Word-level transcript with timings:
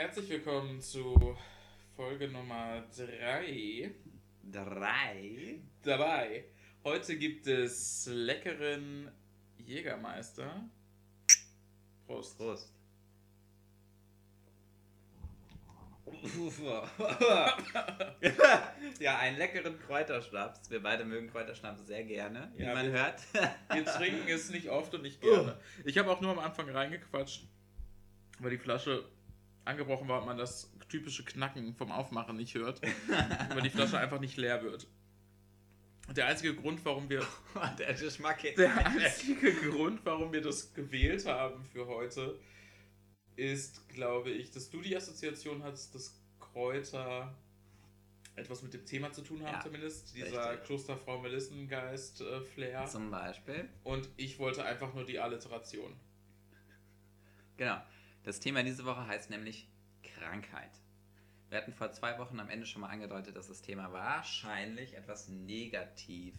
Herzlich 0.00 0.30
willkommen 0.30 0.80
zu 0.80 1.36
Folge 1.94 2.26
Nummer 2.26 2.82
3. 2.96 3.90
Drei. 4.50 5.60
Dabei. 5.82 6.46
Heute 6.82 7.18
gibt 7.18 7.46
es 7.46 8.08
leckeren 8.10 9.10
Jägermeister. 9.58 10.64
Prost. 12.06 12.38
Prost. 12.38 12.72
ja, 19.00 19.18
einen 19.18 19.36
leckeren 19.36 19.78
Kräuterschnaps. 19.80 20.70
Wir 20.70 20.82
beide 20.82 21.04
mögen 21.04 21.30
Kräuterschnaps 21.30 21.86
sehr 21.86 22.04
gerne, 22.04 22.50
wie 22.56 22.62
Ja, 22.62 22.72
man 22.72 22.86
wir- 22.86 22.92
hört. 22.92 23.20
Wir 23.70 23.84
trinken 23.84 24.28
es 24.28 24.48
nicht 24.48 24.70
oft 24.70 24.94
und 24.94 25.02
nicht 25.02 25.20
gerne. 25.20 25.60
Ich 25.84 25.98
habe 25.98 26.10
auch 26.10 26.22
nur 26.22 26.30
am 26.30 26.38
Anfang 26.38 26.70
reingequatscht, 26.70 27.46
weil 28.38 28.52
die 28.52 28.58
Flasche 28.58 29.04
angebrochen 29.64 30.08
war 30.08 30.20
und 30.20 30.26
man 30.26 30.38
das 30.38 30.72
typische 30.88 31.24
Knacken 31.24 31.74
vom 31.74 31.92
Aufmachen 31.92 32.36
nicht 32.36 32.54
hört. 32.54 32.80
weil 33.50 33.62
die 33.62 33.70
Flasche 33.70 33.98
einfach 33.98 34.20
nicht 34.20 34.36
leer 34.36 34.62
wird. 34.62 34.86
Und 36.08 36.16
der 36.16 36.26
einzige 36.26 36.56
Grund, 36.56 36.84
warum 36.84 37.08
wir 37.08 37.24
Der 37.78 37.94
Geschmack 37.94 38.42
Der 38.56 38.86
einzige 38.86 39.52
Grund, 39.70 40.00
warum 40.04 40.32
wir 40.32 40.40
das 40.40 40.74
gewählt 40.74 41.24
haben 41.26 41.64
für 41.64 41.86
heute, 41.86 42.38
ist, 43.36 43.88
glaube 43.88 44.30
ich, 44.30 44.50
dass 44.50 44.70
du 44.70 44.80
die 44.80 44.96
Assoziation 44.96 45.62
hast, 45.62 45.94
dass 45.94 46.20
Kräuter 46.40 47.32
etwas 48.34 48.62
mit 48.62 48.74
dem 48.74 48.84
Thema 48.86 49.12
zu 49.12 49.22
tun 49.22 49.42
haben, 49.44 49.54
Ja, 49.54 49.60
zumindest. 49.60 50.16
Dieser 50.16 50.50
richtig. 50.50 50.66
Klosterfrau 50.66 51.20
Melissengeist-Flair. 51.20 52.86
Zum 52.86 53.10
Beispiel. 53.10 53.68
Und 53.84 54.08
ich 54.16 54.38
wollte 54.38 54.64
einfach 54.64 54.92
nur 54.94 55.04
die 55.04 55.18
Alliteration. 55.18 55.94
Genau. 57.56 57.80
Das 58.22 58.40
Thema 58.40 58.62
diese 58.62 58.84
Woche 58.84 59.06
heißt 59.06 59.30
nämlich 59.30 59.68
Krankheit. 60.02 60.70
Wir 61.48 61.58
hatten 61.58 61.72
vor 61.72 61.90
zwei 61.92 62.18
Wochen 62.18 62.38
am 62.38 62.48
Ende 62.48 62.66
schon 62.66 62.82
mal 62.82 62.88
angedeutet, 62.88 63.34
dass 63.36 63.48
das 63.48 63.62
Thema 63.62 63.92
wahrscheinlich 63.92 64.94
etwas 64.94 65.28
negativ, 65.28 66.34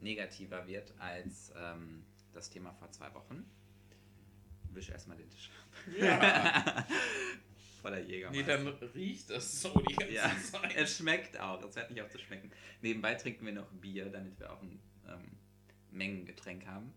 negativer 0.00 0.66
wird 0.66 0.92
als 0.98 1.52
ähm, 1.56 2.04
das 2.34 2.50
Thema 2.50 2.72
vor 2.74 2.90
zwei 2.92 3.12
Wochen. 3.14 3.48
Wisch 4.72 4.90
erstmal 4.90 5.16
den 5.16 5.30
Tisch 5.30 5.50
ab. 5.50 5.94
Ja. 5.98 6.86
Voller 7.80 8.00
nee, 8.00 8.12
Jägermeister. 8.12 8.58
dann 8.58 8.68
riecht 8.94 9.30
das 9.30 9.62
so 9.62 9.72
die 9.88 9.94
ganze 9.94 10.12
Ja, 10.12 10.30
Zeit. 10.42 10.74
es 10.76 10.98
schmeckt 10.98 11.38
auch. 11.38 11.62
Es 11.62 11.76
hört 11.76 11.90
nicht 11.90 12.02
auf 12.02 12.10
zu 12.10 12.18
schmecken. 12.18 12.50
Nebenbei 12.82 13.14
trinken 13.14 13.46
wir 13.46 13.52
noch 13.52 13.70
Bier, 13.70 14.06
damit 14.10 14.38
wir 14.38 14.52
auch 14.52 14.60
ein 14.60 14.78
ähm, 15.08 15.30
Mengengetränk 15.92 16.66
haben. 16.66 16.92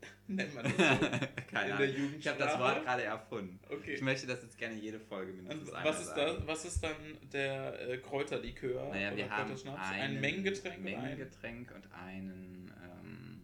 Nennt 0.28 0.54
man 0.54 0.64
das 0.64 0.72
so. 0.72 0.78
Keine 1.50 1.66
In 1.66 1.72
Ahnung. 1.72 2.14
Ich 2.18 2.28
habe 2.28 2.38
das? 2.38 2.58
Wort 2.58 2.84
gerade 2.84 3.02
erfunden. 3.04 3.60
Okay. 3.68 3.94
Ich 3.94 4.02
möchte 4.02 4.26
das 4.26 4.42
jetzt 4.42 4.58
gerne 4.58 4.76
jede 4.76 4.98
Folge 4.98 5.32
mindestens 5.32 5.72
einmal 5.72 5.92
was 5.92 6.00
ist, 6.00 6.08
sagen. 6.08 6.36
da, 6.40 6.46
was 6.46 6.64
ist 6.64 6.82
dann 6.82 6.96
der 7.32 7.88
äh, 7.88 7.98
Kräuterlikör 7.98 8.88
Naja, 8.90 9.08
oder 9.08 9.16
wir 9.16 9.30
haben 9.30 9.52
einen 9.52 9.76
ein 9.78 10.20
Mengengetränk 10.20 10.82
Mengengetränk 10.82 11.72
und 11.74 11.92
einen 11.92 12.72
ähm, 12.82 13.40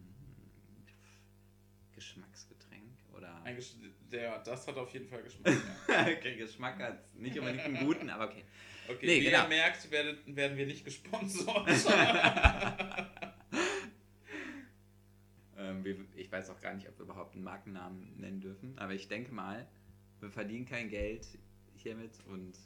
Geschmacksgetränk 1.95 2.83
oder 3.15 3.41
Ein 3.43 3.55
Gesch 3.55 3.75
der, 4.11 4.39
das 4.39 4.67
hat 4.67 4.77
auf 4.77 4.91
jeden 4.93 5.07
Fall 5.07 5.23
Geschmack. 5.23 5.53
Ja. 5.87 6.01
okay, 6.17 6.35
Geschmack 6.35 6.79
hat 6.79 7.15
nicht 7.15 7.37
unbedingt 7.39 7.63
einen 7.63 7.85
guten, 7.85 8.09
aber 8.09 8.25
okay. 8.25 8.43
Okay, 8.87 9.05
Nee, 9.05 9.21
wie 9.21 9.25
genau. 9.25 9.43
ihr 9.43 9.47
merkt, 9.47 9.89
werden, 9.91 10.17
werden 10.25 10.57
wir 10.57 10.67
nicht 10.67 10.83
gesponsert. 10.83 11.67
Ähm, 15.63 15.83
wir, 15.83 15.95
ich 16.15 16.31
weiß 16.43 16.49
auch 16.49 16.61
gar 16.61 16.73
nicht, 16.73 16.89
ob 16.89 16.97
wir 16.99 17.05
überhaupt 17.05 17.35
einen 17.35 17.43
Markennamen 17.45 18.17
nennen 18.17 18.41
dürfen, 18.41 18.77
aber 18.77 18.93
ich 18.93 19.07
denke 19.07 19.31
mal, 19.31 19.65
wir 20.19 20.29
verdienen 20.29 20.65
kein 20.65 20.89
Geld 20.89 21.25
hiermit 21.75 22.11
und 22.27 22.59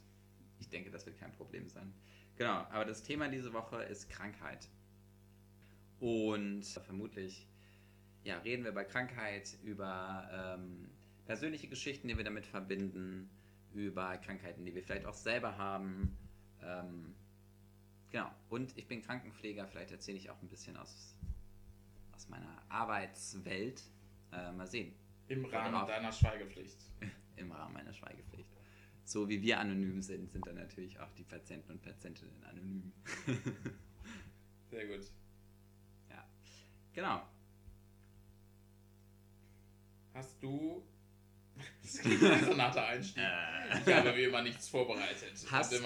ich 0.59 0.67
denke, 0.69 0.89
das 0.89 1.05
wird 1.05 1.19
kein 1.19 1.31
Problem 1.33 1.69
sein. 1.69 1.93
Genau, 2.37 2.65
aber 2.71 2.85
das 2.85 3.03
Thema 3.03 3.27
diese 3.29 3.53
Woche 3.53 3.83
ist 3.83 4.09
Krankheit. 4.09 4.67
Und 5.99 6.65
vermutlich 6.65 7.47
ja, 8.23 8.39
reden 8.39 8.63
wir 8.63 8.71
bei 8.71 8.83
Krankheit 8.83 9.55
über 9.63 10.27
ähm, 10.31 10.89
persönliche 11.27 11.67
Geschichten, 11.67 12.07
die 12.07 12.17
wir 12.17 12.23
damit 12.23 12.47
verbinden, 12.47 13.29
über 13.75 14.17
Krankheiten, 14.17 14.65
die 14.65 14.73
wir 14.73 14.81
vielleicht 14.81 15.05
auch 15.05 15.13
selber 15.13 15.55
haben. 15.57 16.17
Ähm, 16.63 17.13
genau, 18.09 18.31
und 18.49 18.75
ich 18.75 18.87
bin 18.87 19.03
Krankenpfleger, 19.03 19.67
vielleicht 19.67 19.91
erzähle 19.91 20.17
ich 20.17 20.31
auch 20.31 20.41
ein 20.41 20.49
bisschen 20.49 20.77
aus 20.77 21.15
aus 22.27 22.29
meiner 22.29 22.61
Arbeitswelt. 22.69 23.81
Äh, 24.31 24.51
mal 24.51 24.67
sehen, 24.67 24.93
Im 25.27 25.45
Rahmen 25.45 25.73
Worauf? 25.73 25.87
deiner 25.87 26.11
Schweigepflicht. 26.11 26.77
im 27.35 27.51
Rahmen 27.51 27.73
meiner 27.73 27.93
Schweigepflicht. 27.93 28.49
So 29.03 29.29
wie 29.29 29.41
wir 29.41 29.59
anonym 29.59 30.01
sind, 30.01 30.29
sind 30.31 30.45
dann 30.45 30.55
natürlich 30.55 30.99
auch 30.99 31.11
die 31.13 31.23
Patienten 31.23 31.71
und 31.71 31.81
Patientinnen 31.81 32.43
anonym. 32.43 32.91
Sehr 34.69 34.87
gut. 34.87 35.09
genau. 36.93 37.21
Hast 40.13 40.43
du. 40.43 40.83
Das 41.81 41.97
klingt 41.99 42.21
wie 42.21 42.45
so 42.45 42.51
ein 42.51 42.61
harter 42.61 42.85
Einstieg. 42.87 43.23
Äh, 43.23 43.79
Ich 43.85 43.93
habe 43.95 44.15
wie 44.15 44.23
immer 44.23 44.41
nichts 44.41 44.69
vorbereitet. 44.69 45.33
Hast 45.51 45.71
du 45.71 45.75
ist, 45.77 45.85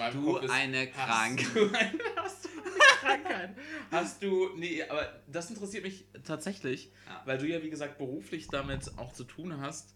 eine 0.50 0.88
hast 0.92 0.92
Krankheit? 0.92 1.54
du 1.54 1.64
eine, 1.74 1.92
hast 2.16 2.44
du 2.44 2.48
eine 2.48 2.98
Krankheit? 3.00 3.56
Hast 3.90 4.22
du. 4.22 4.50
Nee, 4.56 4.82
aber 4.84 5.22
das 5.28 5.50
interessiert 5.50 5.84
mich 5.84 6.06
tatsächlich, 6.24 6.92
Ja. 7.06 7.22
weil 7.24 7.38
du 7.38 7.46
ja, 7.46 7.62
wie 7.62 7.70
gesagt, 7.70 7.98
beruflich 7.98 8.48
damit 8.48 8.96
auch 8.98 9.12
zu 9.12 9.24
tun 9.24 9.60
hast. 9.60 9.94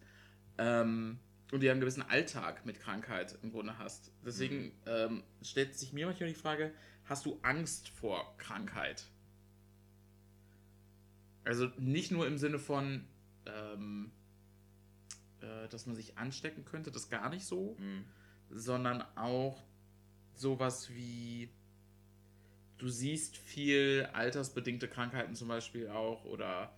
Ähm, 0.59 1.19
und 1.53 1.61
du 1.61 1.67
ja 1.67 1.73
einen 1.73 1.81
gewissen 1.81 2.03
Alltag 2.03 2.67
mit 2.67 2.81
Krankheit 2.81 3.39
im 3.43 3.53
Grunde 3.53 3.79
hast. 3.79 4.11
Deswegen 4.25 4.73
ähm, 4.87 5.23
stellt 5.43 5.77
sich 5.79 5.93
mir 5.93 6.07
manchmal 6.07 6.29
die 6.29 6.35
Frage: 6.35 6.73
Hast 7.05 7.25
du 7.27 7.39
Angst 7.43 7.89
vor 7.91 8.37
Krankheit? 8.39 9.07
Also 11.45 11.67
nicht 11.79 12.11
nur 12.11 12.27
im 12.27 12.39
Sinne 12.39 12.59
von, 12.59 13.05
ähm, 13.47 14.11
äh, 15.47 15.69
dass 15.69 15.87
man 15.87 15.95
sich 15.97 16.19
anstecken 16.19 16.65
könnte, 16.65 16.91
das 16.91 17.09
gar 17.09 17.29
nicht 17.31 17.45
so, 17.47 17.77
Hm. 17.79 18.05
sondern 18.51 19.03
auch 19.17 19.63
sowas 20.35 20.91
wie, 20.91 21.49
du 22.79 22.89
siehst 22.89 23.37
viel 23.37 24.09
altersbedingte 24.13 24.89
Krankheiten 24.89 25.35
zum 25.35 25.49
Beispiel 25.49 25.89
auch 25.89 26.25
oder 26.25 26.77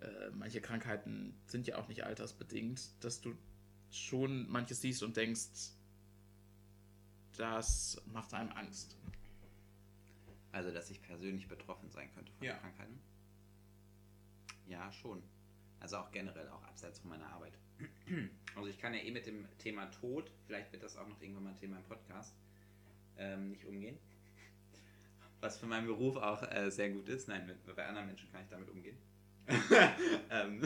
äh, 0.00 0.30
manche 0.32 0.60
Krankheiten 0.60 1.34
sind 1.46 1.66
ja 1.66 1.78
auch 1.78 1.88
nicht 1.88 2.04
altersbedingt, 2.04 2.80
dass 3.04 3.20
du 3.20 3.34
schon 3.90 4.48
manches 4.50 4.80
siehst 4.80 5.02
und 5.02 5.16
denkst, 5.16 5.72
das 7.36 8.00
macht 8.06 8.34
einem 8.34 8.52
Angst. 8.52 8.96
Also, 10.52 10.70
dass 10.70 10.90
ich 10.90 11.00
persönlich 11.02 11.48
betroffen 11.48 11.90
sein 11.90 12.10
könnte 12.12 12.30
von 12.32 12.46
Ja. 12.46 12.56
Krankheiten? 12.58 13.00
Ja, 14.66 14.92
schon. 14.92 15.22
Also 15.80 15.96
auch 15.96 16.10
generell, 16.12 16.48
auch 16.50 16.62
abseits 16.64 16.98
von 17.00 17.10
meiner 17.10 17.26
Arbeit. 17.32 17.58
Also 18.54 18.68
ich 18.68 18.78
kann 18.78 18.92
ja 18.94 19.00
eh 19.00 19.10
mit 19.10 19.26
dem 19.26 19.46
Thema 19.58 19.86
Tod, 19.86 20.30
vielleicht 20.46 20.72
wird 20.72 20.82
das 20.82 20.96
auch 20.96 21.08
noch 21.08 21.20
irgendwann 21.20 21.44
mal 21.44 21.50
ein 21.50 21.58
Thema 21.58 21.78
im 21.78 21.84
Podcast, 21.84 22.34
ähm, 23.16 23.50
nicht 23.50 23.64
umgehen. 23.64 23.98
Was 25.40 25.58
für 25.58 25.66
meinen 25.66 25.86
Beruf 25.86 26.16
auch 26.16 26.42
äh, 26.52 26.70
sehr 26.70 26.90
gut 26.90 27.08
ist. 27.08 27.28
Nein, 27.28 27.46
mit, 27.46 27.74
bei 27.74 27.86
anderen 27.86 28.06
Menschen 28.06 28.30
kann 28.30 28.42
ich 28.42 28.48
damit 28.48 28.68
umgehen. 28.68 28.96
ähm. 30.30 30.62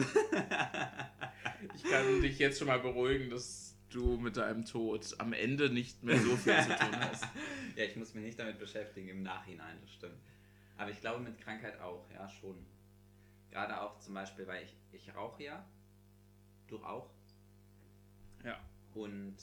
Ich 1.73 1.83
kann 1.83 2.21
dich 2.21 2.37
jetzt 2.37 2.59
schon 2.59 2.67
mal 2.67 2.79
beruhigen, 2.79 3.29
dass 3.31 3.75
du 3.89 4.17
mit 4.17 4.37
deinem 4.37 4.65
Tod 4.65 5.15
am 5.17 5.33
Ende 5.33 5.69
nicht 5.69 6.03
mehr 6.03 6.17
so 6.19 6.35
viel 6.35 6.55
zu 6.61 6.77
tun 6.77 6.99
hast. 6.99 7.23
ja, 7.75 7.85
ich 7.85 7.95
muss 7.95 8.13
mich 8.13 8.23
nicht 8.23 8.39
damit 8.39 8.59
beschäftigen 8.59 9.09
im 9.09 9.23
Nachhinein, 9.23 9.77
das 9.81 9.91
stimmt. 9.93 10.19
Aber 10.77 10.91
ich 10.91 11.01
glaube 11.01 11.23
mit 11.23 11.39
Krankheit 11.39 11.79
auch, 11.79 12.05
ja, 12.13 12.29
schon. 12.29 12.65
Gerade 13.49 13.81
auch 13.81 13.97
zum 13.99 14.13
Beispiel, 14.13 14.45
weil 14.45 14.63
ich, 14.63 14.75
ich 14.91 15.15
rauche 15.15 15.43
ja. 15.43 15.65
Du 16.67 16.83
auch. 16.83 17.09
Ja. 18.43 18.59
Und 18.93 19.37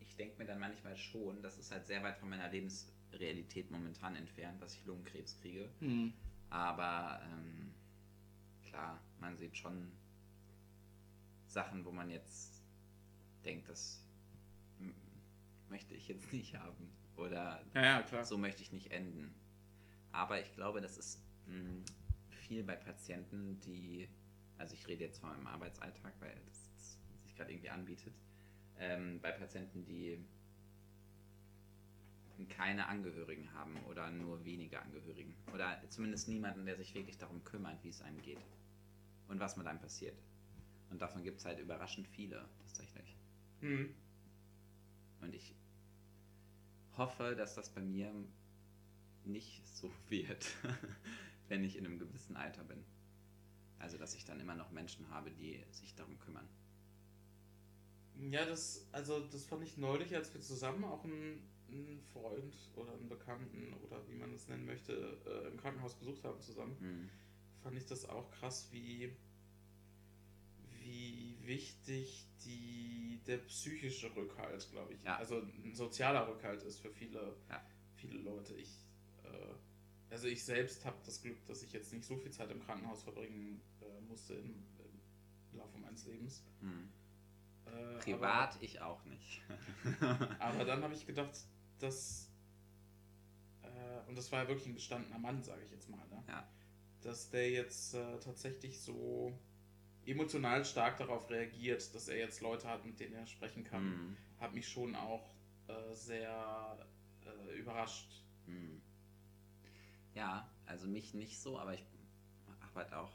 ich 0.00 0.16
denke 0.16 0.38
mir 0.38 0.44
dann 0.46 0.58
manchmal 0.60 0.96
schon, 0.96 1.42
das 1.42 1.58
ist 1.58 1.70
halt 1.70 1.86
sehr 1.86 2.02
weit 2.02 2.18
von 2.18 2.28
meiner 2.28 2.48
Lebensrealität 2.48 3.70
momentan 3.70 4.14
entfernt, 4.16 4.60
dass 4.62 4.74
ich 4.74 4.84
Lungenkrebs 4.84 5.40
kriege. 5.40 5.68
Hm. 5.80 6.12
Aber 6.50 7.20
ähm, 7.24 7.72
klar, 8.62 9.00
man 9.20 9.36
sieht 9.36 9.56
schon 9.56 9.90
Sachen, 11.46 11.84
wo 11.84 11.90
man 11.92 12.10
jetzt 12.10 12.62
denkt, 13.44 13.68
das 13.68 14.02
möchte 15.68 15.94
ich 15.94 16.08
jetzt 16.08 16.32
nicht 16.32 16.54
haben. 16.54 16.92
Oder 17.16 17.64
Ja, 17.74 17.82
ja, 17.82 18.02
klar. 18.02 18.24
so 18.24 18.38
möchte 18.38 18.62
ich 18.62 18.72
nicht 18.72 18.90
enden. 18.92 19.34
Aber 20.12 20.40
ich 20.40 20.52
glaube, 20.54 20.80
das 20.80 20.98
ist 20.98 21.20
mh, 21.46 21.82
viel 22.30 22.62
bei 22.62 22.76
Patienten, 22.76 23.58
die, 23.60 24.08
also 24.62 24.74
ich 24.74 24.86
rede 24.86 25.04
jetzt 25.04 25.18
von 25.18 25.30
meinem 25.30 25.48
Arbeitsalltag, 25.48 26.14
weil 26.20 26.34
das, 26.46 26.70
das 26.76 26.98
sich 27.24 27.34
gerade 27.34 27.50
irgendwie 27.50 27.70
anbietet, 27.70 28.14
ähm, 28.78 29.20
bei 29.20 29.32
Patienten, 29.32 29.84
die 29.84 30.24
keine 32.48 32.86
Angehörigen 32.86 33.52
haben 33.52 33.76
oder 33.84 34.10
nur 34.10 34.44
wenige 34.44 34.80
Angehörigen 34.80 35.34
oder 35.52 35.80
zumindest 35.88 36.28
niemanden, 36.28 36.64
der 36.64 36.76
sich 36.76 36.94
wirklich 36.94 37.18
darum 37.18 37.44
kümmert, 37.44 37.82
wie 37.84 37.88
es 37.88 38.02
einem 38.02 38.20
geht 38.22 38.44
und 39.28 39.38
was 39.38 39.56
mit 39.56 39.66
einem 39.66 39.80
passiert. 39.80 40.18
Und 40.90 41.02
davon 41.02 41.22
gibt 41.22 41.38
es 41.38 41.44
halt 41.44 41.58
überraschend 41.58 42.06
viele 42.08 42.48
tatsächlich. 42.58 43.16
Mhm. 43.60 43.94
Und 45.20 45.34
ich 45.34 45.54
hoffe, 46.96 47.34
dass 47.36 47.54
das 47.54 47.70
bei 47.70 47.80
mir 47.80 48.12
nicht 49.24 49.64
so 49.66 49.90
wird, 50.08 50.46
wenn 51.48 51.64
ich 51.64 51.76
in 51.76 51.86
einem 51.86 51.98
gewissen 51.98 52.36
Alter 52.36 52.64
bin. 52.64 52.84
Also, 53.82 53.98
dass 53.98 54.14
ich 54.14 54.24
dann 54.24 54.38
immer 54.38 54.54
noch 54.54 54.70
Menschen 54.70 55.08
habe, 55.10 55.32
die 55.32 55.60
sich 55.72 55.94
darum 55.96 56.16
kümmern. 56.20 56.48
Ja, 58.30 58.44
das, 58.46 58.86
also 58.92 59.18
das 59.26 59.44
fand 59.44 59.64
ich 59.64 59.76
neulich, 59.76 60.14
als 60.14 60.32
wir 60.32 60.40
zusammen 60.40 60.84
auch 60.84 61.02
einen, 61.02 61.42
einen 61.68 62.00
Freund 62.12 62.54
oder 62.76 62.92
einen 62.92 63.08
Bekannten 63.08 63.74
oder 63.84 64.00
wie 64.08 64.14
man 64.14 64.32
es 64.34 64.46
nennen 64.46 64.66
möchte, 64.66 64.92
äh, 65.26 65.48
im 65.48 65.56
Krankenhaus 65.56 65.94
besucht 65.96 66.22
haben 66.22 66.40
zusammen. 66.40 66.76
Hm. 66.78 67.10
Fand 67.62 67.76
ich 67.76 67.84
das 67.86 68.08
auch 68.08 68.30
krass, 68.30 68.68
wie, 68.70 69.16
wie 70.80 71.36
wichtig 71.42 72.28
die, 72.44 73.20
der 73.26 73.38
psychische 73.38 74.14
Rückhalt, 74.14 74.68
glaube 74.70 74.94
ich, 74.94 75.02
Ja. 75.02 75.16
also 75.16 75.38
ein 75.40 75.74
sozialer 75.74 76.28
Rückhalt 76.28 76.62
ist 76.62 76.78
für 76.78 76.90
viele, 76.92 77.34
Ja. 77.48 77.60
viele 77.96 78.18
Leute. 78.18 78.54
Ich, 78.54 78.84
äh, 79.24 79.54
also 80.12 80.28
ich 80.28 80.44
selbst 80.44 80.84
habe 80.84 80.96
das 81.04 81.22
Glück, 81.22 81.44
dass 81.46 81.62
ich 81.62 81.72
jetzt 81.72 81.92
nicht 81.92 82.04
so 82.04 82.16
viel 82.16 82.30
Zeit 82.30 82.50
im 82.50 82.60
Krankenhaus 82.60 83.02
verbringen 83.02 83.60
äh, 83.80 84.00
musste 84.02 84.34
im, 84.34 84.62
im 85.50 85.58
Laufe 85.58 85.78
meines 85.78 86.06
Lebens. 86.06 86.44
Hm. 86.60 86.90
Äh, 87.64 87.98
Privat 87.98 88.58
ich 88.60 88.80
auch 88.82 89.02
nicht. 89.06 89.42
Aber, 90.00 90.36
aber 90.40 90.64
dann 90.64 90.82
habe 90.82 90.92
ich 90.94 91.06
gedacht, 91.06 91.34
dass. 91.78 92.30
Äh, 93.62 94.08
und 94.08 94.16
das 94.16 94.30
war 94.30 94.42
ja 94.42 94.48
wirklich 94.48 94.66
ein 94.66 94.74
gestandener 94.74 95.18
Mann, 95.18 95.42
sage 95.42 95.62
ich 95.64 95.70
jetzt 95.70 95.88
mal. 95.88 96.06
Ne? 96.08 96.22
Ja. 96.28 96.46
Dass 97.00 97.30
der 97.30 97.50
jetzt 97.50 97.94
äh, 97.94 98.18
tatsächlich 98.20 98.80
so 98.80 99.32
emotional 100.04 100.64
stark 100.64 100.98
darauf 100.98 101.30
reagiert, 101.30 101.94
dass 101.94 102.08
er 102.08 102.18
jetzt 102.18 102.42
Leute 102.42 102.68
hat, 102.68 102.84
mit 102.84 103.00
denen 103.00 103.14
er 103.14 103.26
sprechen 103.26 103.64
kann, 103.64 103.84
Hm. 103.84 104.16
hat 104.40 104.52
mich 104.54 104.68
schon 104.68 104.94
auch 104.94 105.34
äh, 105.68 105.94
sehr 105.94 106.86
äh, 107.24 107.58
überrascht. 107.58 108.10
Hm. 108.44 108.82
Ja, 110.14 110.50
also 110.66 110.86
mich 110.86 111.14
nicht 111.14 111.40
so, 111.40 111.58
aber 111.58 111.74
ich 111.74 111.84
arbeite 112.60 112.98
auch 112.98 113.12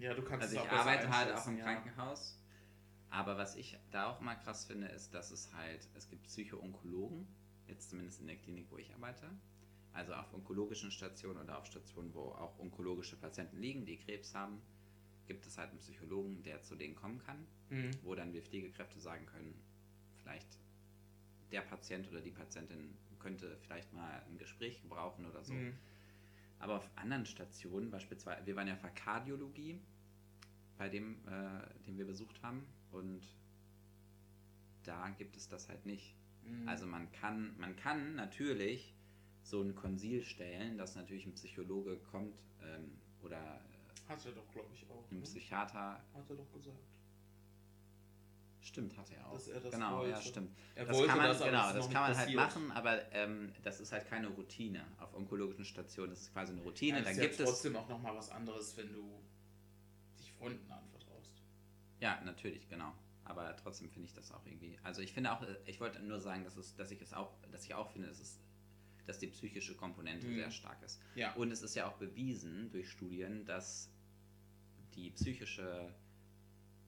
Ja, 0.00 0.14
du 0.14 0.22
kannst 0.22 0.44
Also 0.44 0.56
ich 0.56 0.60
auch 0.62 0.72
arbeite 0.72 1.08
halt 1.08 1.34
auch 1.34 1.46
im 1.46 1.58
ja. 1.58 1.64
Krankenhaus. 1.64 2.38
Aber 3.10 3.36
was 3.38 3.54
ich 3.54 3.78
da 3.92 4.10
auch 4.10 4.20
mal 4.20 4.34
krass 4.34 4.64
finde, 4.64 4.88
ist, 4.88 5.14
dass 5.14 5.30
es 5.30 5.52
halt, 5.54 5.88
es 5.94 6.08
gibt 6.08 6.24
Psycho-Onkologen, 6.24 7.28
jetzt 7.68 7.90
zumindest 7.90 8.20
in 8.20 8.26
der 8.26 8.36
Klinik, 8.36 8.66
wo 8.70 8.78
ich 8.78 8.92
arbeite. 8.92 9.30
Also 9.92 10.12
auf 10.14 10.34
onkologischen 10.34 10.90
Stationen 10.90 11.38
oder 11.38 11.58
auf 11.58 11.66
Stationen, 11.66 12.12
wo 12.12 12.32
auch 12.32 12.58
onkologische 12.58 13.16
Patienten 13.16 13.58
liegen, 13.60 13.86
die 13.86 13.98
Krebs 13.98 14.34
haben, 14.34 14.60
gibt 15.26 15.46
es 15.46 15.56
halt 15.56 15.70
einen 15.70 15.78
Psychologen, 15.78 16.42
der 16.42 16.62
zu 16.62 16.74
denen 16.74 16.96
kommen 16.96 17.20
kann, 17.20 17.46
Mhm. 17.70 17.92
wo 18.02 18.16
dann 18.16 18.32
wir 18.32 18.42
Pflegekräfte 18.42 18.98
sagen 18.98 19.26
können, 19.26 19.54
vielleicht 20.20 20.58
der 21.52 21.60
Patient 21.60 22.08
oder 22.10 22.20
die 22.20 22.32
Patientin 22.32 22.96
könnte 23.20 23.56
vielleicht 23.58 23.92
mal 23.92 24.22
ein 24.28 24.36
Gespräch 24.38 24.82
gebrauchen 24.82 25.24
oder 25.24 25.44
so. 25.44 25.54
Mhm. 25.54 25.72
Aber 26.58 26.76
auf 26.76 26.88
anderen 26.96 27.26
Stationen, 27.26 27.90
beispielsweise, 27.90 28.46
wir 28.46 28.56
waren 28.56 28.68
ja 28.68 28.76
für 28.76 28.88
Kardiologie, 28.88 29.80
bei 30.78 30.88
dem, 30.88 31.16
äh, 31.28 31.82
den 31.86 31.98
wir 31.98 32.06
besucht 32.06 32.42
haben, 32.42 32.66
und 32.90 33.22
da 34.82 35.08
gibt 35.10 35.36
es 35.36 35.48
das 35.48 35.68
halt 35.68 35.84
nicht. 35.86 36.14
Mhm. 36.44 36.68
Also 36.68 36.86
man 36.86 37.10
kann, 37.12 37.56
man 37.58 37.76
kann 37.76 38.14
natürlich 38.16 38.94
so 39.42 39.62
ein 39.62 39.74
Konsil 39.74 40.22
stellen, 40.22 40.78
dass 40.78 40.96
natürlich 40.96 41.26
ein 41.26 41.34
Psychologe 41.34 41.96
kommt 41.98 42.34
ähm, 42.62 42.98
oder 43.22 43.38
äh, 43.38 44.08
Hat 44.08 44.24
er 44.24 44.32
doch, 44.32 44.50
glaube 44.52 44.70
ich, 44.74 44.88
auch. 44.88 45.10
ein 45.10 45.16
Ne? 45.16 45.22
Psychiater. 45.22 46.02
Hat 46.14 46.30
er 46.30 46.36
doch 46.36 46.52
gesagt. 46.52 46.78
Stimmt, 48.64 48.96
hat 48.96 49.10
er 49.10 49.26
auch. 49.28 49.34
Dass 49.34 49.46
er 49.48 49.60
das 49.60 49.72
genau, 49.74 49.98
wollte. 49.98 50.10
ja, 50.12 50.20
stimmt. 50.22 50.56
Er 50.74 50.86
das 50.86 50.96
wollte 50.96 51.08
kann 51.08 51.18
man, 51.18 51.26
das, 51.28 51.38
genau, 51.42 51.62
es 51.62 51.68
ist 51.68 51.76
das 51.76 51.90
kann 51.92 52.02
man 52.02 52.16
halt 52.16 52.34
machen, 52.34 52.72
aber 52.72 53.12
ähm, 53.12 53.52
das 53.62 53.78
ist 53.80 53.92
halt 53.92 54.06
keine 54.06 54.28
Routine. 54.28 54.86
Auf 54.98 55.12
onkologischen 55.14 55.66
Stationen 55.66 56.12
ist 56.12 56.22
es 56.22 56.32
quasi 56.32 56.52
eine 56.52 56.62
Routine. 56.62 56.98
Ja, 56.98 57.04
Dann 57.04 57.12
ist 57.12 57.20
gibt 57.20 57.38
ja 57.38 57.44
es 57.44 57.50
trotzdem 57.50 57.76
auch 57.76 57.88
nochmal 57.90 58.16
was 58.16 58.30
anderes, 58.30 58.74
wenn 58.78 58.90
du 58.90 59.22
dich 60.18 60.32
Freunden 60.32 60.70
anvertraust. 60.72 61.30
Ja, 62.00 62.20
natürlich, 62.24 62.66
genau. 62.68 62.94
Aber 63.26 63.54
trotzdem 63.56 63.90
finde 63.90 64.06
ich 64.08 64.14
das 64.14 64.32
auch 64.32 64.44
irgendwie. 64.46 64.78
Also 64.82 65.02
ich 65.02 65.12
finde 65.12 65.32
auch, 65.32 65.44
ich 65.66 65.78
wollte 65.80 66.02
nur 66.02 66.20
sagen, 66.20 66.44
dass 66.44 66.56
es, 66.56 66.74
dass 66.74 66.90
ich 66.90 67.02
es 67.02 67.12
auch, 67.12 67.34
dass 67.52 67.64
ich 67.64 67.74
auch 67.74 67.90
finde, 67.90 68.08
dass 68.08 68.18
es, 68.20 68.40
dass 69.06 69.18
die 69.18 69.26
psychische 69.26 69.74
Komponente 69.76 70.26
Mhm. 70.26 70.36
sehr 70.36 70.50
stark 70.50 70.82
ist. 70.82 71.00
Ja. 71.14 71.34
Und 71.34 71.50
es 71.50 71.60
ist 71.60 71.74
ja 71.74 71.86
auch 71.86 71.96
bewiesen 71.98 72.70
durch 72.70 72.90
Studien, 72.90 73.44
dass 73.44 73.90
die 74.94 75.10
psychische 75.10 75.94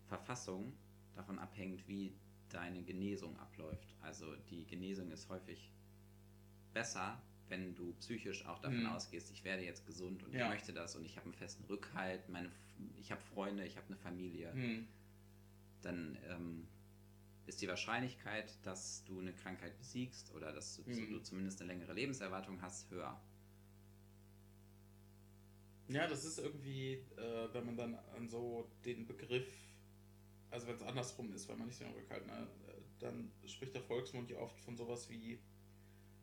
Verfassung 0.09 0.73
davon 1.17 1.39
abhängt, 1.39 1.87
wie 1.89 2.15
deine 2.51 2.83
Genesung 2.83 3.37
abläuft. 3.39 3.97
Also 4.03 4.37
die 4.51 4.65
Genesung 4.67 5.11
ist 5.11 5.29
häufig 5.29 5.73
besser, 6.73 7.21
wenn 7.49 7.75
du 7.75 7.93
psychisch 7.95 8.45
auch 8.47 8.59
davon 8.61 8.81
Mhm. 8.81 8.87
ausgehst, 8.87 9.31
ich 9.31 9.45
werde 9.45 9.63
jetzt 9.65 9.87
gesund 9.87 10.23
und 10.25 10.35
Ja. 10.35 10.45
ich 10.45 10.51
möchte 10.51 10.73
das 10.73 10.95
und 10.97 11.05
ich 11.05 11.17
habe 11.17 11.25
einen 11.27 11.35
festen 11.35 11.65
Rückhalt, 11.65 12.29
meine, 12.29 12.51
ich 12.97 13.11
habe 13.11 13.21
Freunde, 13.23 13.65
ich 13.65 13.77
habe 13.77 13.87
eine 13.89 13.97
Familie 13.97 14.53
Hm. 14.53 14.87
dann 15.83 16.19
ähm, 16.29 16.67
ist 17.47 17.63
die 17.63 17.69
Wahrscheinlichkeit, 17.69 18.53
dass 18.65 19.05
du 19.05 19.21
eine 19.21 19.33
Krankheit 19.33 19.79
besiegst 19.79 20.33
oder 20.35 20.53
dass 20.53 20.77
du, 20.77 20.83
Mhm. 20.91 21.09
du 21.11 21.19
zumindest 21.21 21.61
eine 21.61 21.73
längere 21.73 21.93
Lebenserwartung 21.93 22.61
hast, 22.61 22.91
höher. 22.91 23.21
Ja, 25.89 26.09
das 26.09 26.25
ist 26.25 26.39
irgendwie, 26.39 26.95
äh, 27.17 27.49
wenn 27.55 27.65
man 27.67 27.77
dann 27.77 27.95
an 28.17 28.29
so 28.29 28.69
den 28.85 29.07
Begriff, 29.07 29.47
also 30.51 30.67
wenn 30.69 30.77
es 30.77 30.83
andersrum 30.83 31.33
ist, 31.33 31.49
wenn 31.49 31.59
man 31.59 31.67
nicht 31.67 31.77
so 31.79 31.85
einen 31.85 31.95
Rückhalt, 31.95 32.27
ne, 32.27 32.49
äh, 32.69 32.73
dann 32.99 33.31
spricht 33.47 33.75
der 33.75 33.83
Volksmund 33.83 34.31
ja 34.31 34.39
oft 34.39 34.59
von 34.61 34.77
sowas 34.77 35.09
wie, 35.11 35.35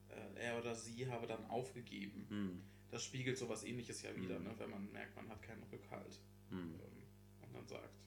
äh, 0.10 0.36
er 0.36 0.58
oder 0.60 0.76
sie 0.76 1.08
habe 1.10 1.28
dann 1.28 1.46
aufgegeben. 1.46 2.26
Hm. 2.30 2.64
Das 2.90 3.04
spiegelt 3.04 3.38
sowas 3.38 3.64
ähnliches 3.64 4.02
ja 4.04 4.16
wieder, 4.16 4.38
Mhm. 4.40 4.46
ne, 4.46 4.54
wenn 4.58 4.70
man 4.70 4.92
merkt, 4.92 5.16
man 5.16 5.28
hat 5.30 5.42
keinen 5.42 5.64
Rückhalt 5.64 6.20
Hm. 6.50 6.76
ähm, 6.76 7.04
und 7.42 7.54
dann 7.54 7.68
sagt, 7.68 8.00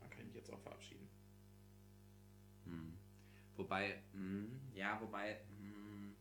man 0.00 0.10
kann 0.10 0.26
mich 0.26 0.34
jetzt 0.34 0.50
auch 0.52 0.60
verabschieden. 0.60 1.08
Hm. 2.64 2.96
Wobei, 3.56 4.02
hm, 4.12 4.60
ja, 4.74 5.00
wobei, 5.00 5.40
hm, 5.48 6.14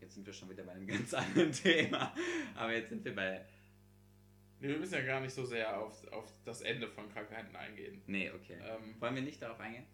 jetzt 0.00 0.14
sind 0.14 0.26
wir 0.26 0.32
schon 0.32 0.50
wieder 0.50 0.64
bei 0.64 0.72
einem 0.72 0.86
ganz 1.08 1.14
anderen 1.14 1.52
Thema. 1.52 2.14
Aber 2.54 2.72
jetzt 2.72 2.90
sind 2.90 3.04
wir 3.04 3.14
bei, 3.14 3.46
Nee, 4.64 4.70
wir 4.70 4.78
müssen 4.78 4.94
ja 4.94 5.02
gar 5.02 5.20
nicht 5.20 5.34
so 5.34 5.44
sehr 5.44 5.78
auf, 5.78 6.06
auf 6.10 6.32
das 6.46 6.62
Ende 6.62 6.88
von 6.88 7.06
Krankheiten 7.12 7.54
eingehen. 7.54 8.00
nee, 8.06 8.30
okay. 8.30 8.58
Ähm, 8.62 8.98
Wollen 8.98 9.14
wir 9.14 9.22
nicht 9.22 9.42
darauf 9.42 9.60
eingehen? 9.60 9.84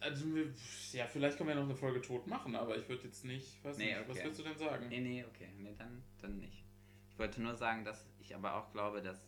also, 0.00 0.34
wir, 0.34 0.52
ja, 0.92 1.06
vielleicht 1.06 1.38
können 1.38 1.48
wir 1.48 1.54
noch 1.56 1.62
eine 1.64 1.74
Folge 1.74 2.00
tot 2.02 2.26
machen, 2.26 2.54
aber 2.56 2.76
ich 2.76 2.86
würde 2.90 3.04
jetzt 3.04 3.24
nicht, 3.24 3.64
weiß 3.64 3.78
Nee, 3.78 3.86
nicht, 3.96 4.08
was 4.08 4.16
okay. 4.16 4.26
willst 4.26 4.38
du 4.40 4.42
denn 4.44 4.58
sagen? 4.58 4.88
Nee, 4.88 5.00
nee, 5.00 5.24
okay. 5.24 5.48
Nee, 5.58 5.74
dann, 5.78 6.02
dann 6.20 6.38
nicht. 6.40 6.62
Ich 7.10 7.18
wollte 7.18 7.40
nur 7.40 7.54
sagen, 7.56 7.84
dass 7.86 8.06
ich 8.20 8.34
aber 8.34 8.54
auch 8.56 8.70
glaube, 8.72 9.00
dass, 9.00 9.24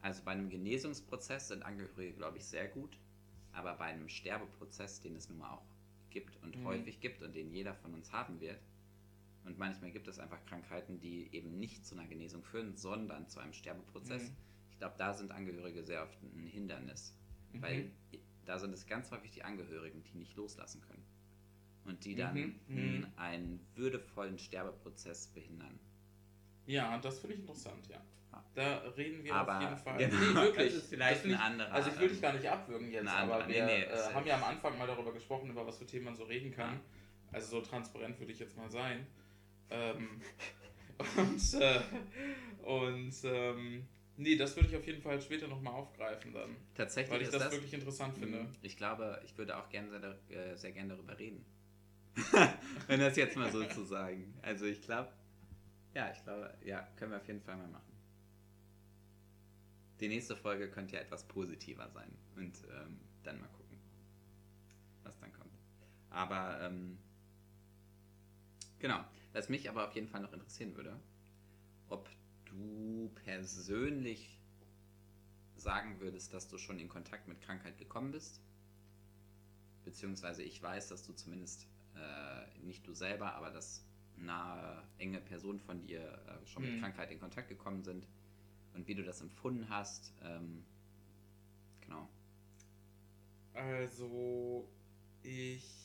also 0.00 0.22
bei 0.24 0.30
einem 0.30 0.48
Genesungsprozess 0.48 1.48
sind 1.48 1.64
Angehörige, 1.64 2.12
glaube 2.14 2.38
ich, 2.38 2.44
sehr 2.44 2.68
gut. 2.68 2.96
Aber 3.52 3.74
bei 3.74 3.86
einem 3.86 4.08
Sterbeprozess, 4.08 5.00
den 5.00 5.16
es 5.16 5.28
nun 5.28 5.38
mal 5.38 5.50
auch 5.54 5.66
gibt 6.10 6.40
und 6.42 6.56
Mhm. 6.56 6.64
häufig 6.66 7.00
gibt 7.00 7.22
und 7.22 7.34
den 7.34 7.50
jeder 7.52 7.74
von 7.74 7.94
uns 7.94 8.12
haben 8.12 8.40
wird, 8.40 8.60
und 9.44 9.58
manchmal 9.58 9.90
gibt 9.90 10.08
es 10.08 10.18
einfach 10.18 10.44
Krankheiten, 10.46 10.98
die 11.00 11.28
eben 11.34 11.58
nicht 11.58 11.84
zu 11.86 11.94
einer 11.96 12.06
Genesung 12.06 12.42
führen, 12.42 12.76
sondern 12.76 13.28
zu 13.28 13.40
einem 13.40 13.52
Sterbeprozess. 13.52 14.22
Mhm. 14.30 14.36
Ich 14.70 14.78
glaube, 14.78 14.94
da 14.98 15.12
sind 15.14 15.30
Angehörige 15.30 15.84
sehr 15.84 16.02
oft 16.02 16.18
ein 16.22 16.46
Hindernis. 16.46 17.14
Mhm. 17.52 17.62
Weil 17.62 17.90
da 18.46 18.58
sind 18.58 18.72
es 18.72 18.86
ganz 18.86 19.10
häufig 19.10 19.30
die 19.30 19.42
Angehörigen, 19.44 20.02
die 20.04 20.16
nicht 20.18 20.34
loslassen 20.36 20.80
können. 20.82 21.04
Und 21.84 22.04
die 22.04 22.14
dann 22.14 22.34
Mhm, 22.34 22.54
mhm. 22.68 23.00
mh, 23.00 23.08
einen 23.16 23.60
würdevollen 23.74 24.38
Sterbeprozess 24.38 25.26
behindern. 25.28 25.78
Ja, 26.66 26.96
das 26.98 27.18
finde 27.18 27.34
ich 27.34 27.40
interessant, 27.40 27.86
ja. 27.88 28.02
Da 28.54 28.78
reden 28.96 29.22
wir 29.22 29.32
Aber 29.34 29.56
auf 29.58 29.62
jeden 29.62 29.76
Fall. 29.76 29.98
genau, 29.98 30.16
nee, 30.18 30.34
wirklich. 30.34 30.74
das 30.74 30.82
ist 30.82 30.88
vielleicht 30.90 31.24
ein 31.24 31.30
ich, 31.32 31.38
anderer, 31.38 31.72
Also 31.72 31.90
ich 31.90 31.96
will 31.98 32.06
ähm, 32.06 32.12
dich 32.12 32.22
gar 32.22 32.32
nicht 32.32 32.48
abwürgen 32.48 32.90
jetzt, 32.90 33.02
ein 33.02 33.08
anderer- 33.08 33.36
aber 33.44 33.48
wir 33.48 33.64
nee, 33.66 33.78
nee, 33.78 33.82
äh, 33.84 34.12
haben 34.12 34.26
ja- 34.26 34.36
ja 34.36 34.42
am 34.42 34.44
Anfang 34.44 34.76
mal 34.76 34.86
darüber 34.88 35.12
gesprochen, 35.12 35.50
über 35.50 35.64
was 35.66 35.78
für 35.78 35.86
Themen 35.86 36.06
man 36.06 36.16
so 36.16 36.24
reden 36.24 36.50
kann. 36.50 36.74
Ja. 36.74 36.80
Also 37.32 37.48
so 37.48 37.60
transparent 37.60 38.18
würde 38.18 38.32
ich 38.32 38.38
jetzt 38.40 38.56
mal 38.56 38.68
sein. 38.70 39.06
Ähm, 39.74 40.20
und 41.16 41.54
äh, 41.60 41.80
und 42.62 43.14
ähm, 43.24 43.86
nee, 44.16 44.36
das 44.36 44.56
würde 44.56 44.68
ich 44.68 44.76
auf 44.76 44.86
jeden 44.86 45.02
Fall 45.02 45.20
später 45.20 45.48
nochmal 45.48 45.74
aufgreifen 45.74 46.32
dann. 46.32 46.56
Tatsächlich 46.74 47.12
Weil 47.12 47.22
ich 47.22 47.30
das, 47.30 47.42
das, 47.42 47.52
wirklich 47.52 47.74
interessant 47.74 48.16
finde. 48.16 48.44
Mhm. 48.44 48.48
Ich 48.62 48.76
glaube, 48.76 49.20
ich 49.24 49.36
würde 49.36 49.56
auch 49.56 49.68
gerne 49.68 49.90
sehr, 49.90 50.52
äh, 50.52 50.56
sehr 50.56 50.72
gerne 50.72 50.94
darüber 50.94 51.18
reden. 51.18 51.44
Wenn 52.86 53.00
das 53.00 53.16
jetzt 53.16 53.36
mal 53.36 53.50
so 53.50 53.64
zu 53.64 53.84
sagen. 53.84 54.34
Also 54.42 54.66
ich 54.66 54.80
glaube, 54.82 55.10
ja, 55.94 56.10
ich 56.12 56.22
glaube, 56.22 56.56
ja, 56.64 56.86
können 56.96 57.10
wir 57.10 57.18
auf 57.18 57.26
jeden 57.26 57.42
Fall 57.42 57.56
mal 57.56 57.68
machen. 57.68 57.92
Die 60.00 60.08
nächste 60.08 60.36
Folge 60.36 60.70
könnte 60.70 60.94
ja 60.94 61.00
etwas 61.00 61.24
positiver 61.24 61.88
sein. 61.90 62.10
Und 62.36 62.54
ähm, 62.64 63.00
dann 63.22 63.40
mal 63.40 63.48
gucken, 63.48 63.78
was 65.02 65.18
dann 65.18 65.32
kommt. 65.32 65.52
Aber 66.10 66.60
ähm, 66.62 66.98
genau, 68.78 69.04
was 69.34 69.50
mich 69.50 69.68
aber 69.70 69.86
auf 69.88 69.94
jeden 69.94 70.08
Fall 70.08 70.22
noch 70.22 70.32
interessieren 70.34 70.76
würde, 70.76 71.00
ob 71.88 72.08
du 72.46 73.10
persönlich 73.24 74.38
sagen 75.56 76.00
würdest, 76.00 76.32
dass 76.32 76.48
du 76.48 76.58
schon 76.58 76.78
in 76.78 76.88
Kontakt 76.88 77.28
mit 77.28 77.40
Krankheit 77.40 77.78
gekommen 77.78 78.12
bist. 78.12 78.40
Beziehungsweise 79.84 80.42
ich 80.42 80.62
weiß, 80.62 80.88
dass 80.88 81.02
du 81.04 81.12
zumindest 81.12 81.66
äh, 81.94 82.58
nicht 82.64 82.86
du 82.86 82.94
selber, 82.94 83.34
aber 83.34 83.50
dass 83.50 83.84
nahe, 84.16 84.82
enge 84.98 85.20
Personen 85.20 85.60
von 85.60 85.80
dir 85.82 86.00
äh, 86.26 86.46
schon 86.46 86.62
mit 86.62 86.72
Mhm. 86.72 86.78
Krankheit 86.78 87.10
in 87.10 87.20
Kontakt 87.20 87.48
gekommen 87.48 87.82
sind 87.84 88.06
und 88.74 88.88
wie 88.88 88.94
du 88.96 89.04
das 89.04 89.20
empfunden 89.22 89.68
hast. 89.70 90.12
Ähm, 90.22 90.64
genau. 91.80 92.08
Also, 93.54 94.68
ich. 95.22 95.83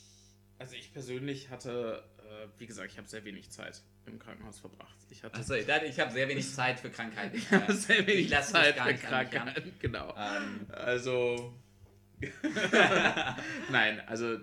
Also, 0.60 0.76
ich 0.76 0.94
persönlich 0.94 1.50
hatte, 1.50 2.04
äh, 2.20 2.48
wie 2.60 2.68
gesagt, 2.68 2.92
ich 2.92 2.98
habe 2.98 3.08
sehr 3.08 3.26
wenig 3.26 3.50
Zeit 3.50 3.82
im 4.06 4.20
Krankenhaus 4.20 4.60
verbracht. 4.60 4.98
Ich 5.10 5.24
hatte 5.24 5.40
Achso, 5.40 5.54
ich, 5.56 5.66
dachte, 5.66 5.86
ich 5.86 6.00
habe 6.00 6.12
sehr 6.12 6.28
wenig 6.28 6.54
Zeit 6.54 6.80
für 6.80 6.90
Krankheit. 6.90 7.34
ich 7.34 7.50
habe 7.52 7.74
sehr 7.74 8.06
wenig 8.06 8.32
ich 8.32 8.42
Zeit 8.42 8.78
für 8.80 8.94
Krankheiten. 8.94 9.74
Genau. 9.80 10.16
Ähm, 10.18 10.68
Also. 10.70 11.54
Nein, 13.72 14.02
also 14.08 14.40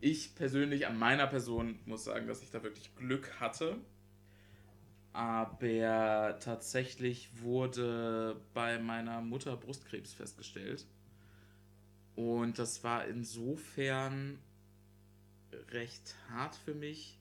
ich 0.00 0.34
persönlich 0.34 0.86
an 0.86 0.98
meiner 0.98 1.26
Person 1.26 1.78
muss 1.84 2.04
sagen, 2.04 2.26
dass 2.26 2.42
ich 2.42 2.50
da 2.50 2.62
wirklich 2.62 2.94
Glück 2.96 3.38
hatte. 3.40 3.76
Aber 5.12 6.38
tatsächlich 6.40 7.28
wurde 7.42 8.40
bei 8.54 8.78
meiner 8.78 9.20
Mutter 9.20 9.56
Brustkrebs 9.56 10.14
festgestellt. 10.14 10.86
Und 12.14 12.58
das 12.58 12.84
war 12.84 13.06
insofern 13.06 14.38
recht 15.70 16.14
hart 16.28 16.56
für 16.56 16.74
mich. 16.74 17.18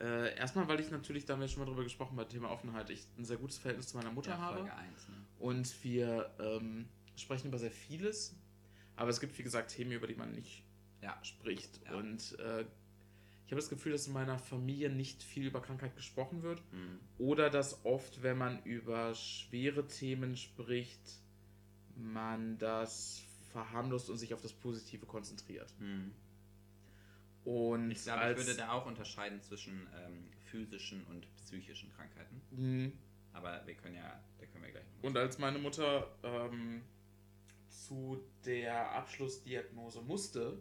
Äh, 0.00 0.36
erstmal, 0.36 0.66
weil 0.68 0.80
ich 0.80 0.90
natürlich, 0.90 1.24
da 1.24 1.34
haben 1.34 1.40
wir 1.40 1.48
schon 1.48 1.60
mal 1.60 1.66
drüber 1.66 1.84
gesprochen, 1.84 2.16
bei 2.16 2.24
Thema 2.24 2.50
Offenheit, 2.50 2.90
ich 2.90 3.06
ein 3.18 3.24
sehr 3.24 3.36
gutes 3.36 3.58
Verhältnis 3.58 3.88
zu 3.88 3.96
meiner 3.96 4.10
Mutter 4.10 4.30
ja, 4.30 4.38
habe. 4.38 4.56
Folge 4.58 4.74
1, 4.74 5.08
ne? 5.08 5.14
Und 5.38 5.84
wir 5.84 6.30
ähm, 6.40 6.88
sprechen 7.16 7.48
über 7.48 7.58
sehr 7.58 7.70
vieles. 7.70 8.34
Aber 8.96 9.10
es 9.10 9.20
gibt, 9.20 9.38
wie 9.38 9.42
gesagt, 9.42 9.70
Themen, 9.70 9.92
über 9.92 10.06
die 10.06 10.14
man 10.14 10.32
nicht 10.32 10.64
Ja. 11.02 11.18
spricht. 11.24 11.80
Ja. 11.84 11.94
Und 11.94 12.38
äh, 12.40 12.64
ich 13.46 13.52
habe 13.52 13.60
das 13.60 13.68
Gefühl, 13.68 13.92
dass 13.92 14.06
in 14.06 14.12
meiner 14.12 14.38
Familie 14.38 14.90
nicht 14.90 15.22
viel 15.22 15.46
über 15.46 15.60
Krankheit 15.60 15.94
gesprochen 15.94 16.42
wird. 16.42 16.62
Mhm. 16.72 16.98
Oder 17.18 17.50
dass 17.50 17.84
oft, 17.84 18.22
wenn 18.22 18.38
man 18.38 18.62
über 18.64 19.14
schwere 19.14 19.86
Themen 19.86 20.36
spricht, 20.36 21.20
man 21.96 22.58
das 22.58 23.22
verharmlost 23.52 24.10
und 24.10 24.16
sich 24.16 24.34
auf 24.34 24.40
das 24.40 24.52
Positive 24.52 25.06
konzentriert. 25.06 25.72
Mhm. 25.78 26.12
Und 27.44 27.90
Ich 27.90 28.02
glaube, 28.02 28.20
als, 28.20 28.40
ich 28.40 28.46
würde 28.46 28.58
da 28.58 28.72
auch 28.72 28.86
unterscheiden 28.86 29.40
zwischen 29.42 29.88
ähm, 29.96 30.28
physischen 30.44 31.04
und 31.04 31.26
psychischen 31.36 31.90
Krankheiten. 31.92 32.40
Mhm. 32.50 32.92
Aber 33.32 33.66
wir 33.66 33.74
können 33.74 33.96
ja, 33.96 34.20
da 34.38 34.46
können 34.46 34.64
wir 34.64 34.70
gleich 34.70 34.84
noch 34.84 35.08
Und 35.08 35.16
als 35.16 35.38
meine 35.38 35.58
Mutter 35.58 36.14
ähm, 36.22 36.82
zu 37.68 38.22
der 38.44 38.92
Abschlussdiagnose 38.92 40.02
musste, 40.02 40.60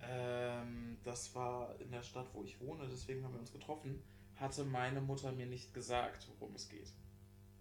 ähm, 0.00 0.98
das 1.04 1.34
war 1.34 1.80
in 1.80 1.90
der 1.90 2.02
Stadt, 2.02 2.28
wo 2.34 2.42
ich 2.44 2.60
wohne, 2.60 2.86
deswegen 2.88 3.24
haben 3.24 3.34
wir 3.34 3.40
uns 3.40 3.52
getroffen, 3.52 4.02
hatte 4.36 4.64
meine 4.64 5.00
Mutter 5.00 5.32
mir 5.32 5.46
nicht 5.46 5.72
gesagt, 5.74 6.28
worum 6.38 6.54
es 6.54 6.68
geht. 6.68 6.92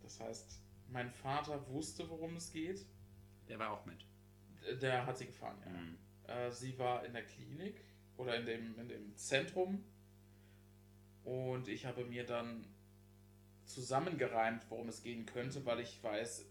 Das 0.01 0.19
heißt, 0.19 0.59
mein 0.89 1.11
Vater 1.11 1.67
wusste, 1.69 2.09
worum 2.09 2.35
es 2.35 2.51
geht. 2.51 2.85
Der 3.47 3.59
war 3.59 3.71
auch 3.71 3.85
mit. 3.85 4.05
Der 4.81 5.05
hat 5.05 5.17
sie 5.17 5.27
gefahren, 5.27 5.57
ja. 5.65 5.71
Mhm. 5.71 5.97
Äh, 6.27 6.51
sie 6.51 6.77
war 6.77 7.05
in 7.05 7.13
der 7.13 7.23
Klinik 7.23 7.81
oder 8.17 8.35
in 8.35 8.45
dem, 8.45 8.79
in 8.79 8.87
dem 8.87 9.15
Zentrum 9.15 9.83
und 11.23 11.67
ich 11.67 11.85
habe 11.85 12.05
mir 12.05 12.25
dann 12.25 12.65
zusammengereimt, 13.65 14.63
worum 14.69 14.87
es 14.87 15.03
gehen 15.03 15.25
könnte, 15.25 15.65
weil 15.65 15.81
ich 15.81 16.01
weiß, 16.01 16.45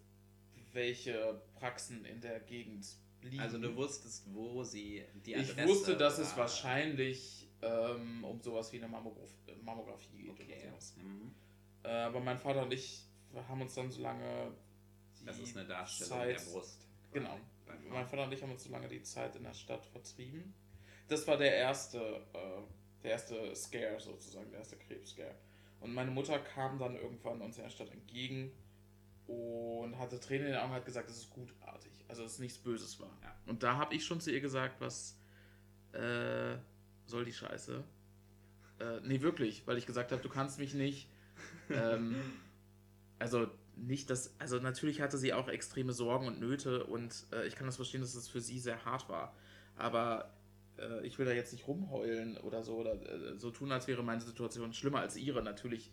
welche 0.72 1.40
Praxen 1.54 2.04
in 2.04 2.20
der 2.20 2.40
Gegend 2.40 2.86
liegen. 3.22 3.40
Also 3.40 3.58
du 3.58 3.74
wusstest, 3.74 4.32
wo 4.34 4.62
sie 4.62 5.04
die 5.24 5.34
ich 5.34 5.50
Adresse 5.50 5.68
wusste, 5.68 5.96
dass 5.96 6.18
es 6.18 6.36
wahrscheinlich 6.36 7.48
ähm, 7.62 8.24
um 8.24 8.40
sowas 8.40 8.72
wie 8.72 8.76
eine 8.76 8.88
Mammograf 8.88 9.30
Mammographie 9.62 10.24
geht 10.24 10.30
Okay. 10.30 10.44
oder 10.44 10.70
sowas. 10.70 10.94
Mhm. 10.96 11.34
Äh, 11.82 11.88
aber 11.88 12.20
mein 12.20 12.38
Vater 12.38 12.62
und 12.62 12.72
ich 12.72 13.06
haben 13.48 13.62
uns 13.62 13.74
dann 13.74 13.90
so 13.90 14.02
lange 14.02 14.52
die 15.20 15.24
Das 15.24 15.38
ist 15.38 15.56
eine 15.56 15.66
Darstellung 15.66 16.18
Zeit, 16.18 16.38
der 16.38 16.44
Brust. 16.52 16.86
Genau. 17.12 17.30
quasi 17.30 17.40
beim 17.40 17.40
Mein. 17.66 18.06
Vater 18.06 18.24
und 18.24 18.32
ich 18.32 18.42
haben 18.42 18.52
uns 18.52 18.64
so 18.64 18.70
lange 18.70 18.88
die 18.88 19.02
Zeit 19.02 19.36
in 19.36 19.44
der 19.44 19.54
Stadt 19.54 19.84
vertrieben. 19.86 20.54
Das 21.08 21.26
war 21.26 21.36
der 21.36 21.54
erste, 21.54 21.98
äh, 22.32 22.62
der 23.02 23.12
erste 23.12 23.54
Scare 23.54 24.00
sozusagen, 24.00 24.50
der 24.50 24.60
erste 24.60 24.76
Krebs-Scare. 24.76 25.34
Und 25.80 25.94
meine 25.94 26.10
Mutter 26.10 26.38
kam 26.38 26.78
dann 26.78 26.96
irgendwann 26.96 27.40
uns 27.40 27.56
in 27.58 27.64
der 27.64 27.70
Stadt 27.70 27.90
entgegen 27.92 28.50
und 29.26 29.98
hatte 29.98 30.18
Tränen 30.20 30.46
in 30.46 30.52
den 30.52 30.60
Augen 30.60 30.70
und 30.70 30.76
hat 30.76 30.84
gesagt, 30.84 31.10
es 31.10 31.30
gutartig, 31.30 31.92
also 32.08 32.22
dass 32.22 32.32
es 32.32 32.38
nichts 32.38 32.58
Böses 32.58 32.98
war. 33.00 33.10
Ja. 33.22 33.36
Und 33.46 33.62
da 33.62 33.76
habe 33.76 33.94
ich 33.94 34.04
schon 34.04 34.20
zu 34.20 34.32
ihr 34.32 34.40
gesagt, 34.40 34.80
was 34.80 35.18
äh, 35.92 36.56
soll 37.06 37.24
die 37.24 37.32
Scheiße? 37.32 37.84
Äh, 38.80 39.00
nee, 39.02 39.20
wirklich, 39.20 39.66
weil 39.66 39.78
ich 39.78 39.86
gesagt 39.86 40.12
habe, 40.12 40.22
du 40.22 40.28
kannst 40.28 40.58
mich 40.58 40.74
nicht. 40.74 41.08
Ähm, 41.68 42.16
also 43.18 43.48
nicht 43.76 44.10
das, 44.10 44.34
also 44.38 44.58
natürlich 44.58 45.00
hatte 45.00 45.18
sie 45.18 45.32
auch 45.32 45.48
extreme 45.48 45.92
Sorgen 45.92 46.26
und 46.26 46.40
Nöte 46.40 46.84
und 46.84 47.26
äh, 47.32 47.46
ich 47.46 47.54
kann 47.56 47.66
das 47.66 47.76
verstehen, 47.76 48.00
dass 48.00 48.14
es 48.14 48.28
für 48.28 48.40
sie 48.40 48.58
sehr 48.58 48.84
hart 48.84 49.08
war. 49.08 49.34
Aber 49.76 50.30
äh, 50.78 51.06
ich 51.06 51.18
will 51.18 51.26
da 51.26 51.32
jetzt 51.32 51.52
nicht 51.52 51.68
rumheulen 51.68 52.38
oder 52.38 52.62
so 52.62 52.76
oder 52.76 52.94
äh, 52.94 53.36
so 53.38 53.50
tun, 53.50 53.70
als 53.72 53.86
wäre 53.86 54.02
meine 54.02 54.20
Situation 54.22 54.72
schlimmer 54.72 55.00
als 55.00 55.16
ihre. 55.16 55.42
Natürlich 55.42 55.90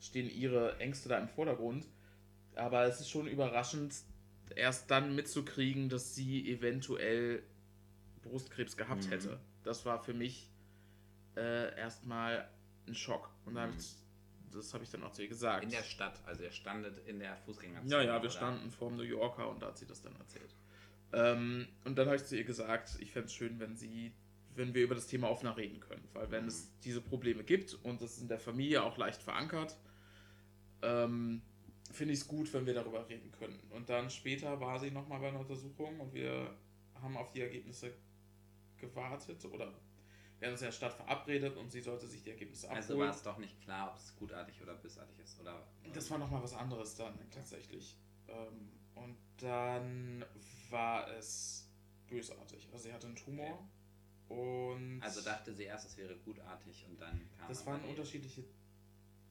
stehen 0.00 0.30
ihre 0.30 0.78
Ängste 0.78 1.08
da 1.08 1.18
im 1.18 1.28
Vordergrund. 1.28 1.86
Aber 2.54 2.84
es 2.84 3.00
ist 3.00 3.10
schon 3.10 3.26
überraschend, 3.26 3.94
erst 4.54 4.90
dann 4.90 5.14
mitzukriegen, 5.16 5.88
dass 5.88 6.14
sie 6.14 6.48
eventuell 6.48 7.42
Brustkrebs 8.22 8.76
gehabt 8.76 9.06
Mhm. 9.06 9.10
hätte. 9.10 9.40
Das 9.64 9.84
war 9.84 10.02
für 10.04 10.14
mich 10.14 10.48
äh, 11.36 11.76
erstmal 11.76 12.48
ein 12.86 12.94
Schock. 12.94 13.28
Und 13.44 13.54
da 13.56 13.66
Mhm. 13.66 13.74
ich, 13.76 13.96
das 14.58 14.72
habe 14.74 14.84
ich 14.84 14.90
dann 14.90 15.02
auch 15.04 15.12
zu 15.12 15.22
ihr 15.22 15.28
gesagt. 15.28 15.64
In 15.64 15.70
der 15.70 15.82
Stadt, 15.82 16.20
also 16.26 16.42
ihr 16.42 16.50
standet 16.52 16.98
in 17.06 17.18
der 17.18 17.36
Fußgängerzone. 17.38 17.90
Ja, 17.90 18.02
ja, 18.02 18.12
wir 18.14 18.20
oder? 18.20 18.30
standen 18.30 18.70
vor 18.70 18.88
dem 18.88 18.96
New 18.96 19.02
Yorker 19.04 19.48
und 19.48 19.62
da 19.62 19.66
hat 19.68 19.78
sie 19.78 19.86
das 19.86 20.00
dann 20.02 20.14
erzählt. 20.16 20.54
Ähm, 21.12 21.68
und 21.84 21.96
dann 21.96 22.06
habe 22.06 22.16
ich 22.16 22.24
zu 22.24 22.36
ihr 22.36 22.44
gesagt, 22.44 22.96
ich 23.00 23.12
fände 23.12 23.26
es 23.26 23.34
schön, 23.34 23.60
wenn 23.60 23.76
sie, 23.76 24.12
wenn 24.54 24.74
wir 24.74 24.82
über 24.82 24.94
das 24.94 25.06
Thema 25.06 25.30
offener 25.30 25.56
reden 25.56 25.80
können. 25.80 26.08
Weil 26.12 26.30
wenn 26.30 26.42
Mhm. 26.42 26.48
es 26.48 26.78
diese 26.80 27.00
Probleme 27.00 27.44
gibt 27.44 27.74
und 27.84 28.00
das 28.02 28.12
ist 28.16 28.22
in 28.22 28.28
der 28.28 28.38
Familie 28.40 28.82
auch 28.82 28.96
leicht 28.98 29.22
verankert, 29.22 29.76
ähm, 30.82 31.42
finde 31.92 32.14
ich 32.14 32.20
es 32.20 32.26
gut, 32.28 32.52
wenn 32.52 32.66
wir 32.66 32.74
darüber 32.74 33.08
reden 33.08 33.30
können. 33.32 33.60
Und 33.70 33.88
dann 33.88 34.10
später 34.10 34.58
war 34.60 34.78
sie 34.80 34.90
nochmal 34.90 35.20
bei 35.20 35.28
einer 35.28 35.40
Untersuchung 35.40 36.00
und 36.00 36.12
wir 36.14 36.50
haben 37.00 37.16
auf 37.16 37.30
die 37.32 37.40
Ergebnisse 37.42 37.92
gewartet 38.78 39.44
oder 39.44 39.72
wir 40.44 40.48
haben 40.48 40.54
uns 40.56 40.60
in 40.60 40.66
der 40.66 40.72
Stadt 40.72 40.92
verabredet 40.92 41.56
und 41.56 41.72
sie 41.72 41.80
sollte 41.80 42.06
sich 42.06 42.22
die 42.22 42.28
Ergebnisse 42.28 42.66
abholen. 42.66 42.82
Also 42.82 42.98
war 42.98 43.08
es 43.10 43.22
doch 43.22 43.38
nicht 43.38 43.58
klar, 43.62 43.90
ob 43.90 43.96
es 43.96 44.14
gutartig 44.16 44.60
oder 44.60 44.74
bösartig 44.74 45.18
ist, 45.20 45.40
oder? 45.40 45.66
Das 45.94 46.10
war 46.10 46.18
nochmal 46.18 46.42
was 46.42 46.52
anderes 46.52 46.94
dann 46.96 47.18
tatsächlich. 47.30 47.96
Ähm, 48.28 48.70
und 48.94 49.16
dann 49.38 50.22
war 50.68 51.08
es 51.16 51.66
bösartig. 52.08 52.68
Also 52.72 52.84
sie 52.88 52.92
hatte 52.92 53.06
einen 53.06 53.16
Tumor 53.16 53.66
und 54.28 55.00
Also 55.02 55.22
dachte 55.22 55.54
sie 55.54 55.62
erst, 55.64 55.86
es 55.88 55.96
wäre 55.96 56.14
gutartig 56.16 56.84
und 56.90 57.00
dann 57.00 57.26
kam. 57.38 57.48
das 57.48 57.64
waren 57.64 57.82
unterschiedliche 57.86 58.44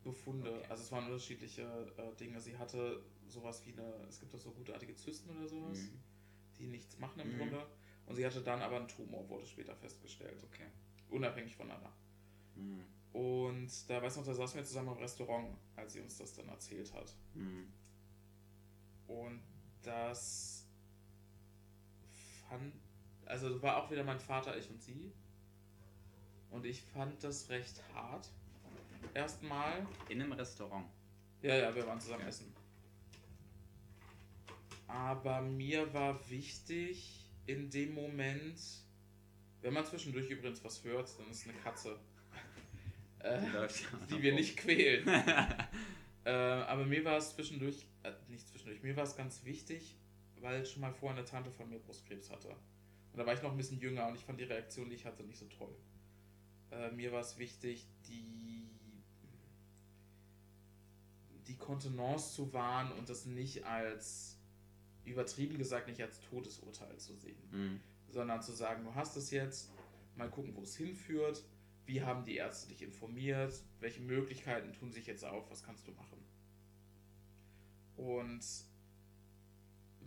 Befunde. 0.04 0.52
Okay. 0.52 0.66
Also 0.70 0.82
es 0.82 0.92
waren 0.92 1.06
unterschiedliche 1.06 1.62
äh, 1.96 2.16
Dinge. 2.20 2.42
Sie 2.42 2.58
hatte 2.58 3.04
sowas 3.28 3.62
wie 3.68 3.74
eine, 3.74 3.86
es 4.10 4.20
gibt 4.20 4.34
doch 4.34 4.40
so 4.40 4.50
gutartige 4.50 4.96
Zysten 4.96 5.30
oder 5.30 5.48
sowas, 5.48 5.78
Mhm. 5.78 6.00
die 6.58 6.66
nichts 6.66 6.98
machen 6.98 7.20
im 7.20 7.34
Mhm. 7.34 7.38
Grunde. 7.38 7.68
Und 8.08 8.16
sie 8.16 8.26
hatte 8.26 8.42
dann 8.42 8.62
aber 8.64 8.78
einen 8.78 8.88
Tumor, 8.88 9.30
wurde 9.30 9.46
später 9.46 9.76
festgestellt. 9.76 10.44
Okay. 10.52 10.66
Unabhängig 11.14 11.56
voneinander. 11.56 11.94
Mhm. 12.56 12.84
Und 13.14 13.90
da 13.90 14.02
weiß 14.02 14.18
noch, 14.18 14.26
da 14.26 14.34
saßen 14.34 14.58
wir 14.58 14.66
zusammen 14.66 14.90
im 14.90 14.98
Restaurant, 14.98 15.56
als 15.76 15.94
sie 15.94 16.02
uns 16.02 16.18
das 16.18 16.34
dann 16.34 16.50
erzählt 16.50 16.92
hat. 16.94 17.16
Mhm. 17.36 17.72
Und 19.08 19.42
das 19.84 20.66
fand, 22.50 22.74
also 23.26 23.62
war 23.62 23.78
auch 23.78 23.92
wieder 23.92 24.04
mein 24.04 24.20
Vater, 24.20 24.58
ich 24.58 24.70
und 24.70 24.82
sie. 24.82 25.12
Und 26.50 26.66
ich 26.66 26.82
fand 26.82 27.24
das 27.24 27.50
recht 27.50 27.82
hart. 27.94 28.30
Erstmal. 29.14 29.86
In 30.10 30.22
einem 30.22 30.32
Restaurant. 30.32 30.88
Ja, 31.42 31.56
ja, 31.56 31.76
wir 31.76 31.86
waren 31.86 32.00
zusammen 32.00 32.22
Okay. 32.22 32.30
essen. 32.30 32.54
Aber 34.88 35.42
mir 35.42 35.94
war 35.94 36.30
wichtig 36.30 37.30
in 37.46 37.70
dem 37.70 37.94
Moment, 37.94 38.60
wenn 39.64 39.74
man 39.74 39.86
zwischendurch 39.86 40.30
übrigens 40.30 40.64
was 40.64 40.84
hört, 40.84 41.10
dann 41.20 41.30
ist 41.30 41.48
eine 41.48 41.58
Katze. 41.60 42.00
Äh, 43.20 43.40
Die 44.10 44.22
wir 44.22 44.34
nicht 44.34 44.58
quälen. 44.58 45.08
Äh, 46.26 46.30
aber 46.32 46.86
mir 46.86 47.04
war 47.04 47.18
es 47.18 47.32
zwischendurch, 47.36 47.86
äh, 48.04 48.12
nicht 48.30 48.48
zwischendurch, 48.48 48.82
mir 48.82 48.96
war 48.96 49.04
es 49.04 49.16
ganz 49.18 49.44
wichtig, 49.44 49.98
weil 50.40 50.66
schon 50.66 50.82
mal 50.82 50.94
vorher 50.94 51.18
eine 51.18 51.28
Tante 51.28 51.52
von 51.52 51.70
mir 51.70 51.80
Brustkrebs 51.80 52.30
hatte. 52.30 52.48
Und 52.50 53.18
da 53.18 53.26
war 53.26 53.34
ich 53.34 53.42
noch 53.42 53.52
ein 53.52 53.58
bisschen 53.58 53.80
jünger 53.80 54.08
und 54.08 54.16
ich 54.16 54.24
fand 54.24 54.40
die 54.40 54.46
Reaktion, 54.46 54.90
die 54.90 54.96
ich 54.96 55.06
hatte, 55.06 55.24
nicht 55.24 55.38
so 55.38 55.48
toll. 55.48 55.76
Äh, 56.72 56.92
mir 56.92 57.12
war 57.12 57.20
es 57.20 57.38
wichtig, 57.38 57.88
die 58.08 58.70
die 61.48 61.58
Kontenance 61.58 62.34
zu 62.36 62.54
wahren 62.54 62.92
und 62.94 63.10
das 63.10 63.26
nicht 63.26 63.66
als, 63.66 64.38
übertrieben 65.04 65.58
gesagt, 65.58 65.88
nicht 65.88 66.02
als 66.02 66.22
Todesurteil 66.22 66.98
zu 66.98 67.16
sehen, 67.16 67.38
Mhm. 67.52 67.80
Sondern 68.14 68.42
zu 68.42 68.52
sagen, 68.54 68.84
du 68.84 68.94
hast 68.96 69.18
es 69.18 69.32
jetzt, 69.32 69.72
mal 70.16 70.30
gucken, 70.30 70.56
wo 70.56 70.62
es 70.62 70.78
hinführt, 70.78 71.44
wie 71.86 72.02
haben 72.02 72.24
die 72.24 72.36
Ärzte 72.36 72.70
dich 72.70 72.82
informiert, 72.82 73.54
welche 73.80 74.02
Möglichkeiten 74.02 74.72
tun 74.72 74.92
sich 74.92 75.08
jetzt 75.08 75.26
auf, 75.26 75.50
was 75.50 75.64
kannst 75.64 75.88
du 75.88 75.92
machen. 75.92 76.24
Und 77.98 78.46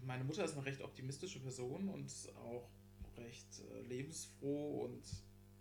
meine 0.03 0.25
Mutter 0.25 0.45
ist 0.45 0.55
eine 0.55 0.65
recht 0.65 0.81
optimistische 0.83 1.41
Person 1.41 1.89
und 1.89 2.11
auch 2.37 2.71
recht 3.17 3.61
äh, 3.73 3.83
lebensfroh 3.83 4.85
und 4.85 5.05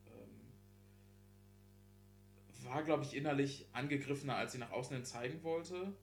ähm, 0.07 0.53
war, 2.63 2.83
glaube 2.83 3.03
ich, 3.03 3.15
innerlich 3.15 3.67
angegriffener, 3.73 4.35
als 4.35 4.51
sie 4.51 4.59
nach 4.59 4.71
außen 4.71 4.95
hin 4.95 5.05
zeigen 5.05 5.43
wollte. 5.43 5.95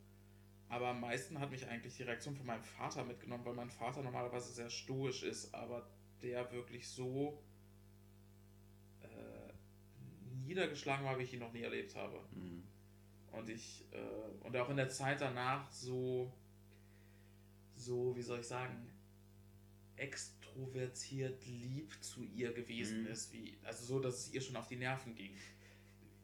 Aber 0.69 0.89
am 0.89 1.01
meisten 1.01 1.39
hat 1.39 1.51
mich 1.51 1.69
eigentlich 1.69 1.97
die 1.97 2.03
Reaktion 2.03 2.35
von 2.35 2.47
meinem 2.47 2.65
Vater 2.65 3.05
mitgenommen, 3.05 3.45
weil 3.45 3.55
mein 3.55 3.71
Vater 3.71 4.03
normalerweise 4.03 4.53
sehr 4.53 4.71
stoisch 4.71 5.23
ist, 5.23 5.55
aber 5.55 5.87
der 6.23 6.51
wirklich 6.53 6.89
so 6.89 7.43
äh, 9.03 9.53
niedergeschlagen 10.47 11.05
war, 11.05 11.19
wie 11.19 11.25
ich 11.25 11.33
ihn 11.35 11.41
noch 11.41 11.53
nie 11.53 11.63
erlebt 11.63 11.95
habe. 11.97 12.21
Mhm. 12.35 12.63
Und 13.33 13.49
ich, 13.49 13.85
äh, 13.93 14.45
und 14.45 14.57
auch 14.57 14.69
in 14.69 14.77
der 14.77 14.89
Zeit 14.91 15.21
danach 15.21 15.71
so, 15.71 16.33
so, 17.75 18.15
wie 18.17 18.23
soll 18.23 18.41
ich 18.41 18.47
sagen, 18.47 18.91
extrovertiert 19.97 21.45
lieb 21.47 21.93
zu 22.03 22.25
ihr 22.25 22.53
gewesen 22.53 23.03
Mhm. 23.03 23.07
ist, 23.09 23.33
wie, 23.33 23.57
also 23.65 23.85
so, 23.85 24.01
dass 24.01 24.19
es 24.27 24.33
ihr 24.35 24.41
schon 24.41 24.57
auf 24.57 24.67
die 24.69 24.77
Nerven 24.77 25.15
ging, 25.15 25.37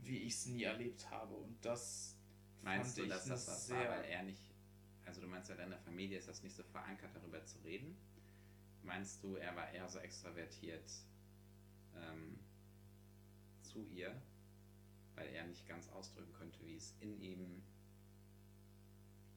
wie 0.00 0.18
ich 0.18 0.34
es 0.34 0.46
nie 0.46 0.64
erlebt 0.64 1.10
habe. 1.10 1.34
Und 1.34 1.56
das 1.64 2.16
Meinst 2.62 2.96
fand 2.96 2.98
du, 2.98 3.02
ich 3.04 3.08
dass 3.10 3.24
das 3.26 3.46
was 3.48 3.70
war, 3.70 3.78
sehr- 3.78 3.90
weil 3.90 4.04
er 4.04 4.22
nicht, 4.24 4.42
also 5.06 5.20
du 5.20 5.26
meinst 5.28 5.48
ja, 5.48 5.56
in 5.56 5.70
der 5.70 5.78
Familie 5.78 6.18
ist 6.18 6.28
das 6.28 6.42
nicht 6.42 6.54
so 6.56 6.62
verankert, 6.64 7.14
darüber 7.14 7.44
zu 7.44 7.58
reden? 7.60 7.96
Meinst 8.88 9.22
du, 9.22 9.36
er 9.36 9.54
war 9.54 9.70
eher 9.70 9.86
so 9.86 9.98
extravertiert 9.98 10.90
ähm, 11.94 12.38
zu 13.62 13.84
ihr, 13.84 14.10
weil 15.14 15.28
er 15.28 15.46
nicht 15.46 15.68
ganz 15.68 15.90
ausdrücken 15.90 16.32
konnte, 16.32 16.58
wie 16.64 16.74
es 16.74 16.94
in 17.00 17.20
ihm 17.20 17.62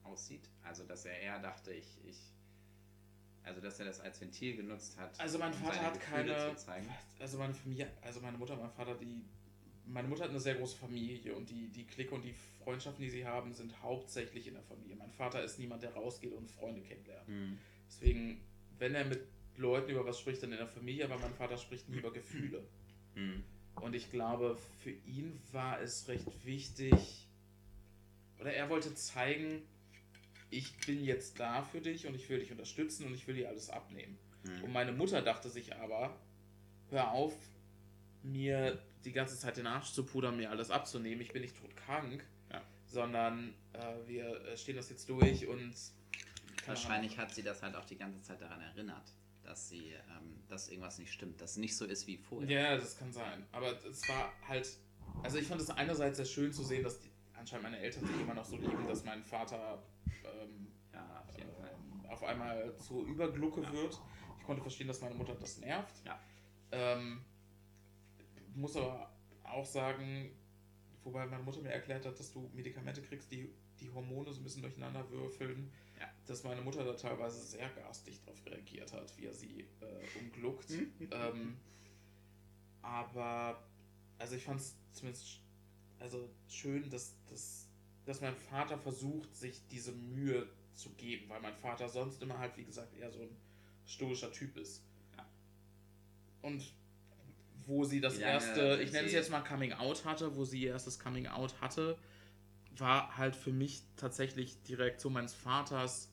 aussieht? 0.04 0.48
Also, 0.62 0.84
dass 0.84 1.04
er 1.04 1.18
eher 1.20 1.38
dachte, 1.38 1.70
ich, 1.74 1.98
ich, 2.02 2.32
also 3.42 3.60
dass 3.60 3.78
er 3.78 3.84
das 3.84 4.00
als 4.00 4.22
Ventil 4.22 4.56
genutzt 4.56 4.96
hat. 4.96 5.20
Also 5.20 5.38
mein 5.38 5.52
um 5.52 5.58
Vater 5.58 5.74
seine 5.74 5.86
hat 5.86 6.00
Gefühle 6.00 6.56
keine, 6.64 6.88
also 7.20 7.38
meine 7.38 7.52
Familie, 7.54 7.92
also 8.00 8.20
meine 8.20 8.38
Mutter, 8.38 8.56
mein 8.56 8.70
Vater, 8.70 8.94
die, 8.94 9.22
meine 9.84 10.08
Mutter 10.08 10.24
hat 10.24 10.30
eine 10.30 10.40
sehr 10.40 10.54
große 10.54 10.78
Familie 10.78 11.34
und 11.34 11.50
die, 11.50 11.68
die 11.68 11.84
Clique 11.84 12.14
und 12.14 12.22
die 12.22 12.34
Freundschaften, 12.64 13.04
die 13.04 13.10
sie 13.10 13.26
haben, 13.26 13.52
sind 13.52 13.82
hauptsächlich 13.82 14.46
in 14.46 14.54
der 14.54 14.62
Familie. 14.62 14.96
Mein 14.96 15.12
Vater 15.12 15.44
ist 15.44 15.58
niemand, 15.58 15.82
der 15.82 15.92
rausgeht 15.92 16.32
und 16.32 16.50
Freunde 16.50 16.80
kennenlernt. 16.80 17.28
Mhm. 17.28 17.58
Deswegen, 17.86 18.40
wenn 18.78 18.94
er 18.94 19.04
mit 19.04 19.26
Leuten 19.56 19.90
über 19.90 20.04
was 20.04 20.18
spricht, 20.18 20.42
dann 20.42 20.52
in 20.52 20.58
der 20.58 20.66
Familie, 20.66 21.04
aber 21.04 21.18
mein 21.18 21.34
Vater 21.34 21.56
spricht 21.56 21.88
nie 21.88 21.98
über 21.98 22.12
Gefühle. 22.12 22.64
Mhm. 23.14 23.44
Und 23.76 23.94
ich 23.94 24.10
glaube, 24.10 24.58
für 24.82 24.90
ihn 24.90 25.40
war 25.52 25.80
es 25.80 26.08
recht 26.08 26.44
wichtig, 26.44 27.26
oder 28.38 28.52
er 28.52 28.68
wollte 28.68 28.94
zeigen, 28.94 29.62
ich 30.50 30.76
bin 30.86 31.04
jetzt 31.04 31.38
da 31.40 31.62
für 31.62 31.80
dich 31.80 32.06
und 32.06 32.14
ich 32.14 32.28
will 32.28 32.40
dich 32.40 32.50
unterstützen 32.50 33.06
und 33.06 33.14
ich 33.14 33.26
will 33.26 33.36
dir 33.36 33.48
alles 33.48 33.70
abnehmen. 33.70 34.18
Mhm. 34.44 34.64
Und 34.64 34.72
meine 34.72 34.92
Mutter 34.92 35.22
dachte 35.22 35.48
sich 35.48 35.74
aber, 35.76 36.14
hör 36.90 37.12
auf, 37.12 37.34
mir 38.22 38.82
die 39.04 39.12
ganze 39.12 39.38
Zeit 39.38 39.56
den 39.56 39.66
Arsch 39.66 39.92
zu 39.92 40.04
pudern, 40.04 40.36
mir 40.36 40.50
alles 40.50 40.70
abzunehmen. 40.70 41.20
Ich 41.22 41.32
bin 41.32 41.42
nicht 41.42 41.56
todkrank, 41.58 42.24
Ja. 42.52 42.62
sondern 42.86 43.54
äh, 43.72 43.78
wir 44.06 44.44
äh, 44.44 44.56
stehen 44.56 44.76
das 44.76 44.90
jetzt 44.90 45.08
durch 45.08 45.46
und 45.46 45.74
Wahrscheinlich 46.66 47.18
hat 47.18 47.34
sie 47.34 47.42
das 47.42 47.62
halt 47.62 47.74
auch 47.74 47.84
die 47.84 47.96
ganze 47.96 48.22
Zeit 48.22 48.40
daran 48.40 48.60
erinnert, 48.60 49.12
dass 49.52 49.68
sie, 49.68 49.90
ähm, 49.90 50.42
dass 50.48 50.68
irgendwas 50.70 50.98
nicht 50.98 51.12
stimmt, 51.12 51.38
dass 51.42 51.52
es 51.52 51.56
nicht 51.58 51.76
so 51.76 51.84
ist 51.84 52.06
wie 52.06 52.16
vorher. 52.16 52.48
Ja, 52.50 52.76
das 52.78 52.96
kann 52.96 53.12
sein. 53.12 53.44
Aber 53.52 53.72
es 53.84 54.08
war 54.08 54.32
halt, 54.48 54.66
also 55.22 55.36
ich 55.36 55.46
fand 55.46 55.60
es 55.60 55.68
einerseits 55.68 56.16
sehr 56.16 56.24
schön 56.24 56.50
zu 56.54 56.62
sehen, 56.64 56.82
dass 56.82 57.00
die, 57.00 57.10
anscheinend 57.34 57.64
meine 57.64 57.78
Eltern 57.78 58.06
sich 58.06 58.18
immer 58.18 58.32
noch 58.32 58.46
so 58.46 58.56
lieben, 58.56 58.86
dass 58.88 59.04
mein 59.04 59.22
Vater 59.22 59.82
ähm, 60.24 60.68
Ja, 60.94 61.22
auf 61.28 61.38
ähm, 61.38 62.06
auf 62.08 62.24
einmal 62.24 62.74
zur 62.76 63.04
Überglucke 63.06 63.60
Ja. 63.62 63.72
wird. 63.74 64.00
Ich 64.38 64.44
konnte 64.44 64.62
verstehen, 64.62 64.88
dass 64.88 65.02
meine 65.02 65.14
Mutter 65.14 65.34
das 65.34 65.58
nervt. 65.58 66.02
Ja. 66.06 66.18
Ähm, 66.70 67.22
muss 68.54 68.74
aber 68.76 69.10
auch 69.44 69.66
sagen, 69.66 70.30
wobei 71.04 71.26
meine 71.26 71.42
Mutter 71.42 71.60
mir 71.60 71.72
erklärt 71.72 72.06
hat, 72.06 72.18
dass 72.18 72.32
du 72.32 72.50
Medikamente 72.54 73.02
kriegst, 73.02 73.30
die 73.30 73.52
die 73.80 73.90
Hormone 73.90 74.32
so 74.32 74.40
ein 74.40 74.44
bisschen 74.44 74.62
durcheinander 74.62 75.08
würfeln, 75.10 75.70
Ja. 76.00 76.08
Dass 76.26 76.44
meine 76.44 76.60
Mutter 76.62 76.84
da 76.84 76.92
teilweise 76.94 77.40
sehr 77.44 77.68
garstig 77.70 78.20
darauf 78.24 78.44
reagiert 78.46 78.92
hat, 78.92 79.16
wie 79.18 79.26
er 79.26 79.34
sie 79.34 79.66
äh, 79.80 80.18
umgluckt. 80.20 80.70
Mhm. 80.70 80.92
ähm, 81.10 81.56
aber, 82.82 83.62
also 84.18 84.36
ich 84.36 84.44
fand 84.44 84.60
es 84.60 84.76
zumindest 84.92 85.40
also 86.02 86.28
schön, 86.48 86.90
dass, 86.90 87.14
dass, 87.30 87.68
dass 88.04 88.20
mein 88.20 88.34
Vater 88.34 88.76
versucht, 88.76 89.34
sich 89.36 89.62
diese 89.70 89.92
Mühe 89.92 90.48
zu 90.74 90.90
geben, 90.90 91.28
weil 91.28 91.40
mein 91.40 91.56
Vater 91.56 91.88
sonst 91.88 92.20
immer 92.22 92.38
halt, 92.38 92.56
wie 92.56 92.64
gesagt, 92.64 92.94
eher 92.96 93.10
so 93.10 93.20
ein 93.20 93.36
stoischer 93.86 94.32
Typ 94.32 94.56
ist. 94.56 94.82
Ja. 95.16 95.26
Und 96.42 96.72
wo 97.66 97.84
sie 97.84 98.00
das 98.00 98.18
erste, 98.18 98.80
ich 98.82 98.90
nenne 98.90 99.06
es 99.06 99.12
jetzt 99.12 99.30
mal 99.30 99.42
Coming 99.42 99.72
Out 99.72 100.04
hatte, 100.04 100.34
wo 100.34 100.44
sie 100.44 100.62
ihr 100.62 100.70
erstes 100.70 100.98
Coming 100.98 101.28
Out 101.28 101.60
hatte, 101.60 101.96
war 102.76 103.16
halt 103.16 103.36
für 103.36 103.52
mich 103.52 103.82
tatsächlich 103.96 104.60
die 104.62 104.74
Reaktion 104.74 105.12
meines 105.12 105.34
Vaters 105.34 106.11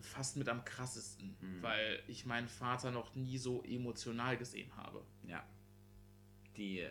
fast 0.00 0.36
mit 0.36 0.48
am 0.48 0.64
krassesten, 0.64 1.36
Mhm. 1.40 1.62
weil 1.62 2.02
ich 2.08 2.26
meinen 2.26 2.48
Vater 2.48 2.90
noch 2.90 3.14
nie 3.14 3.38
so 3.38 3.62
emotional 3.64 4.36
gesehen 4.36 4.74
habe. 4.76 5.04
Ja. 5.24 5.46
Die 6.56 6.80
äh, 6.80 6.90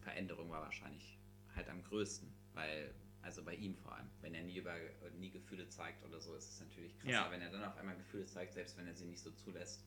Veränderung 0.00 0.50
war 0.50 0.62
wahrscheinlich 0.62 1.18
halt 1.54 1.68
am 1.68 1.82
größten, 1.84 2.28
weil, 2.54 2.94
also 3.22 3.42
bei 3.44 3.54
ihm 3.54 3.76
vor 3.76 3.94
allem, 3.96 4.08
wenn 4.20 4.34
er 4.34 4.42
nie 4.42 4.56
über 4.58 4.74
nie 5.18 5.30
Gefühle 5.30 5.68
zeigt 5.68 6.04
oder 6.04 6.20
so, 6.20 6.34
ist 6.34 6.50
es 6.52 6.60
natürlich 6.60 6.96
krasser, 6.98 7.12
Ja. 7.12 7.30
wenn 7.30 7.40
er 7.40 7.50
dann 7.50 7.64
auf 7.64 7.76
einmal 7.76 7.96
Gefühle 7.96 8.26
zeigt, 8.26 8.54
selbst 8.54 8.76
wenn 8.76 8.86
er 8.86 8.94
sie 8.94 9.06
nicht 9.06 9.20
so 9.20 9.30
zulässt, 9.32 9.84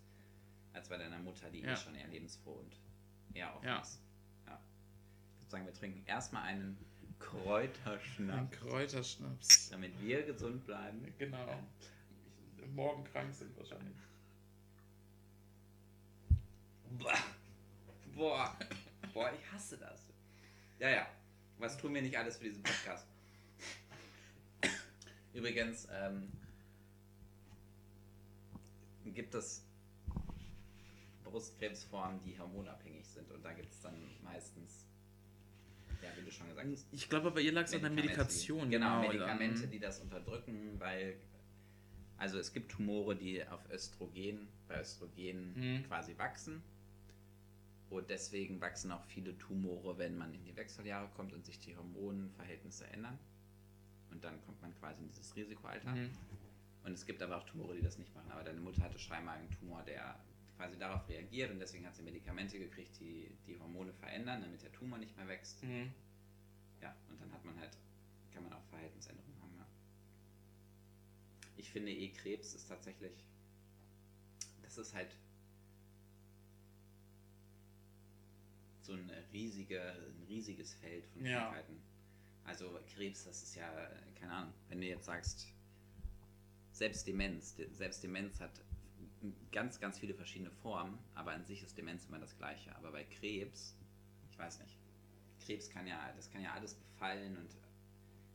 als 0.74 0.90
bei 0.90 0.98
deiner 0.98 1.20
Mutter, 1.20 1.50
die 1.50 1.62
eh 1.62 1.68
Ja. 1.68 1.76
schon 1.76 1.96
eher 1.96 2.08
lebensfroh 2.08 2.54
und 2.54 2.76
eher 3.34 3.56
offen 3.56 3.66
Ja. 3.68 3.80
ist. 3.80 4.02
Ja. 4.46 4.60
Ich 5.36 5.42
würde 5.42 5.52
sagen, 5.52 5.66
wir 5.66 5.74
trinken 5.74 6.04
erstmal 6.06 6.44
einen 6.44 6.78
Kräuterschnaps, 7.20 8.40
Ein 8.40 8.52
Kräuterschnaps. 8.52 9.70
damit 9.70 10.00
wir 10.02 10.24
gesund 10.24 10.66
bleiben. 10.66 11.14
Genau. 11.18 11.64
Morgen 12.68 13.04
krank 13.06 13.34
sind 13.34 13.56
wahrscheinlich. 13.58 13.96
Boah. 16.98 17.18
Boah. 18.16 18.58
Boah, 19.14 19.32
ich 19.34 19.52
hasse 19.52 19.78
das. 19.78 20.08
Ja, 20.80 20.90
ja. 20.90 21.08
Was 21.58 21.78
tun 21.78 21.94
wir 21.94 22.02
nicht 22.02 22.18
alles 22.18 22.38
für 22.38 22.46
diesen 22.46 22.64
Podcast? 22.64 23.06
Übrigens, 25.34 25.88
ähm, 25.92 26.32
gibt 29.06 29.34
es 29.36 29.64
Brustkrebsformen, 31.24 32.22
die 32.24 32.38
hormonabhängig 32.40 33.06
sind 33.08 33.30
und 33.32 33.44
da 33.44 33.52
gibt 33.54 33.72
es 33.72 33.82
dann 33.82 33.96
meistens, 34.24 34.86
ja, 36.02 36.10
wie 36.18 36.24
du 36.26 36.32
schon 36.32 36.48
gesagt 36.50 36.68
hast, 36.72 36.88
Ich 36.92 37.10
glaube, 37.10 37.32
bei 37.32 37.42
ihr 37.42 37.52
lag 37.52 37.64
es 37.66 37.74
an 37.74 37.82
der 37.82 37.92
Medikation. 37.92 38.70
Genau, 38.70 39.02
dann- 39.02 39.08
Medikamente, 39.08 39.68
die 39.68 39.80
das 39.80 40.00
unterdrücken, 40.00 40.80
weil 40.80 41.18
also 42.20 42.38
es 42.38 42.54
gibt 42.54 42.72
Tumore, 42.72 43.16
die 43.16 43.46
auf 43.48 43.62
Östrogen, 43.72 44.48
bei 44.68 44.80
Östrogen 44.80 45.54
Mhm. 45.56 45.84
quasi 45.86 46.18
wachsen. 46.18 46.62
Und 47.90 48.10
deswegen 48.10 48.62
wachsen 48.62 48.92
auch 48.92 49.04
viele 49.06 49.36
Tumore, 49.40 49.98
wenn 49.98 50.16
man 50.18 50.34
in 50.34 50.44
die 50.44 50.56
Wechseljahre 50.56 51.08
kommt 51.16 51.34
und 51.34 51.44
sich 51.46 51.60
die 51.60 51.76
Hormonverhältnisse 51.76 52.86
ändern. 52.88 53.18
Und 54.12 54.24
dann 54.24 54.40
kommt 54.46 54.62
man 54.62 54.76
quasi 54.76 55.02
in 55.02 55.08
dieses 55.08 55.36
Risikoalter. 55.36 55.92
Mhm. 55.92 56.10
Und 56.84 56.92
es 56.94 57.06
gibt 57.06 57.22
aber 57.22 57.38
auch 57.38 57.46
Tumore, 57.46 57.76
die 57.76 57.82
das 57.82 57.98
nicht 57.98 58.14
machen. 58.16 58.32
Aber 58.32 58.44
deine 58.44 58.60
Mutter 58.60 58.84
hatte 58.84 59.00
scheinbar 59.00 59.36
einen 59.36 59.50
Tumor, 59.50 59.82
der 59.84 60.20
quasi 60.56 60.78
darauf 60.78 61.08
reagiert 61.10 61.52
und 61.52 61.60
deswegen 61.60 61.86
hat 61.86 61.96
sie 61.96 62.04
Medikamente 62.04 62.60
gekriegt, 62.60 63.00
die 63.00 63.32
die 63.48 63.58
Hormone 63.60 63.94
verändern, 63.94 64.42
damit 64.42 64.62
der 64.62 64.72
Tumor 64.72 64.98
nicht 65.00 65.16
mehr 65.18 65.28
wächst. 65.28 65.64
Mhm. 65.64 65.92
Ja, 66.82 66.96
und 67.10 67.20
dann 67.22 67.32
hat 67.32 67.44
man 67.46 67.58
halt, 67.60 67.78
kann 68.34 68.44
man 68.44 68.54
auch 68.54 68.64
Verhaltensänderungen. 68.70 69.39
Ich 71.60 71.70
finde 71.72 71.92
eh, 71.92 72.08
Krebs 72.10 72.54
ist 72.54 72.70
tatsächlich, 72.70 73.12
das 74.62 74.78
ist 74.78 74.94
halt 74.94 75.14
so 78.82 78.94
ein, 78.94 79.12
riesige, 79.34 79.82
ein 79.92 80.24
riesiges 80.30 80.74
Feld 80.76 81.06
von 81.08 81.26
Ja. 81.26 81.42
Krankheiten. 81.44 81.82
Also 82.46 82.80
Krebs, 82.94 83.26
das 83.26 83.44
ist 83.44 83.56
ja, 83.56 83.70
keine 84.16 84.32
Ahnung, 84.32 84.54
wenn 84.70 84.80
du 84.80 84.88
jetzt 84.88 85.06
sagst, 85.06 85.48
selbst 86.72 87.06
Demenz, 87.06 87.56
de- 87.56 87.70
selbst 87.74 88.02
Demenz 88.04 88.40
hat 88.40 88.62
ganz, 89.52 89.82
ganz 89.82 90.00
viele 90.00 90.14
verschiedene 90.14 90.52
Formen, 90.52 90.98
aber 91.14 91.34
an 91.34 91.46
sich 91.46 91.62
ist 91.62 91.78
Demenz 91.78 92.06
immer 92.06 92.20
das 92.20 92.38
gleiche. 92.38 92.74
Aber 92.78 92.94
bei 92.94 93.04
Krebs, 93.04 93.76
ich 94.32 94.38
weiß 94.40 94.60
nicht, 94.62 94.78
Krebs 95.46 95.70
kann 95.70 95.86
ja, 95.88 96.14
das 96.16 96.32
kann 96.32 96.42
ja 96.42 96.54
alles 96.54 96.74
befallen 96.76 97.36
und 97.38 97.50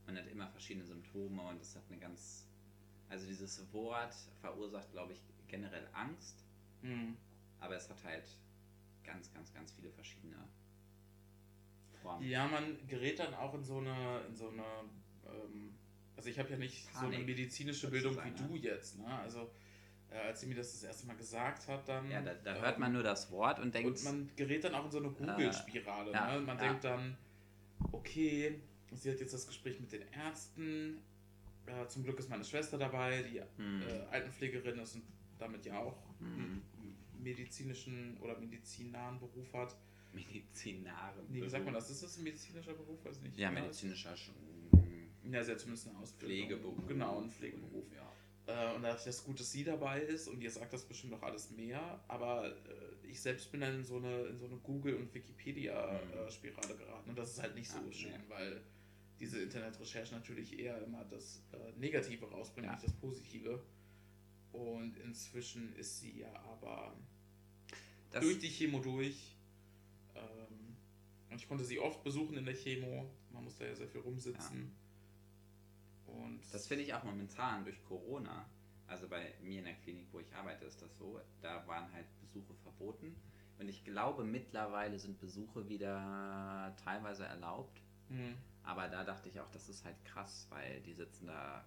man 0.05 0.15
hat 0.15 0.27
immer 0.27 0.47
verschiedene 0.49 0.85
Symptome 0.85 1.41
und 1.41 1.59
es 1.59 1.75
hat 1.75 1.81
eine 1.89 1.97
ganz. 1.97 2.47
Also 3.09 3.27
dieses 3.27 3.71
Wort 3.73 4.13
verursacht, 4.41 4.91
glaube 4.91 5.13
ich, 5.13 5.21
generell 5.47 5.87
Angst, 5.93 6.43
Mhm. 6.81 7.15
aber 7.59 7.75
es 7.75 7.89
hat 7.89 8.03
halt 8.03 8.25
ganz, 9.03 9.31
ganz, 9.33 9.53
ganz 9.53 9.71
viele 9.71 9.89
verschiedene 9.91 10.37
Formen. 12.01 12.27
Ja, 12.27 12.47
man 12.47 12.77
gerät 12.87 13.19
dann 13.19 13.33
auch 13.33 13.53
in 13.53 13.63
so 13.63 13.77
eine, 13.77 14.21
in 14.27 14.35
so 14.35 14.49
eine, 14.49 14.63
ähm, 15.27 15.75
also 16.17 16.29
ich 16.29 16.39
habe 16.39 16.49
ja 16.49 16.57
nicht 16.57 16.85
so 16.93 16.99
eine 17.05 17.11
Panik, 17.11 17.25
medizinische 17.27 17.89
Bildung 17.89 18.13
wie 18.13 18.29
sozusagen, 18.29 18.49
du 18.51 18.55
jetzt, 18.57 18.97
ne? 18.97 19.07
Also 19.19 19.49
äh, 20.11 20.17
als 20.17 20.41
sie 20.41 20.47
mir 20.47 20.55
das 20.55 20.71
das 20.71 20.83
erste 20.83 21.07
Mal 21.07 21.15
gesagt 21.15 21.67
hat, 21.67 21.87
dann. 21.87 22.09
Ja, 22.09 22.21
da, 22.21 22.33
da 22.35 22.55
ähm, 22.55 22.61
hört 22.61 22.79
man 22.79 22.93
nur 22.93 23.03
das 23.03 23.31
Wort 23.31 23.59
und 23.59 23.73
denkt, 23.73 23.97
Und 23.99 24.03
man 24.03 24.29
gerät 24.35 24.63
dann 24.63 24.75
auch 24.75 24.85
in 24.85 24.91
so 24.91 24.99
eine 24.99 25.09
Google-Spirale. 25.09 26.11
ja, 26.11 26.35
ne? 26.35 26.41
Man 26.41 26.57
ja. 26.57 26.63
denkt 26.67 26.83
dann, 26.83 27.17
okay, 27.91 28.59
sie 28.93 29.11
hat 29.11 29.19
jetzt 29.19 29.33
das 29.33 29.47
Gespräch 29.47 29.79
mit 29.79 29.91
den 29.91 30.03
Ärzten. 30.11 31.01
Äh, 31.67 31.87
zum 31.87 32.03
Glück 32.03 32.19
ist 32.19 32.29
meine 32.29 32.43
Schwester 32.45 32.77
dabei, 32.77 33.23
die 33.23 33.41
Hm. 33.61 33.81
äh, 33.81 33.99
Altenpflegerin 34.11 34.79
ist 34.79 34.95
und 34.95 35.03
damit 35.39 35.65
ja 35.65 35.79
auch 35.79 35.97
Mhm. 36.19 36.61
einen 36.79 36.97
medizinischen 37.23 38.17
oder 38.21 38.37
medizinnahen 38.39 39.19
Beruf 39.19 39.51
hat. 39.53 39.75
Medizinare. 40.13 41.23
Nee, 41.29 41.41
wie 41.41 41.49
sagt 41.49 41.65
man 41.65 41.73
das? 41.73 41.89
Ist 41.89 42.03
das 42.03 42.17
ein 42.17 42.23
medizinischer 42.23 42.73
Beruf? 42.73 43.03
Weiß 43.03 43.19
nicht. 43.21 43.37
Ja, 43.37 43.51
medizinischer 43.51 44.13
Sch- 44.13 44.29
Ja, 45.29 45.43
sie 45.43 45.51
hat 45.51 45.59
zumindest 45.59 45.87
eine 45.89 45.97
Ausbildung. 45.97 46.37
Pflegeberuf. 46.37 46.87
Genau, 46.87 47.21
ein 47.21 47.29
Pflegeberuf. 47.29 47.85
Ja. 47.95 48.11
Äh, 48.71 48.75
und 48.75 48.83
da 48.83 48.89
dachte 48.89 48.99
ich, 49.01 49.05
das 49.05 49.15
ist 49.17 49.23
gut, 49.25 49.39
dass 49.39 49.51
sie 49.51 49.63
dabei 49.63 50.01
ist 50.01 50.27
und 50.27 50.39
ihr 50.41 50.51
sagt 50.51 50.71
das 50.71 50.83
bestimmt 50.85 51.11
noch 51.13 51.23
alles 51.23 51.49
mehr. 51.51 51.99
Aber 52.07 52.47
äh, 52.47 53.07
ich 53.09 53.19
selbst 53.19 53.51
bin 53.51 53.61
dann 53.61 53.73
in 53.75 53.83
so 53.83 53.97
eine, 53.97 54.21
in 54.27 54.37
so 54.37 54.45
eine 54.45 54.55
Google- 54.57 54.95
und 54.95 55.11
Wikipedia-Spirale 55.13 56.75
geraten. 56.77 57.09
Und 57.09 57.17
das 57.17 57.31
ist 57.31 57.41
halt 57.41 57.55
nicht 57.55 57.69
so 57.69 57.79
Mhm. 57.79 57.87
Ah, 57.89 57.93
schön, 57.93 58.11
nee. 58.11 58.29
weil 58.29 58.61
diese 59.19 59.41
Internetrecherche 59.41 60.13
natürlich 60.13 60.59
eher 60.59 60.81
immer 60.83 61.05
das 61.05 61.41
äh, 61.53 61.71
Negative 61.79 62.25
rausbringt, 62.29 62.65
Ja. 62.67 62.73
nicht 62.73 62.83
das 62.85 62.93
Positive. 62.93 63.63
Und 64.51 64.97
inzwischen 64.97 65.73
ist 65.75 65.99
sie 65.99 66.19
ja 66.19 66.33
aber 66.43 66.95
Das, 68.11 68.21
durch 68.23 68.39
die 68.39 68.47
Chemo 68.49 68.79
durch. 68.79 69.35
Ähm, 70.15 70.75
und 71.29 71.35
ich 71.37 71.47
konnte 71.47 71.63
sie 71.65 71.79
oft 71.79 72.03
besuchen 72.03 72.37
in 72.37 72.45
der 72.45 72.55
Chemo. 72.55 73.09
Man 73.31 73.43
musste 73.43 73.65
ja 73.65 73.75
sehr 73.75 73.87
viel 73.87 74.01
rumsitzen. 74.01 74.71
Und 76.05 76.41
das 76.53 76.67
finde 76.67 76.83
ich 76.83 76.93
auch 76.93 77.03
momentan 77.03 77.63
durch 77.65 77.83
Corona. 77.83 78.49
Also 78.87 79.07
bei 79.07 79.33
mir 79.41 79.59
in 79.59 79.65
der 79.65 79.73
Klinik, 79.75 80.07
wo 80.11 80.19
ich 80.19 80.33
arbeite, 80.33 80.65
ist 80.65 80.81
das 80.81 80.95
so. 80.97 81.19
Da 81.41 81.65
waren 81.67 81.91
halt 81.91 82.05
Besuche 82.21 82.53
verboten. 82.63 83.15
Und 83.57 83.67
ich 83.67 83.83
glaube, 83.83 84.23
mittlerweile 84.23 84.99
sind 84.99 85.19
Besuche 85.19 85.67
wieder 85.67 86.75
teilweise 86.83 87.25
erlaubt. 87.25 87.81
Hm. 88.09 88.35
Aber 88.63 88.87
da 88.87 89.03
dachte 89.03 89.29
ich 89.29 89.39
auch, 89.39 89.49
das 89.51 89.69
ist 89.69 89.85
halt 89.85 89.95
krass, 90.05 90.47
weil 90.49 90.81
die 90.81 90.93
sitzen 90.93 91.27
da, 91.27 91.63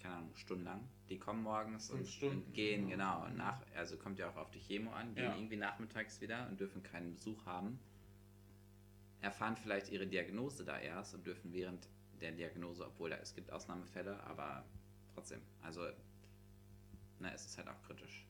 keine 0.00 0.16
Ahnung, 0.16 0.34
stundenlang. 0.36 0.86
Die 1.08 1.18
kommen 1.18 1.42
morgens 1.42 1.90
und, 1.90 2.06
Stunden, 2.06 2.42
und 2.46 2.54
gehen, 2.54 2.88
genau. 2.88 3.22
genau. 3.22 3.34
Nach, 3.36 3.60
also 3.74 3.96
kommt 3.96 4.18
ja 4.18 4.28
auch 4.30 4.36
auf 4.36 4.50
die 4.50 4.58
Chemo 4.60 4.90
an, 4.92 5.14
gehen 5.14 5.24
Ja. 5.24 5.34
irgendwie 5.36 5.56
nachmittags 5.56 6.20
wieder 6.20 6.46
und 6.48 6.60
dürfen 6.60 6.82
keinen 6.82 7.14
Besuch 7.14 7.44
haben. 7.46 7.78
Erfahren 9.20 9.56
vielleicht 9.56 9.90
ihre 9.90 10.06
Diagnose 10.06 10.64
da 10.64 10.78
erst 10.78 11.14
und 11.14 11.24
dürfen 11.26 11.52
während 11.52 11.88
der 12.20 12.32
Diagnose, 12.32 12.86
obwohl 12.86 13.10
da, 13.10 13.16
es 13.16 13.34
gibt 13.34 13.50
Ausnahmefälle, 13.52 14.20
aber 14.24 14.64
trotzdem. 15.14 15.40
Also, 15.62 15.86
na, 17.20 17.32
es 17.32 17.46
ist 17.46 17.56
halt 17.58 17.68
auch 17.68 17.80
kritisch, 17.82 18.26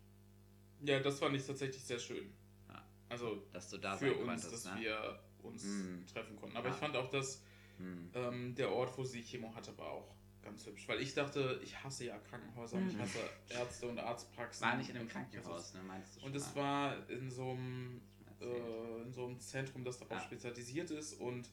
Ja, 0.84 1.00
das 1.00 1.18
fand 1.18 1.34
ich 1.36 1.46
tatsächlich 1.46 1.82
sehr 1.82 1.98
schön. 1.98 2.30
Ja. 2.68 2.84
Also 3.08 3.46
dass 3.52 3.70
du 3.70 3.78
da 3.78 3.96
für 3.96 4.10
sein 4.10 4.16
uns, 4.18 4.26
konntest. 4.42 4.52
dass 4.52 4.74
ne? 4.74 4.80
wir 4.80 5.20
uns 5.42 5.64
Mm. 5.64 6.06
treffen 6.12 6.36
konnten. 6.36 6.56
Aber 6.56 6.68
Ja. 6.68 6.74
ich 6.74 6.80
fand 6.80 6.96
auch, 6.96 7.08
dass 7.08 7.42
Hm. 7.78 8.10
ähm, 8.14 8.54
der 8.54 8.70
Ort, 8.72 8.96
wo 8.98 9.04
sie 9.04 9.22
Chemo 9.22 9.54
hatte, 9.54 9.76
war 9.78 9.90
auch 9.90 10.14
ganz 10.42 10.66
hübsch. 10.66 10.88
Weil 10.88 11.00
ich 11.00 11.14
dachte, 11.14 11.60
ich 11.62 11.82
hasse 11.82 12.06
ja 12.06 12.18
Krankenhäuser 12.18 12.76
und 12.76 12.88
ich 12.88 12.94
Mhm. 12.96 13.00
hasse 13.00 13.18
Ärzte 13.48 13.88
und 13.88 13.98
Arztpraxen. 13.98 14.66
War 14.66 14.76
nicht 14.76 14.90
in 14.90 14.96
einem 14.96 15.08
Krankenhaus, 15.08 15.74
ne? 15.74 15.82
Meinst 15.82 16.16
du 16.16 16.20
schon 16.20 16.28
Und 16.30 16.36
es 16.36 16.54
war 16.56 17.08
in 17.08 17.30
so 17.30 17.50
einem 17.50 18.00
äh, 18.40 19.02
in 19.02 19.12
so 19.12 19.26
einem 19.26 19.38
Zentrum, 19.38 19.84
das 19.84 19.98
darauf 19.98 20.18
Ja. 20.18 20.24
spezialisiert 20.24 20.90
ist 20.90 21.14
und 21.14 21.48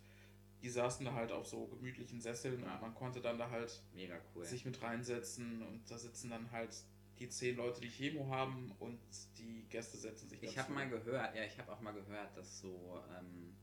die 0.63 0.69
saßen 0.69 1.05
da 1.05 1.13
halt 1.13 1.31
auf 1.31 1.45
so 1.47 1.67
gemütlichen 1.67 2.19
Sesseln 2.19 2.63
Ja. 2.63 2.73
und 2.75 2.81
man 2.81 2.95
konnte 2.95 3.21
dann 3.21 3.37
da 3.37 3.49
halt 3.49 3.79
Mega 3.93 4.19
cool. 4.35 4.43
sich 4.43 4.65
mit 4.65 4.81
reinsetzen 4.81 5.61
und 5.61 5.89
da 5.89 5.97
sitzen 5.99 6.31
dann 6.31 6.51
halt 6.51 6.75
die 7.19 7.29
zehn 7.29 7.57
Leute, 7.57 7.79
die 7.81 7.89
Chemo 7.89 8.27
haben 8.29 8.71
und 8.79 8.97
die 9.37 9.65
Gäste 9.69 9.97
setzen 9.97 10.29
sich 10.29 10.41
Ich 10.41 10.57
habe 10.57 10.71
mal 10.73 10.89
gehört, 10.89 11.35
ja, 11.35 11.43
ich 11.43 11.57
habe 11.59 11.71
auch 11.71 11.79
mal 11.81 11.93
gehört, 11.93 12.35
dass 12.35 12.59
so, 12.59 12.99
ähm, 13.17 13.55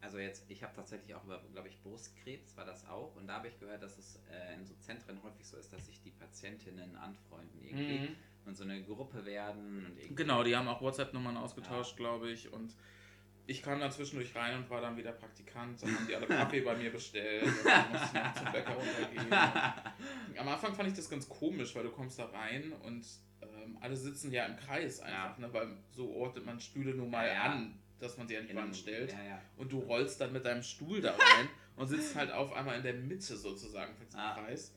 also 0.00 0.18
jetzt, 0.18 0.44
ich 0.48 0.62
habe 0.62 0.74
tatsächlich 0.74 1.14
auch 1.14 1.24
über, 1.24 1.42
glaube 1.52 1.68
ich, 1.68 1.80
Brustkrebs 1.82 2.56
war 2.56 2.64
das 2.64 2.86
auch 2.88 3.14
und 3.16 3.26
da 3.26 3.34
habe 3.34 3.48
ich 3.48 3.58
gehört, 3.58 3.82
dass 3.82 3.98
es 3.98 4.20
äh, 4.30 4.54
in 4.54 4.64
so 4.64 4.74
Zentren 4.76 5.22
häufig 5.22 5.46
so 5.46 5.56
ist, 5.56 5.72
dass 5.72 5.86
sich 5.86 6.00
die 6.02 6.10
Patientinnen 6.12 6.96
anfreunden 6.96 7.62
irgendwie 7.62 7.98
Mhm. 7.98 8.16
und 8.46 8.56
so 8.56 8.64
eine 8.64 8.82
Gruppe 8.82 9.24
werden 9.26 9.86
und 9.86 9.98
irgendwie. 9.98 10.14
Genau, 10.14 10.42
die 10.42 10.56
haben 10.56 10.68
auch 10.68 10.80
WhatsApp-Nummern 10.80 11.36
ausgetauscht, 11.36 11.96
glaube 11.96 12.30
ich. 12.30 12.52
Und 12.52 12.74
ich 13.46 13.62
kam 13.62 13.80
da 13.80 13.90
zwischendurch 13.90 14.34
rein 14.36 14.56
und 14.58 14.70
war 14.70 14.80
dann 14.80 14.96
wieder 14.96 15.12
Praktikant. 15.12 15.82
Dann 15.82 15.94
haben 15.94 16.06
die 16.06 16.14
alle 16.14 16.26
Kaffee 16.26 16.60
bei 16.60 16.76
mir 16.76 16.90
bestellt. 16.92 17.42
Und 17.44 17.64
dann 17.66 17.90
musste 17.92 18.06
ich 18.16 18.22
noch 18.22 18.34
zum 18.34 18.52
Bäcker 18.52 18.74
runtergehen. 18.74 19.32
Am 20.38 20.48
Anfang 20.48 20.74
fand 20.74 20.88
ich 20.88 20.94
das 20.94 21.10
ganz 21.10 21.28
komisch, 21.28 21.74
weil 21.74 21.82
du 21.82 21.90
kommst 21.90 22.18
da 22.18 22.26
rein 22.26 22.72
und 22.84 23.04
ähm, 23.42 23.76
alle 23.80 23.96
sitzen 23.96 24.30
ja 24.32 24.46
im 24.46 24.56
Kreis 24.56 25.00
einfach, 25.00 25.38
ne? 25.38 25.52
weil 25.52 25.76
so 25.90 26.10
ordnet 26.12 26.44
man 26.46 26.60
Stühle 26.60 26.94
nun 26.94 27.10
mal 27.10 27.26
Ja, 27.26 27.32
ja. 27.34 27.42
an, 27.44 27.78
dass 28.00 28.16
man 28.16 28.26
sie 28.26 28.36
an 28.36 28.46
die 28.48 28.54
Wand 28.54 28.74
stellt. 28.76 29.12
Ja, 29.12 29.22
ja. 29.22 29.42
Und 29.56 29.70
du 29.72 29.78
rollst 29.78 30.20
dann 30.20 30.32
mit 30.32 30.44
deinem 30.44 30.62
Stuhl 30.62 31.00
da 31.00 31.10
rein 31.12 31.48
und 31.76 31.86
sitzt 31.86 32.14
halt 32.16 32.32
auf 32.32 32.52
einmal 32.52 32.76
in 32.76 32.82
der 32.82 32.94
Mitte 32.94 33.36
sozusagen 33.36 33.94
von 33.94 34.06
diesem 34.06 34.20
Ah. 34.20 34.34
Kreis. 34.34 34.74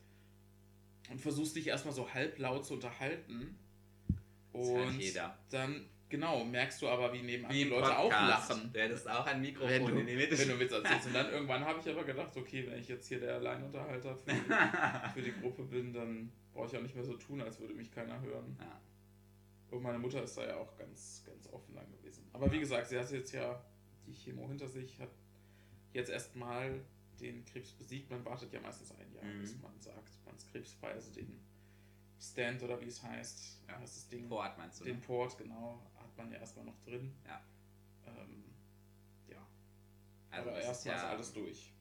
Und 1.10 1.20
versuchst 1.20 1.56
dich 1.56 1.68
erstmal 1.68 1.94
so 1.94 2.14
halblaut 2.14 2.66
zu 2.66 2.76
unterhalten. 2.76 3.58
Und 4.52 5.00
jeder. 5.00 5.38
dann, 5.50 5.86
genau, 6.10 6.44
merkst 6.46 6.82
du 6.82 6.88
aber, 6.88 7.12
wie 7.12 7.22
nebenan 7.24 7.52
Wie 7.52 7.64
die 7.64 7.70
Leute 7.70 7.98
auch 7.98 8.10
Podcast. 8.10 8.50
lachen. 8.52 8.72
Du 8.74 8.80
hättest 8.80 9.10
auch 9.10 9.26
ein 9.26 9.42
Mikrofon 9.42 9.70
Wenn 9.70 9.86
du, 9.88 10.00
in 10.00 10.08
die 10.08 10.16
Mitte 10.16 10.38
wenn 10.38 10.48
du 10.50 10.60
Witz 10.60 10.72
erzählst. 10.72 11.08
Und 11.08 11.14
dann 11.16 11.30
irgendwann 11.32 11.66
habe 11.66 11.80
ich 11.80 11.90
aber 11.90 12.04
gedacht, 12.04 12.36
okay, 12.38 12.66
wenn 12.70 12.80
ich 12.80 12.88
jetzt 12.88 13.08
hier 13.08 13.20
der 13.20 13.36
Alleinunterhalter 13.36 14.16
für, 14.16 14.32
für 15.14 15.22
die 15.22 15.34
Gruppe 15.42 15.64
bin, 15.64 15.92
dann 15.92 16.32
brauche 16.54 16.68
ich 16.68 16.78
auch 16.78 16.82
nicht 16.84 16.96
mehr 16.96 17.04
so 17.04 17.16
tun, 17.16 17.42
als 17.42 17.60
würde 17.60 17.74
mich 17.74 17.92
keiner 17.92 18.22
hören. 18.22 18.56
ja. 18.60 18.80
Und 19.74 19.82
meine 19.82 19.98
Mutter 20.00 20.22
ist 20.24 20.38
da 20.38 20.46
ja 20.46 20.58
auch 20.58 20.76
ganz, 20.78 21.24
ganz 21.26 21.48
offen 21.48 21.74
lang 21.74 21.90
gewesen. 21.92 22.28
Aber 22.32 22.52
wie 22.52 22.60
gesagt, 22.60 22.88
sie 22.90 23.00
hat 23.00 23.10
jetzt 23.12 23.32
ja 23.32 23.64
die 24.06 24.14
Chemo 24.14 24.48
hinter 24.48 24.68
sich, 24.68 25.00
hat 25.00 25.10
jetzt 25.94 26.10
erstmal 26.10 26.86
den 27.20 27.44
Krebs 27.46 27.72
besiegt. 27.74 28.10
Man 28.12 28.24
wartet 28.26 28.54
ja 28.54 28.60
meistens 28.62 28.92
ein 28.92 29.12
Jahr, 29.14 29.24
Mhm. 29.24 29.40
bis 29.42 29.58
man 29.58 29.80
sagt, 29.80 30.12
man 30.26 30.36
ist 30.36 30.48
krebsfrei, 30.52 30.92
also 30.92 31.12
den 31.12 31.40
Stand 32.20 32.62
oder 32.62 32.80
wie 32.82 32.86
es 32.86 33.02
heißt, 33.02 33.64
Ja. 33.68 33.80
heißt 33.80 33.96
das 33.98 34.08
Ding. 34.10 34.30
Port 34.30 34.58
meinst 34.58 34.80
du? 34.80 34.84
Den 34.86 34.98
Ne? 34.98 35.02
Port, 35.02 35.38
genau, 35.38 35.82
hat 35.96 36.16
man 36.18 36.32
ja 36.32 36.38
erstmal 36.40 36.66
noch 36.66 36.80
drin. 36.84 37.16
Ja. 37.26 37.42
Ähm, 38.06 38.44
ja. 39.28 39.46
Also 40.30 40.50
Aber 40.50 40.60
erstmal 40.62 40.96
ist 40.96 41.02
ja, 41.02 41.10
alles 41.10 41.34
durch. 41.34 41.74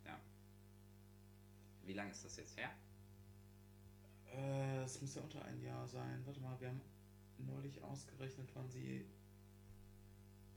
Wie 1.84 1.94
lange 1.94 2.12
ist 2.12 2.24
das 2.24 2.36
jetzt 2.36 2.56
her? 2.56 2.70
Äh, 4.32 4.82
es 4.84 5.00
muss 5.00 5.14
ja 5.16 5.22
unter 5.22 5.44
ein 5.44 5.60
Jahr 5.60 5.86
sein. 5.86 6.22
Warte 6.24 6.40
mal, 6.40 6.58
wir 6.60 6.68
haben 6.68 6.80
neulich 7.46 7.82
ausgerechnet, 7.82 8.50
wann 8.54 8.68
sie 8.70 9.06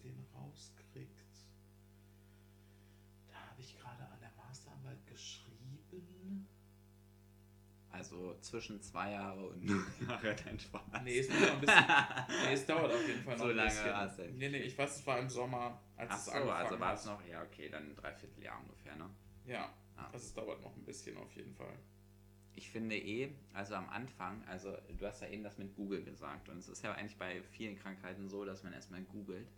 den 0.03 0.19
rauskriegt. 0.33 1.35
Da 3.27 3.35
habe 3.49 3.61
ich 3.61 3.77
gerade 3.77 4.03
an 4.07 4.19
der 4.19 4.31
Masterarbeit 4.37 5.05
geschrieben. 5.07 6.47
Also 7.91 8.37
zwischen 8.41 8.81
zwei 8.81 9.11
Jahre 9.11 9.47
und 9.47 9.63
null 9.63 9.85
Jahre 10.07 10.35
dein 10.35 10.59
Spaß. 10.59 10.81
Nee, 11.03 11.19
es 11.19 11.29
bisschen. 11.61 11.85
Nee, 12.27 12.53
es 12.53 12.65
dauert 12.65 12.93
auf 12.93 13.07
jeden 13.07 13.23
Fall 13.23 13.33
noch 13.37 13.43
So 13.45 13.49
ein 13.51 13.55
lange 13.55 13.69
bisschen. 13.69 13.85
du 13.89 13.95
nicht. 13.95 14.33
Nee, 14.37 14.49
nee, 14.49 14.57
ich 14.63 14.77
weiß, 14.77 14.97
es 14.97 15.07
war 15.07 15.19
im 15.19 15.29
Sommer, 15.29 15.81
als 15.95 16.11
Ach 16.11 16.17
es 16.17 16.25
so, 16.25 16.31
angefangen 16.31 16.65
also 16.65 16.79
war 16.81 16.93
es 16.93 17.05
noch, 17.05 17.25
ja 17.25 17.41
okay, 17.43 17.69
dann 17.69 17.83
ein 17.91 17.95
Dreivierteljahr 17.95 18.59
ungefähr, 18.59 18.95
ne? 18.97 19.09
Ja, 19.45 19.73
Ah. 19.97 20.07
also 20.11 20.17
es 20.25 20.33
dauert 20.33 20.61
noch 20.61 20.75
ein 20.75 20.83
bisschen 20.83 21.15
auf 21.17 21.33
jeden 21.37 21.55
Fall. 21.55 21.79
Ich 22.55 22.69
finde 22.69 22.97
eh, 22.97 23.29
also 23.53 23.75
am 23.75 23.89
Anfang, 23.89 24.43
also 24.47 24.75
du 24.97 25.05
hast 25.05 25.21
ja 25.21 25.27
eben 25.27 25.43
das 25.43 25.57
mit 25.57 25.75
Google 25.75 26.01
gesagt 26.03 26.47
und 26.49 26.57
es 26.57 26.69
ist 26.69 26.83
ja 26.83 26.93
eigentlich 26.93 27.17
bei 27.17 27.41
vielen 27.51 27.75
Krankheiten 27.75 28.29
so, 28.29 28.45
dass 28.45 28.63
man 28.63 28.71
erstmal 28.71 29.01
googelt 29.03 29.49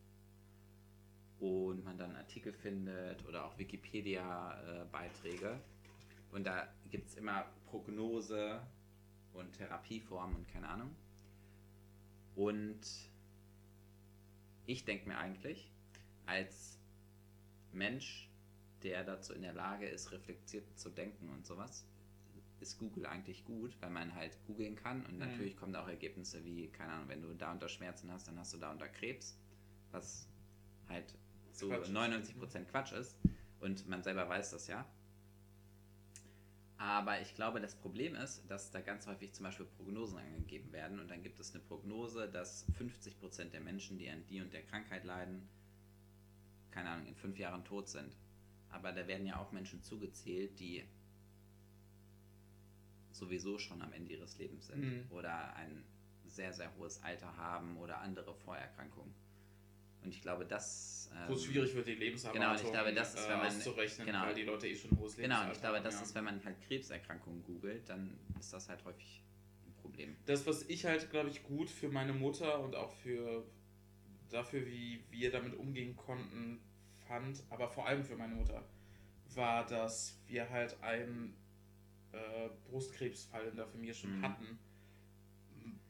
und 1.40 1.86
man 1.86 1.96
dann 1.98 2.16
Artikel 2.16 2.54
findet 2.54 3.24
oder 3.28 3.46
auch 3.46 3.58
Wikipedia-Beiträge 3.60 5.62
und 6.32 6.46
da 6.46 6.68
gibt 6.90 7.08
es 7.08 7.16
immer 7.16 7.46
Prognose 7.66 8.62
und 9.34 9.54
Therapieformen 9.54 10.36
und 10.36 10.48
keine 10.48 10.68
Ahnung. 10.68 10.96
Und 12.36 12.82
ich 14.66 14.86
denke 14.86 15.08
mir 15.08 15.18
eigentlich, 15.18 15.72
als 16.26 16.80
Mensch, 17.72 18.30
der 18.84 19.04
dazu 19.04 19.34
in 19.34 19.42
der 19.42 19.54
Lage 19.54 19.88
ist, 19.88 20.12
reflektiert 20.12 20.78
zu 20.78 20.90
denken 20.90 21.30
und 21.30 21.46
sowas, 21.46 21.86
ist 22.60 22.78
Google 22.80 23.06
eigentlich 23.06 23.46
gut, 23.46 23.76
weil 23.82 23.90
man 23.90 24.14
halt 24.16 24.38
googeln 24.46 24.76
kann 24.76 25.06
und 25.06 25.14
Mhm. 25.14 25.20
natürlich 25.20 25.56
kommen 25.58 25.74
da 25.74 25.84
auch 25.84 25.88
Ergebnisse 25.88 26.44
wie, 26.44 26.68
keine 26.70 26.94
Ahnung, 26.94 27.10
wenn 27.10 27.22
du 27.22 27.34
da 27.34 27.52
unter 27.52 27.70
Schmerzen 27.70 28.12
hast, 28.12 28.28
dann 28.28 28.40
hast 28.40 28.54
du 28.54 28.58
da 28.58 28.72
unter 28.72 28.88
Krebs, 28.88 29.38
was 29.92 30.28
halt 30.90 31.16
so 31.52 31.70
Quatsch 31.70 31.84
ist. 31.84 31.92
99% 31.92 32.66
Quatsch 32.66 32.92
ist 32.94 33.18
und 33.60 33.88
man 33.88 34.04
selber 34.04 34.28
weiß 34.28 34.52
das 34.52 34.68
ja. 34.68 34.86
Aber 36.80 37.20
ich 37.22 37.34
glaube, 37.34 37.60
das 37.60 37.76
Problem 37.76 38.14
ist, 38.16 38.44
dass 38.50 38.70
da 38.70 38.82
ganz 38.82 39.08
häufig 39.08 39.34
zum 39.34 39.46
Beispiel 39.46 39.66
Prognosen 39.66 40.20
angegeben 40.20 40.72
werden 40.72 41.00
und 41.00 41.10
dann 41.10 41.24
gibt 41.24 41.40
es 41.40 41.54
eine 41.54 41.64
Prognose, 41.64 42.30
dass 42.30 42.68
50% 42.78 43.50
der 43.54 43.62
Menschen, 43.62 43.98
die 43.98 44.10
an 44.10 44.24
die 44.28 44.42
und 44.42 44.54
der 44.54 44.62
Krankheit 44.62 45.04
leiden, 45.04 45.50
keine 46.70 46.90
Ahnung, 46.92 47.08
in 47.08 47.16
fünf 47.16 47.40
Jahren 47.40 47.66
tot 47.66 47.90
sind. 47.90 48.16
Aber 48.70 48.92
da 48.92 49.08
werden 49.08 49.26
ja 49.26 49.40
auch 49.40 49.52
Menschen 49.52 49.82
zugezählt, 49.82 50.60
die 50.60 50.84
sowieso 53.18 53.58
schon 53.58 53.82
am 53.82 53.92
Ende 53.94 54.12
ihres 54.14 54.38
Lebens 54.38 54.68
sind 54.68 54.82
Mhm. 54.84 55.12
oder 55.12 55.56
ein 55.56 55.84
sehr, 56.26 56.54
sehr 56.54 56.76
hohes 56.78 57.02
Alter 57.04 57.36
haben 57.38 57.78
oder 57.78 58.00
andere 58.02 58.34
Vorerkrankungen. 58.36 59.14
Und 60.04 60.10
ich 60.14 60.22
glaube, 60.22 60.46
das. 60.46 61.10
Wo 61.28 61.34
es 61.34 61.44
ähm, 61.46 61.52
schwierig 61.52 61.74
wird, 61.76 61.88
die 61.88 61.96
Lebenserwartung 61.96 62.42
Genau, 62.42 62.54
und 62.54 62.62
ich 62.64 62.72
glaube, 62.72 62.94
das 62.94 63.16
ist, 63.16 63.28
wenn 63.30 63.38
man- 63.38 63.48
auszurechnen, 63.48 64.06
genau. 64.08 64.22
weil 64.26 64.36
die 64.36 64.44
Leute 64.44 64.68
eh 64.68 64.76
schon 64.76 64.92
ein 64.92 64.98
hohes 65.00 65.16
Genau, 65.16 65.26
und 65.42 65.48
Lebensalter 65.48 65.52
ich 65.54 65.60
glaube, 65.62 65.78
haben, 65.78 65.84
das 65.86 65.96
ja. 65.96 66.02
ist, 66.02 66.16
wenn 66.16 66.24
man 66.24 66.44
halt 66.46 66.62
Krebserkrankungen 66.62 67.44
googelt, 67.44 67.90
dann 67.90 68.18
ist 68.40 68.54
das 68.54 68.70
halt 68.70 68.84
häufig 68.86 69.24
ein 69.66 69.74
Problem. 69.82 70.16
Das, 70.26 70.46
was 70.46 70.64
ich 70.64 70.86
halt, 70.86 71.10
glaube 71.10 71.30
ich, 71.30 71.44
gut 71.44 71.70
für 71.70 71.90
meine 71.90 72.14
Mutter 72.14 72.60
und 72.60 72.76
auch 72.76 72.92
für 72.92 73.46
dafür, 74.30 74.66
wie 74.68 75.04
wir 75.10 75.32
damit 75.32 75.56
umgehen 75.56 75.96
konnten, 75.96 76.60
fand, 77.08 77.42
aber 77.50 77.68
vor 77.70 77.88
allem 77.88 78.04
für 78.04 78.16
meine 78.18 78.36
Mutter, 78.36 78.64
war, 79.34 79.66
dass 79.66 80.20
wir 80.28 80.50
halt 80.50 80.82
einen 80.84 81.36
äh, 82.12 82.50
Brustkrebsfall 82.70 83.48
in 83.48 83.56
der 83.56 83.68
Familie 83.68 83.94
schon 83.94 84.18
Mhm. 84.20 84.24
hatten. 84.24 84.60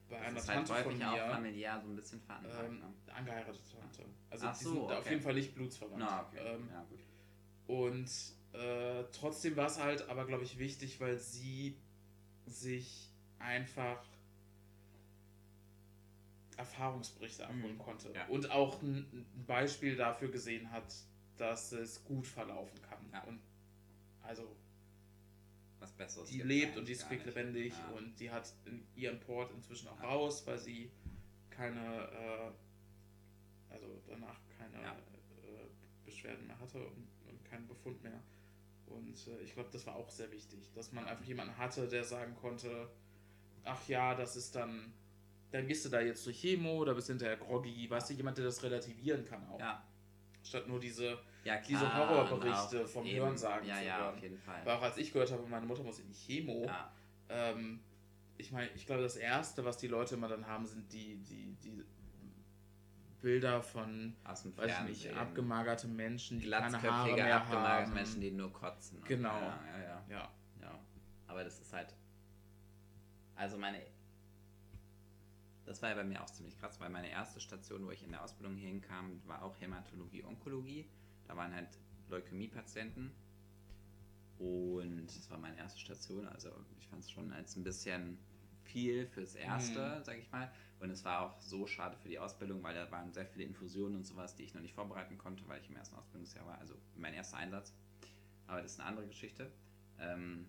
Bei 0.10 0.20
einer 0.22 0.36
das 0.36 0.44
ist 0.44 0.50
halt 0.50 0.68
Tante 0.68 0.84
von 0.84 0.94
häufig 0.94 1.06
auch 1.06 1.12
mir, 1.12 1.32
familiär 1.34 1.82
so 1.82 1.90
ein 1.90 1.96
bisschen 1.98 2.22
veranlagt. 2.22 2.66
ähm, 2.66 2.80
ne? 2.80 2.94
angeheiratete 3.14 3.70
Tante. 3.78 4.06
Also 4.30 4.48
Ach 4.48 4.58
die 4.58 4.64
so, 4.64 4.70
sind 4.72 4.82
okay. 4.84 4.94
auf 4.96 5.10
jeden 5.10 5.22
Fall 5.22 5.34
nicht 5.34 5.54
blutsverwandt. 5.56 6.00
Na, 6.00 6.22
okay. 6.26 6.38
Ähm, 6.46 6.70
ja. 6.72 6.86
Und 7.68 8.10
äh, 8.54 9.04
trotzdem 9.12 9.58
war 9.58 9.68
es 9.68 9.78
halt 9.80 10.08
aber, 10.08 10.26
glaube 10.26 10.44
ich, 10.46 10.58
wichtig, 10.58 11.02
weil 11.02 11.18
sie 11.20 11.78
sich 12.46 13.12
einfach 13.40 14.02
Erfahrungsberichte 16.56 17.46
abholen 17.46 17.74
Mhm. 17.76 17.78
konnte. 17.78 18.12
Ja. 18.14 18.26
Und 18.28 18.50
auch 18.52 18.82
ein, 18.82 18.98
ein 19.36 19.46
Beispiel 19.46 19.96
dafür 19.96 20.30
gesehen 20.30 20.72
hat, 20.72 20.96
dass 21.38 21.72
es 21.72 22.04
gut 22.04 22.26
verlaufen 22.26 22.82
kann. 22.82 23.10
Ja. 23.12 23.24
Und 23.26 23.40
also 24.24 24.56
Besseres. 25.98 26.30
die 26.30 26.42
lebt 26.42 26.78
und 26.78 26.88
die 26.88 26.94
ist 26.94 27.02
gar 27.02 27.10
quick 27.10 27.26
nicht. 27.26 27.36
lebendig 27.36 27.74
Ja. 27.74 27.98
und 27.98 28.20
die 28.20 28.30
hat 28.32 28.54
in 28.66 28.86
ihren 28.96 29.20
Port 29.20 29.52
inzwischen 29.52 29.88
auch 29.88 30.00
Ja. 30.02 30.10
raus, 30.10 30.46
weil 30.46 30.58
sie 30.58 30.92
keine, 31.50 31.80
äh, 31.80 33.74
also 33.74 33.88
danach 34.08 34.40
keine 34.58 34.82
Ja. 34.84 34.94
äh, 34.94 35.68
Beschwerden 36.06 36.48
mehr 36.48 36.60
hatte 36.60 36.80
und, 36.86 37.08
und 37.28 37.44
keinen 37.46 37.68
Befund 37.68 38.02
mehr. 38.04 38.22
Und 38.86 39.16
äh, 39.28 39.42
ich 39.42 39.54
glaube, 39.54 39.70
das 39.72 39.86
war 39.86 39.96
auch 39.96 40.10
sehr 40.10 40.32
wichtig, 40.32 40.72
dass 40.74 40.92
man 40.94 41.06
einfach 41.06 41.26
jemanden 41.26 41.58
hatte, 41.58 41.88
der 41.88 42.04
sagen 42.04 42.36
konnte, 42.36 42.90
ach 43.66 43.88
ja, 43.90 44.16
das 44.16 44.36
ist 44.38 44.56
dann, 44.56 44.94
dann 45.52 45.68
gehst 45.68 45.84
du 45.86 45.90
da 45.90 46.00
jetzt 46.00 46.26
durch 46.26 46.40
Chemo 46.40 46.78
oder 46.78 46.94
bist 46.96 47.08
hinterher 47.08 47.38
groggy, 47.38 47.90
weißt 47.90 48.10
du, 48.10 48.14
jemand, 48.14 48.38
der 48.38 48.46
das 48.46 48.64
relativieren 48.64 49.26
kann 49.26 49.46
auch. 49.50 49.60
Ja, 49.60 49.84
Statt 50.44 50.68
nur 50.70 50.80
diese, 50.80 51.20
ja 51.48 51.58
klar. 51.58 51.68
Diese 51.68 51.96
Horrorberichte 51.98 52.88
vom 52.88 53.06
eben- 53.06 53.18
Hörensagen 53.26 53.68
Ja, 53.68 53.76
zu 53.76 53.86
ja, 53.86 53.98
hören. 53.98 54.16
auf 54.16 54.22
jeden 54.22 54.38
Fall. 54.38 54.62
aber 54.62 54.78
auch 54.78 54.82
als 54.84 54.98
ich 54.98 55.12
gehört 55.14 55.32
habe, 55.32 55.48
meine 55.48 55.66
Mutter 55.66 55.84
muss 55.84 56.00
in 56.00 56.08
die 56.08 56.14
Chemo, 56.14 56.66
Ja, 56.66 56.92
ähm, 57.30 57.80
ich 58.38 58.52
meine, 58.52 58.70
ich 58.76 58.86
glaube, 58.86 59.02
das 59.02 59.16
Erste, 59.16 59.66
was 59.66 59.78
die 59.78 59.88
Leute 59.88 60.16
immer 60.16 60.28
dann 60.28 60.46
haben, 60.46 60.66
sind 60.66 60.92
die, 60.94 61.16
die, 61.18 61.56
die 61.64 61.84
Bilder 63.22 63.64
von, 63.64 64.16
aus 64.24 64.44
dem 64.44 64.56
weiß 64.56 64.84
nicht, 64.84 65.12
abgemagerte 65.16 65.88
Menschen, 65.88 66.40
die 66.40 66.50
keine 66.50 66.82
Haare 66.82 67.14
mehr 67.16 67.36
abgemagerte 67.38 67.88
haben. 67.88 67.94
Menschen, 67.94 68.22
die 68.22 68.32
nur 68.32 68.54
kotzen. 68.54 69.02
Genau. 69.06 69.30
Ja, 69.40 69.60
ja, 69.72 69.84
ja. 69.84 70.04
Ja, 70.10 70.32
Ja, 70.62 70.80
aber 71.28 71.44
das 71.44 71.60
ist 71.60 71.74
halt. 71.74 71.96
Also 73.36 73.58
meine. 73.58 73.82
Das 75.66 75.82
war 75.82 75.90
ja 75.90 75.96
bei 75.96 76.04
mir 76.06 76.22
auch 76.24 76.30
ziemlich 76.30 76.58
krass, 76.58 76.80
weil 76.80 76.90
meine 76.90 77.10
erste 77.10 77.42
Station, 77.42 77.86
wo 77.86 77.92
ich 77.92 78.02
in 78.04 78.12
der 78.12 78.24
Ausbildung 78.24 78.56
hinkam, 78.56 79.20
war 79.26 79.42
auch 79.44 79.60
Hämatologie, 79.60 80.24
Onkologie. 80.24 80.88
Da 81.28 81.36
waren 81.36 81.54
halt 81.54 81.70
Leukämie-Patienten. 82.10 83.12
Und 84.40 85.08
das 85.08 85.30
war 85.32 85.38
meine 85.40 85.58
erste 85.58 85.80
Station. 85.80 86.28
Also 86.28 86.50
ich 86.80 86.88
fand 86.88 87.04
es 87.04 87.12
schon 87.12 87.32
als 87.34 87.56
ein 87.56 87.64
bisschen 87.64 88.18
viel 88.64 89.08
fürs 89.08 89.36
Erste, 89.36 89.98
Mhm. 90.00 90.04
sag 90.04 90.18
ich 90.18 90.32
mal. 90.32 90.52
Und 90.80 90.92
es 90.92 91.04
war 91.04 91.22
auch 91.22 91.40
so 91.42 91.66
schade 91.66 91.98
für 91.98 92.08
die 92.10 92.20
Ausbildung, 92.20 92.62
weil 92.62 92.76
da 92.76 92.90
waren 92.92 93.12
sehr 93.14 93.26
viele 93.26 93.46
Infusionen 93.46 93.96
und 93.98 94.04
sowas, 94.06 94.36
die 94.36 94.44
ich 94.44 94.54
noch 94.54 94.62
nicht 94.62 94.76
vorbereiten 94.76 95.18
konnte, 95.18 95.48
weil 95.48 95.60
ich 95.62 95.70
im 95.70 95.76
ersten 95.76 95.96
Ausbildungsjahr 95.96 96.46
war. 96.46 96.60
Also 96.60 96.76
mein 96.96 97.14
erster 97.16 97.38
Einsatz. 97.38 97.74
Aber 98.46 98.62
das 98.62 98.74
ist 98.74 98.80
eine 98.80 98.90
andere 98.90 99.08
Geschichte. 99.08 99.52
Ähm, 100.00 100.46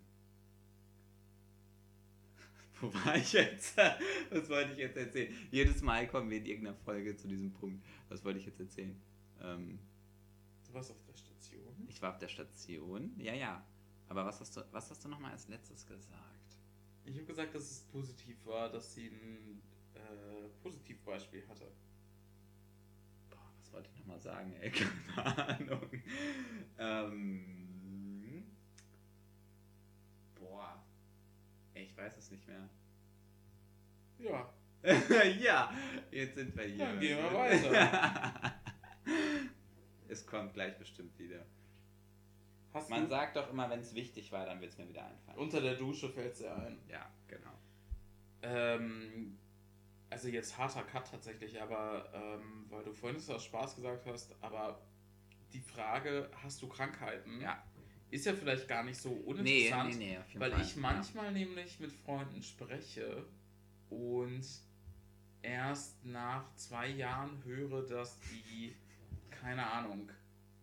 wo 2.81 2.93
war 2.93 3.17
ich 3.17 3.33
jetzt? 3.33 3.77
Was 4.31 4.49
wollte 4.51 4.73
ich 4.73 4.79
jetzt 4.79 4.97
erzählen? 4.97 5.35
Jedes 5.51 5.81
Mal 5.83 6.07
kommen 6.07 6.29
wir 6.31 6.39
in 6.39 6.47
irgendeiner 6.47 6.77
Folge 6.77 7.17
zu 7.17 7.27
diesem 7.27 7.53
Punkt. 7.53 7.83
Was 8.09 8.25
wollte 8.25 8.39
ich 8.39 8.47
jetzt 8.47 8.61
erzählen? 8.61 9.01
Ähm, 9.41 9.79
du 10.69 10.75
warst 10.75 10.91
auf 10.91 11.03
der 11.03 11.17
Station. 11.17 11.87
ich 11.89 12.01
war 12.01 12.11
auf 12.13 12.19
der 12.19 12.29
Station. 12.29 13.19
Ja, 13.19 13.35
ja. 13.35 13.65
Aber 14.09 14.25
was 14.25 14.41
hast 14.41 14.57
du, 14.57 14.65
was 14.71 14.91
hast 14.91 15.05
du 15.05 15.09
nochmal 15.09 15.33
als 15.33 15.49
letztes 15.49 15.87
gesagt? 15.87 16.25
Ich 17.05 17.15
habe 17.17 17.27
gesagt, 17.27 17.55
dass 17.55 17.71
es 17.71 17.81
positiv 17.81 18.45
war, 18.47 18.71
dass 18.71 18.95
sie 18.95 19.09
ein 19.09 19.63
äh, 19.95 20.49
Positivbeispiel 20.63 21.47
hatte. 21.49 21.71
Boah, 23.31 23.51
was 23.59 23.73
wollte 23.73 23.91
ich 23.91 23.99
nochmal 23.99 24.21
sagen, 24.21 24.53
ey? 24.61 24.71
Keine 25.15 25.49
Ahnung. 25.49 25.91
Ähm, 26.79 28.45
boah. 30.35 30.83
Ey, 31.75 31.85
ich 31.85 31.97
weiß 31.97 32.17
es 32.19 32.31
nicht 32.31 32.47
mehr. 32.47 32.69
Ja, 34.19 34.53
ja, 35.41 35.73
jetzt 36.11 36.37
sind 36.37 36.57
wir 36.57 36.65
hier. 36.65 36.85
Dann 36.85 37.01
gehen 37.01 37.19
wir 37.19 37.35
weiter. 37.35 38.61
es 40.09 40.27
kommt 40.27 40.55
gleich 40.55 40.77
bestimmt 40.79 41.19
wieder. 41.19 41.45
hast 42.75 42.91
Man 42.91 43.03
du 43.05 43.09
sagt 43.09 43.37
doch 43.37 43.51
immer, 43.51 43.69
wenn 43.71 43.81
es 43.81 43.95
wichtig 43.95 44.31
war, 44.33 44.47
dann 44.47 44.61
wird 44.61 44.73
es 44.73 44.79
mir 44.79 44.89
wieder 44.89 45.05
einfallen. 45.07 45.39
unter 45.39 45.61
der 45.61 45.75
Dusche 45.75 46.09
fällt 46.09 46.33
es 46.33 46.39
dir 46.39 46.55
ein. 46.57 46.79
Ja, 46.89 47.11
genau. 47.27 47.53
Ähm, 48.43 49.39
also 50.11 50.29
jetzt 50.29 50.57
harter 50.57 50.83
Cut 50.85 51.11
tatsächlich, 51.11 51.61
aber 51.61 52.11
ähm, 52.15 52.67
weil 52.71 52.85
du 52.85 52.93
vorhin 52.93 53.19
aus 53.29 53.45
Spaß 53.45 53.77
gesagt 53.77 54.07
hast, 54.07 54.35
aber 54.41 54.81
die 55.53 55.61
Frage, 55.61 56.31
hast 56.43 56.63
du 56.63 56.69
Krankheiten, 56.69 57.41
Ja. 57.41 57.63
ist 58.11 58.27
ja 58.27 58.33
vielleicht 58.35 58.69
gar 58.69 58.85
nicht 58.85 58.99
so 58.99 59.11
Nee, 59.11 59.23
uninteressant, 59.25 59.91
nee, 59.99 60.07
nee, 60.13 60.19
auf 60.19 60.29
jeden 60.29 60.41
weil 60.41 60.53
Fall. 60.53 60.61
ich 60.63 60.77
manchmal 60.77 61.33
nämlich 61.33 61.81
mit 61.81 61.93
Freunden 61.93 62.43
spreche 62.43 63.25
und 63.91 64.47
erst 65.43 66.05
nach 66.05 66.55
zwei 66.55 66.89
Jahren 66.89 67.43
höre, 67.45 67.87
dass 67.87 68.19
die, 68.21 68.75
keine 69.41 69.65
Ahnung, 69.67 70.11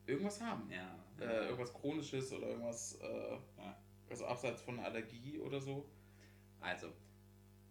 irgendwas 0.06 0.42
haben. 0.42 0.70
Ja. 0.70 0.96
Äh, 1.20 1.46
irgendwas 1.46 1.74
Chronisches 1.74 2.32
oder 2.34 2.48
irgendwas, 2.50 2.96
äh, 3.02 3.38
Ja. 3.58 3.78
also 4.10 4.26
abseits 4.26 4.62
von 4.62 4.78
einer 4.80 4.88
Allergie 4.88 5.40
oder 5.40 5.60
so. 5.62 5.90
Also, 6.60 6.92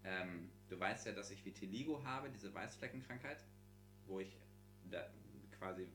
ähm, 0.05 0.51
du 0.69 0.79
weißt 0.79 1.07
ja, 1.07 1.13
dass 1.13 1.31
ich 1.31 1.45
Vitiligo 1.45 2.03
habe, 2.05 2.31
diese 2.31 2.53
Weißfleckenkrankheit, 2.55 3.45
wo 4.07 4.21
ich 4.21 4.37
da 4.91 5.07
quasi 5.59 5.89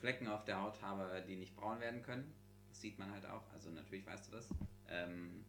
Flecken 0.00 0.28
auf 0.28 0.44
der 0.44 0.60
Haut 0.60 0.80
habe, 0.82 1.24
die 1.26 1.36
nicht 1.36 1.56
braun 1.56 1.80
werden 1.80 2.02
können. 2.02 2.32
Das 2.68 2.80
sieht 2.80 2.98
man 2.98 3.10
halt 3.12 3.24
auch, 3.26 3.50
also 3.52 3.70
natürlich 3.70 4.06
weißt 4.06 4.28
du 4.28 4.32
das. 4.32 4.48
Ähm, 4.88 5.44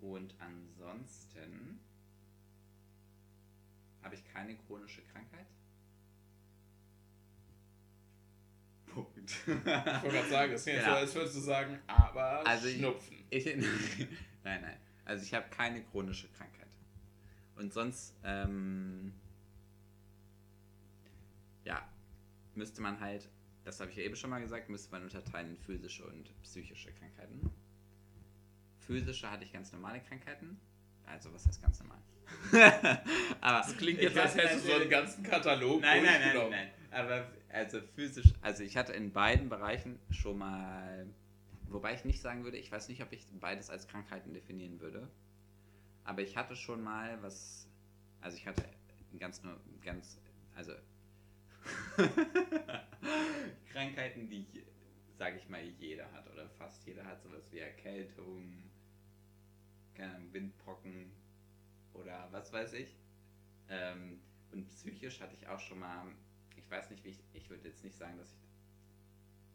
und 0.00 0.34
ansonsten 0.40 1.80
habe 4.02 4.14
ich 4.16 4.24
keine 4.24 4.56
chronische 4.56 5.02
Krankheit. 5.04 5.46
Ich 9.46 9.46
wollte 9.56 10.08
gerade 10.16 10.28
sagen, 10.28 10.52
es 10.52 10.60
ist 10.60 10.66
jetzt 10.66 10.84
Genau. 10.84 10.94
so, 10.94 11.00
als 11.00 11.14
würdest 11.14 11.36
du 11.36 11.40
sagen, 11.40 11.78
aber 11.86 12.46
Also 12.46 12.68
ich- 12.68 12.76
Schnupfen. 12.78 13.16
Ich, 13.30 13.44
nein, 14.44 14.60
nein. 14.62 14.76
Also 15.04 15.24
ich 15.24 15.34
habe 15.34 15.46
keine 15.50 15.82
chronische 15.84 16.28
Krankheit. 16.28 16.68
Und 17.56 17.72
sonst, 17.72 18.14
ähm, 18.24 19.12
ja, 21.64 21.86
müsste 22.54 22.80
man 22.82 23.00
halt, 23.00 23.28
das 23.64 23.80
habe 23.80 23.90
ich 23.90 23.96
ja 23.96 24.02
eben 24.04 24.16
schon 24.16 24.30
mal 24.30 24.40
gesagt, 24.40 24.68
müsste 24.68 24.90
man 24.92 25.02
unterteilen 25.02 25.50
in 25.50 25.58
physische 25.58 26.04
und 26.04 26.30
psychische 26.42 26.92
Krankheiten. 26.92 27.50
Physische 28.80 29.30
hatte 29.30 29.44
ich 29.44 29.52
ganz 29.52 29.72
normale 29.72 30.00
Krankheiten. 30.00 30.58
Also 31.06 31.32
was 31.32 31.46
heißt 31.46 31.62
ganz 31.62 31.80
normal? 31.80 31.98
Aber 33.40 33.58
Das 33.58 33.76
klingt 33.76 33.98
ich 33.98 34.04
jetzt, 34.04 34.18
als 34.18 34.34
hättest 34.36 34.64
du 34.64 34.70
so 34.70 34.74
einen 34.76 34.90
ganzen 34.90 35.22
Katalog. 35.22 35.80
Nein, 35.80 36.02
nein, 36.04 36.20
nein, 36.34 36.50
nein. 36.50 36.68
Aber 36.90 37.26
also 37.52 37.80
physisch, 37.80 38.32
also 38.40 38.62
ich 38.62 38.76
hatte 38.76 38.92
in 38.92 39.12
beiden 39.12 39.48
Bereichen 39.48 39.98
schon 40.10 40.38
mal, 40.38 41.06
wobei 41.68 41.94
ich 41.94 42.04
nicht 42.04 42.20
sagen 42.20 42.44
würde, 42.44 42.56
ich 42.56 42.70
weiß 42.72 42.88
nicht, 42.88 43.02
ob 43.02 43.12
ich 43.12 43.26
beides 43.40 43.70
als 43.70 43.86
Krankheiten 43.86 44.32
definieren 44.32 44.80
würde. 44.80 45.08
Aber 46.04 46.22
ich 46.22 46.36
hatte 46.36 46.56
schon 46.56 46.82
mal 46.82 47.22
was, 47.22 47.68
also 48.20 48.36
ich 48.36 48.46
hatte 48.46 48.64
ganz 49.18 49.42
nur, 49.42 49.60
ganz, 49.84 50.18
also 50.54 50.72
Krankheiten, 53.72 54.28
die 54.28 54.46
sage 55.22 55.38
ich 55.38 55.48
mal, 55.48 55.62
jeder 55.78 56.10
hat 56.10 56.28
oder 56.32 56.48
fast 56.48 56.84
jeder 56.84 57.04
hat 57.04 57.22
sowas 57.22 57.44
wie 57.52 57.60
Erkältung, 57.60 58.64
keine 59.94 60.16
Ahnung, 60.16 60.32
Windpocken 60.32 61.12
oder 61.94 62.26
was 62.32 62.52
weiß 62.52 62.72
ich. 62.72 62.96
Ähm, 63.68 64.20
und 64.50 64.68
psychisch 64.68 65.20
hatte 65.20 65.36
ich 65.36 65.46
auch 65.46 65.60
schon 65.60 65.78
mal, 65.78 66.06
weiß 66.72 66.90
nicht, 66.90 67.04
wie 67.04 67.10
ich, 67.10 67.20
ich 67.32 67.50
würde 67.50 67.68
jetzt 67.68 67.84
nicht 67.84 67.96
sagen, 67.96 68.16
dass 68.18 68.32
ich 68.32 68.38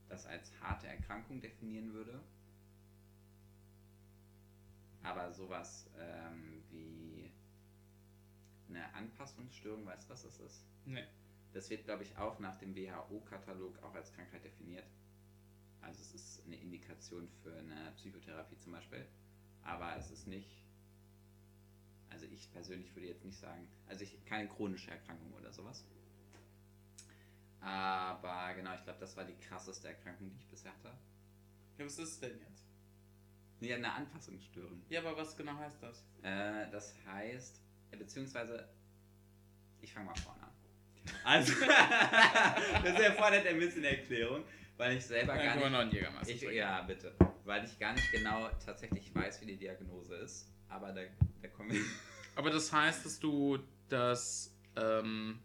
das 0.08 0.26
als 0.26 0.52
harte 0.62 0.88
Erkrankung 0.88 1.42
definieren 1.42 1.94
würde. 1.94 2.22
Aber 5.04 5.32
sowas 5.32 5.90
ähm, 5.98 6.64
wie 6.70 7.30
eine 8.70 8.94
Anpassungsstörung, 8.94 9.86
weißt 9.86 10.08
du, 10.08 10.14
was 10.14 10.24
das 10.24 10.40
ist? 10.40 10.66
Nee. 10.86 11.06
Das 11.54 11.70
wird, 11.70 11.86
glaube 11.86 12.04
ich, 12.04 12.16
auch 12.18 12.40
nach 12.40 12.58
dem 12.58 12.76
WHO-Katalog 12.76 13.82
auch 13.84 13.96
als 13.96 14.14
Krankheit 14.14 14.44
definiert. 14.44 14.86
Also 15.82 16.02
es 16.02 16.14
ist 16.14 16.46
eine 16.46 16.58
Indikation 16.58 17.28
für 17.42 17.56
eine 17.58 17.94
Psychotherapie 17.96 18.58
zum 18.58 18.74
Beispiel. 18.74 19.06
Aber 19.64 19.96
es 19.98 20.12
ist 20.12 20.28
nicht. 20.28 20.64
Also 22.10 22.26
ich 22.26 22.52
persönlich 22.52 22.94
würde 22.96 23.08
jetzt 23.08 23.24
nicht 23.24 23.38
sagen, 23.38 23.68
also 23.88 24.04
ich 24.04 24.24
keine 24.26 24.48
chronische 24.48 24.92
Erkrankung 24.92 25.34
oder 25.34 25.52
sowas. 25.52 25.86
Aber 27.62 28.54
genau, 28.56 28.74
ich 28.76 28.84
glaube, 28.84 29.00
das 29.00 29.16
war 29.18 29.24
die 29.26 29.36
krasseste 29.36 29.88
Erkrankung, 29.90 30.30
die 30.32 30.38
ich 30.38 30.48
bisher 30.48 30.72
hatte. 30.72 30.94
Ja, 31.78 31.86
was 31.86 31.94
ist 31.94 32.10
es 32.12 32.20
denn 32.20 32.40
jetzt? 32.40 32.66
Nee, 33.60 33.74
eine 33.74 33.92
Anpassungsstörung. 33.92 34.84
Ja, 34.90 35.02
aber 35.02 35.18
was 35.18 35.36
genau 35.36 35.58
heißt 35.58 35.82
das? 35.82 36.06
Äh, 36.22 36.70
das 36.72 36.94
heißt, 37.06 37.62
äh, 37.92 37.98
beziehungsweise, 37.98 38.68
ich 39.82 39.92
fange 39.94 40.08
mal 40.08 40.16
vorne 40.16 40.44
an. 40.44 40.52
Also, 41.24 41.54
das 42.84 43.00
erfordert 43.00 43.48
ein 43.48 43.58
bisschen 43.60 43.84
Erklärung, 43.84 44.44
weil 44.78 44.98
ich 44.98 45.06
selber 45.06 45.34
Dann 45.36 45.46
gar 45.46 45.56
nicht. 45.56 45.70
noch 45.72 45.80
einen 45.80 45.92
Jägermeister 45.92 46.34
Ich, 46.34 46.40
trinken. 46.40 46.58
ja, 46.58 46.82
bitte. 46.82 47.16
Weil 47.46 47.66
ich 47.66 47.80
gar 47.80 47.94
nicht 47.94 48.12
genau 48.12 48.50
tatsächlich 48.64 49.14
weiß, 49.16 49.42
wie 49.42 49.46
die 49.48 49.58
Diagnose 49.58 50.16
ist. 50.18 50.52
Aber 50.70 50.92
da, 50.92 51.02
da 51.42 51.48
kommen 51.48 51.72
wir. 51.72 51.82
Aber 52.36 52.50
das 52.52 52.72
heißt, 52.72 53.06
dass 53.06 53.20
du 53.20 53.58
das. 53.90 54.54
Ähm, 54.76 55.40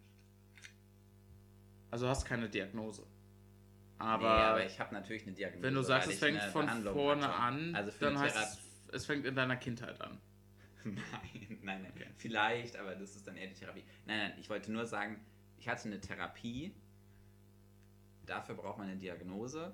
also 1.92 2.06
du 2.06 2.10
hast 2.10 2.24
keine 2.24 2.48
Diagnose. 2.48 3.06
Aber, 3.98 4.22
nee, 4.22 4.42
aber 4.42 4.66
ich 4.66 4.80
habe 4.80 4.94
natürlich 4.94 5.24
eine 5.24 5.32
Diagnose. 5.32 5.62
wenn 5.62 5.74
du 5.74 5.82
sagst, 5.82 6.10
es 6.10 6.18
fängt 6.18 6.42
von 6.44 6.64
Behandlung 6.64 6.94
vorne 6.94 7.28
hatte. 7.28 7.34
an, 7.34 7.74
also 7.76 7.92
dann 8.00 8.18
heißt 8.18 8.36
es, 8.36 8.60
es 8.92 9.06
fängt 9.06 9.26
in 9.26 9.36
deiner 9.36 9.56
Kindheit 9.56 10.00
an. 10.00 10.18
Nein, 10.84 11.58
nein, 11.62 11.82
nein. 11.82 11.92
Okay. 11.94 12.08
Vielleicht, 12.16 12.76
aber 12.76 12.96
das 12.96 13.14
ist 13.14 13.28
dann 13.28 13.36
eher 13.36 13.46
die 13.46 13.54
Therapie. 13.54 13.84
Nein, 14.04 14.18
nein, 14.18 14.32
ich 14.40 14.50
wollte 14.50 14.72
nur 14.72 14.84
sagen, 14.84 15.20
ich 15.56 15.68
hatte 15.68 15.86
eine 15.86 16.00
Therapie. 16.00 16.74
Dafür 18.26 18.56
braucht 18.56 18.78
man 18.78 18.88
eine 18.88 18.96
Diagnose. 18.96 19.72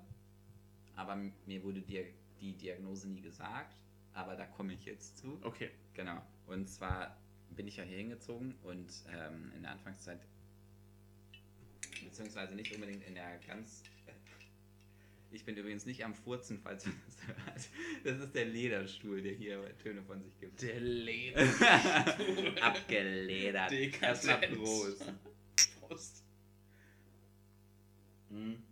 Aber 0.95 1.15
mir 1.15 1.63
wurde 1.63 1.81
die, 1.81 2.13
die 2.39 2.55
Diagnose 2.55 3.09
nie 3.09 3.21
gesagt. 3.21 3.75
Aber 4.13 4.35
da 4.35 4.45
komme 4.45 4.73
ich 4.73 4.85
jetzt 4.85 5.17
zu. 5.17 5.39
Okay. 5.41 5.71
Genau. 5.95 6.21
Und 6.45 6.69
zwar 6.69 7.17
bin 7.49 7.65
ich 7.67 7.77
ja 7.77 7.83
hier 7.83 7.97
hingezogen 7.97 8.53
und 8.61 8.91
ähm, 9.07 9.51
in 9.55 9.63
der 9.63 9.71
Anfangszeit, 9.71 10.19
beziehungsweise 12.05 12.55
nicht 12.55 12.73
unbedingt 12.73 13.03
in 13.03 13.15
der 13.15 13.37
ganz. 13.47 13.83
Ich 15.31 15.45
bin 15.45 15.55
übrigens 15.55 15.85
nicht 15.85 16.03
am 16.03 16.15
Furzen, 16.15 16.59
falls 16.59 16.85
man 16.87 16.99
das 17.05 17.27
hört. 17.27 17.69
Das 18.03 18.19
ist 18.19 18.33
der 18.33 18.45
Lederstuhl, 18.45 19.21
der 19.21 19.33
hier 19.33 19.77
Töne 19.77 20.01
von 20.01 20.23
sich 20.23 20.39
gibt. 20.39 20.61
Der 20.61 20.79
Leder. 20.79 21.41
Abgeledert. 22.61 23.71
Erstmal 23.71 24.39
Prost. 24.39 25.13
Prost. 25.79 26.23
Hm. 28.29 28.63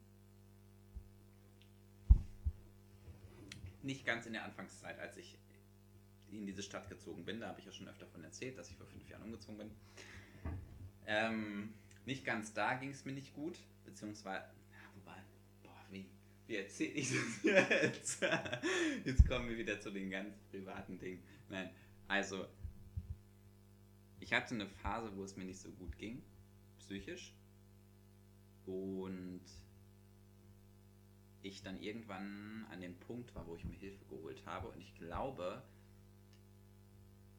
Nicht 3.83 4.05
ganz 4.05 4.25
in 4.25 4.33
der 4.33 4.43
Anfangszeit, 4.43 4.99
als 4.99 5.17
ich 5.17 5.37
in 6.31 6.45
diese 6.45 6.63
Stadt 6.63 6.89
gezogen 6.89 7.23
bin. 7.23 7.39
Da 7.39 7.49
habe 7.49 7.59
ich 7.59 7.65
ja 7.65 7.71
schon 7.71 7.87
öfter 7.87 8.05
davon 8.05 8.23
erzählt, 8.23 8.57
dass 8.57 8.69
ich 8.69 8.75
vor 8.75 8.87
fünf 8.87 9.07
Jahren 9.09 9.23
umgezogen 9.23 9.57
bin. 9.57 9.71
Ähm, 11.05 11.73
nicht 12.07 12.25
ganz 12.25 12.53
da 12.53 12.73
ging 12.75 12.89
es 12.89 13.03
mir 13.05 13.11
nicht 13.11 13.33
gut, 13.33 13.59
beziehungsweise, 13.85 14.45
ja, 14.71 14.79
wobei, 14.95 15.17
boah, 15.61 15.85
wie, 15.91 16.09
wie 16.47 16.55
erzähle 16.55 16.93
ich 16.93 17.09
das 17.09 17.43
jetzt? 17.43 18.25
Jetzt 19.03 19.27
kommen 19.27 19.49
wir 19.49 19.57
wieder 19.57 19.79
zu 19.79 19.91
den 19.91 20.09
ganz 20.09 20.33
privaten 20.49 20.97
Dingen. 20.97 21.21
Nein, 21.49 21.69
also, 22.07 22.47
ich 24.21 24.31
hatte 24.31 24.55
eine 24.55 24.67
Phase, 24.67 25.15
wo 25.17 25.23
es 25.25 25.35
mir 25.35 25.43
nicht 25.43 25.59
so 25.59 25.69
gut 25.71 25.97
ging, 25.97 26.23
psychisch. 26.79 27.33
Und 28.65 29.43
ich 31.41 31.61
dann 31.61 31.81
irgendwann 31.81 32.65
an 32.71 32.79
dem 32.79 32.95
Punkt 32.95 33.35
war, 33.35 33.45
wo 33.47 33.55
ich 33.55 33.65
mir 33.65 33.75
Hilfe 33.75 34.05
geholt 34.05 34.45
habe. 34.45 34.69
Und 34.69 34.79
ich 34.79 34.95
glaube, 34.95 35.61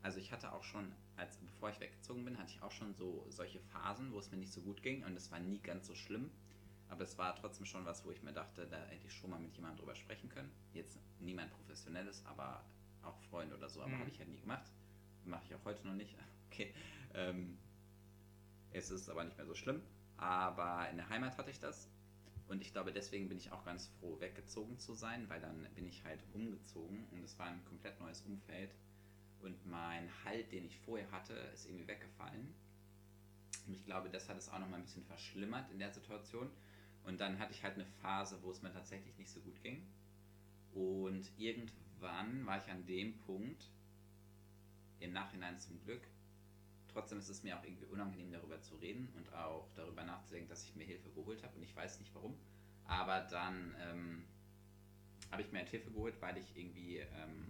also 0.03 0.19
ich 0.21 0.31
hatte 0.31 0.53
auch 0.53 0.65
schon, 0.65 0.93
als 1.19 1.37
bevor 1.37 1.71
ich 1.71 1.81
weggezogen 1.81 2.25
bin, 2.25 2.39
hatte 2.39 2.53
ich 2.53 2.63
auch 2.63 2.71
schon 2.73 2.95
so 2.95 3.27
solche 3.29 3.61
Phasen, 3.61 4.13
wo 4.13 4.19
es 4.19 4.31
mir 4.31 4.39
nicht 4.39 4.53
so 4.53 4.61
gut 4.63 4.83
ging. 4.83 5.05
Und 5.05 5.17
es 5.17 5.31
war 5.31 5.41
nie 5.41 5.59
ganz 5.61 5.87
so 5.87 5.95
schlimm. 5.95 6.31
Aber 6.89 7.03
es 7.05 7.19
war 7.19 7.37
trotzdem 7.37 7.67
schon 7.67 7.85
was, 7.85 8.05
wo 8.07 8.11
ich 8.11 8.23
mir 8.23 8.33
dachte, 8.33 8.67
da 8.67 8.79
hätte 8.87 9.07
ich 9.07 9.13
schon 9.13 9.31
mal 9.31 9.39
mit 9.39 9.55
jemandem 9.55 9.79
drüber 9.81 9.95
sprechen 9.95 10.31
können. 10.31 10.51
Jetzt 10.73 10.99
niemand 11.21 11.51
Professionelles, 11.53 12.25
aber 12.25 12.65
auch 13.03 13.19
Freunde 13.31 13.57
oder 13.57 13.69
so. 13.69 13.83
Aber 13.83 13.91
Mhm. 13.91 14.01
habe 14.01 14.11
ich 14.11 14.19
halt 14.19 14.29
nie 14.31 14.41
gemacht. 14.41 14.71
Mache 15.25 15.45
ich 15.47 15.55
auch 15.55 15.65
heute 15.65 15.87
noch 15.87 15.95
nicht. 15.95 16.15
Okay. 16.51 16.73
Ähm, 17.15 17.59
es 18.73 18.91
ist 18.91 19.09
aber 19.11 19.23
nicht 19.25 19.37
mehr 19.37 19.47
so 19.47 19.55
schlimm. 19.55 19.83
Aber 20.17 20.89
in 20.91 20.97
der 20.97 21.09
Heimat 21.09 21.37
hatte 21.39 21.51
ich 21.51 21.61
das. 21.61 21.89
Und 22.49 22.63
ich 22.63 22.73
glaube, 22.73 22.93
deswegen 22.93 23.29
bin 23.29 23.37
ich 23.39 23.53
auch 23.53 23.65
ganz 23.65 23.89
froh, 24.01 24.19
weggezogen 24.21 24.79
zu 24.79 24.95
sein, 24.95 25.29
weil 25.29 25.41
dann 25.41 25.69
bin 25.75 25.87
ich 25.87 26.03
halt 26.05 26.25
umgezogen 26.33 27.07
und 27.11 27.23
es 27.23 27.39
war 27.39 27.47
ein 27.47 27.63
komplett 27.67 28.01
neues 28.01 28.23
Umfeld. 28.23 28.75
Und 29.41 29.67
mein 29.67 30.09
Halt, 30.25 30.53
den 30.53 30.65
ich 30.65 30.79
vorher 30.81 31.11
hatte, 31.11 31.35
ist 31.55 31.67
irgendwie 31.67 31.87
weggefallen. 31.87 32.55
Und 33.67 33.75
ich 33.75 33.85
glaube, 33.85 34.11
das 34.11 34.29
hat 34.29 34.39
es 34.39 34.49
auch 34.49 34.59
noch 34.59 34.69
mal 34.69 34.77
ein 34.77 34.83
bisschen 34.83 35.05
verschlimmert 35.05 35.71
in 35.71 35.79
der 35.79 35.93
Situation. 35.93 36.51
Und 37.05 37.21
dann 37.21 37.39
hatte 37.39 37.53
ich 37.53 37.63
halt 37.63 37.75
eine 37.75 37.87
Phase, 38.03 38.39
wo 38.43 38.51
es 38.51 38.63
mir 38.63 38.73
tatsächlich 38.73 39.17
nicht 39.19 39.31
so 39.31 39.41
gut 39.41 39.63
ging. 39.63 39.87
Und 40.73 41.31
irgendwann 41.37 42.45
war 42.47 42.59
ich 42.59 42.71
an 42.71 42.85
dem 42.87 43.17
Punkt, 43.19 43.71
im 45.01 45.13
Nachhinein 45.13 45.59
zum 45.59 45.81
Glück, 45.85 46.03
trotzdem 46.89 47.19
ist 47.19 47.29
es 47.29 47.43
mir 47.43 47.59
auch 47.59 47.65
irgendwie 47.65 47.87
unangenehm, 47.87 48.33
darüber 48.33 48.61
zu 48.61 48.77
reden 48.77 49.09
und 49.17 49.33
auch 49.33 49.69
darüber 49.77 50.05
nachzudenken, 50.05 50.49
dass 50.49 50.65
ich 50.65 50.75
mir 50.75 50.85
Hilfe 50.85 51.11
geholt 51.11 51.43
habe 51.43 51.57
und 51.57 51.63
ich 51.63 51.75
weiß 51.75 52.01
nicht 52.01 52.15
warum. 52.15 52.37
Aber 52.85 53.21
dann 53.21 53.75
ähm, 53.81 54.25
habe 55.31 55.43
ich 55.43 55.53
mir 55.53 55.59
halt 55.59 55.69
Hilfe 55.69 55.91
geholt, 55.91 56.21
weil 56.21 56.39
ich 56.39 56.57
irgendwie, 56.57 56.99
ähm, 56.99 57.47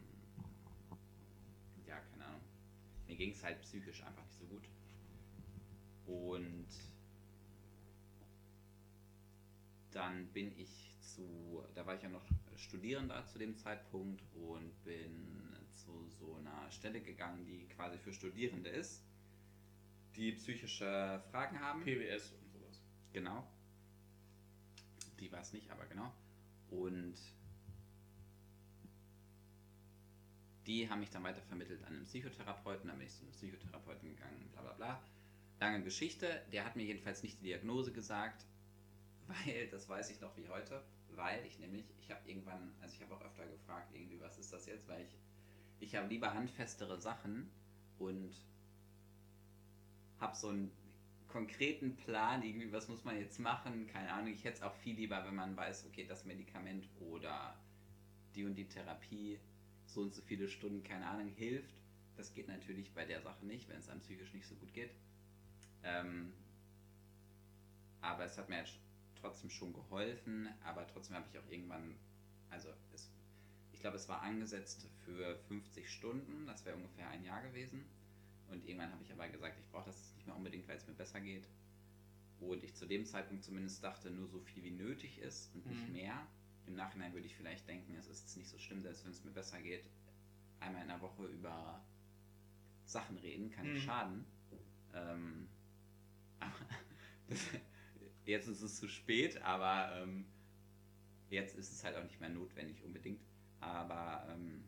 mir 3.09 3.16
ging 3.16 3.33
es 3.33 3.42
halt 3.42 3.61
psychisch 3.62 4.03
einfach 4.03 4.25
nicht 4.25 4.38
so 4.38 4.47
gut. 4.47 4.68
Und 6.07 6.68
dann 9.90 10.27
bin 10.29 10.53
ich 10.59 10.94
zu, 11.01 11.64
da 11.75 11.85
war 11.87 11.97
ich 11.97 12.03
ja 12.03 12.09
noch 12.09 12.25
Studierender 12.57 13.25
zu 13.27 13.38
dem 13.38 13.57
Zeitpunkt 13.57 14.23
und 14.35 14.85
bin 14.85 15.57
zu 15.73 16.09
so 16.09 16.37
einer 16.37 16.71
Stelle 16.71 17.01
gegangen, 17.01 17.44
die 17.44 17.66
quasi 17.68 17.99
für 17.99 18.12
Studierende 18.12 18.68
ist, 18.68 19.03
die 20.16 20.33
psychische 20.33 21.23
Fragen 21.31 21.61
haben. 21.61 21.83
PBS 21.85 22.33
und 22.33 22.51
sowas. 22.51 22.83
Genau. 23.12 23.47
Die 25.18 25.31
war 25.33 25.40
es 25.40 25.53
nicht, 25.53 25.71
aber 25.71 25.87
genau. 25.87 26.12
Und 26.71 27.14
die 30.68 30.88
haben 30.88 31.00
mich 31.00 31.11
dann 31.11 31.24
weiter 31.24 31.40
vermittelt 31.40 31.83
an 31.85 31.94
einen 31.94 32.04
Psychotherapeuten. 32.04 32.88
Dann 32.88 32.98
bin 32.98 33.06
ich 33.06 33.14
zu 33.14 33.23
einem 33.23 33.33
Psychotherapeuten 33.33 34.14
gegangen, 34.14 34.48
bla 34.52 34.60
bla 34.60 34.73
bla. 34.75 35.02
Lange 35.60 35.83
Geschichte. 35.83 36.42
Der 36.52 36.64
hat 36.64 36.77
mir 36.77 36.85
jedenfalls 36.85 37.23
nicht 37.23 37.40
die 37.40 37.44
Diagnose 37.44 37.90
gesagt, 37.90 38.44
weil, 39.27 39.69
das 39.69 39.88
weiß 39.88 40.10
ich 40.10 40.21
noch 40.21 40.37
wie 40.37 40.48
heute, 40.48 40.85
weil 41.10 41.44
ich 41.46 41.58
nämlich, 41.58 41.85
ich 42.00 42.10
habe 42.10 42.29
irgendwann, 42.29 42.75
also 42.83 42.94
ich 42.94 43.02
habe 43.02 43.14
auch 43.14 43.23
öfter 43.23 43.46
gefragt, 43.46 43.90
irgendwie, 43.94 44.21
was 44.21 44.38
ist 44.38 44.52
das 44.52 44.66
jetzt, 44.66 44.87
weil 44.88 45.02
ich, 45.02 45.16
ich 45.81 45.96
habe 45.96 46.06
lieber 46.08 46.35
handfestere 46.35 47.00
Sachen 47.00 47.50
und 47.98 48.31
habe 50.21 50.37
so 50.37 50.48
einen 50.48 50.71
konkreten 51.29 51.96
Plan, 51.96 52.42
irgendwie, 52.42 52.73
was 52.73 52.88
muss 52.88 53.04
man 53.04 53.19
jetzt 53.19 53.38
machen, 53.38 53.87
keine 53.87 54.12
Ahnung. 54.12 54.33
Ich 54.33 54.44
hätte 54.44 54.58
es 54.58 54.62
auch 54.62 54.75
viel 54.75 54.96
lieber, 54.96 55.25
wenn 55.25 55.35
man 55.35 55.56
weiß, 55.56 55.87
okay, 55.87 56.04
das 56.06 56.25
Medikament 56.25 56.88
oder 57.00 57.58
die 58.35 58.44
und 58.44 58.54
die 58.54 58.69
Therapie 58.69 59.38
so 59.88 60.02
und 60.02 60.14
so 60.14 60.22
viele 60.22 60.48
Stunden, 60.48 60.82
keine 60.84 61.06
Ahnung, 61.06 61.28
hilft. 61.28 61.74
Das 62.16 62.32
geht 62.34 62.48
natürlich 62.48 62.92
bei 62.94 63.04
der 63.04 63.20
Sache 63.22 63.44
nicht, 63.46 63.68
wenn 63.68 63.78
es 63.78 63.88
einem 63.88 64.00
psychisch 64.00 64.32
nicht 64.34 64.46
so 64.46 64.54
gut 64.56 64.72
geht. 64.74 64.90
Ähm, 65.82 66.32
aber 68.00 68.24
es 68.24 68.36
hat 68.38 68.48
mir 68.48 68.58
jetzt 68.58 68.78
trotzdem 69.20 69.50
schon 69.50 69.72
geholfen, 69.72 70.48
aber 70.64 70.86
trotzdem 70.86 71.16
habe 71.16 71.26
ich 71.32 71.38
auch 71.38 71.48
irgendwann, 71.50 71.96
also 72.50 72.68
es, 72.92 73.10
ich 73.72 73.80
glaube, 73.80 73.96
es 73.96 74.08
war 74.08 74.22
angesetzt 74.22 74.86
für 75.04 75.36
50 75.48 75.90
Stunden, 75.90 76.46
das 76.46 76.64
wäre 76.64 76.76
ungefähr 76.76 77.08
ein 77.10 77.24
Jahr 77.24 77.42
gewesen. 77.42 77.84
Und 78.50 78.64
irgendwann 78.66 78.92
habe 78.92 79.02
ich 79.02 79.12
aber 79.12 79.28
gesagt, 79.28 79.58
ich 79.58 79.68
brauche 79.70 79.86
das 79.86 80.14
nicht 80.16 80.26
mehr 80.26 80.36
unbedingt, 80.36 80.66
weil 80.68 80.76
es 80.76 80.86
mir 80.86 80.94
besser 80.94 81.20
geht. 81.20 81.46
Und 82.40 82.62
ich 82.62 82.74
zu 82.74 82.86
dem 82.86 83.04
Zeitpunkt 83.04 83.44
zumindest 83.44 83.82
dachte, 83.82 84.10
nur 84.10 84.28
so 84.28 84.38
viel 84.40 84.62
wie 84.62 84.70
nötig 84.70 85.18
ist 85.18 85.54
und 85.54 85.66
nicht 85.66 85.86
Mhm. 85.88 85.92
mehr. 85.94 86.26
Im 86.69 86.77
Nachhinein 86.77 87.12
würde 87.12 87.27
ich 87.27 87.35
vielleicht 87.37 87.66
denken, 87.66 87.94
es 87.96 88.06
ist 88.06 88.37
nicht 88.37 88.48
so 88.48 88.58
schlimm, 88.58 88.83
selbst 88.83 89.04
wenn 89.04 89.12
es 89.12 89.25
mir 89.25 89.31
besser 89.33 89.60
geht. 89.60 89.85
Einmal 90.60 90.83
in 90.83 90.88
der 90.88 91.00
Woche 91.00 91.27
über 91.27 91.85
Sachen 92.85 93.19
reden 93.19 93.50
kann 93.50 93.66
nicht 93.73 93.83
Mhm. 93.83 93.87
schaden. 93.87 94.25
Ähm, 94.94 95.48
aber 96.40 96.54
das, 97.29 97.40
jetzt 98.25 98.48
ist 98.48 98.62
es 98.62 98.77
zu 98.77 98.88
spät, 98.88 99.40
aber 99.42 99.96
ähm, 100.02 100.27
jetzt 101.31 101.56
ist 101.56 101.73
es 101.73 101.85
halt 101.85 101.96
auch 101.96 102.04
nicht 102.04 102.21
mehr 102.21 102.31
notwendig 102.31 102.83
unbedingt. 102.83 103.21
Aber 103.60 104.27
ähm, 104.31 104.64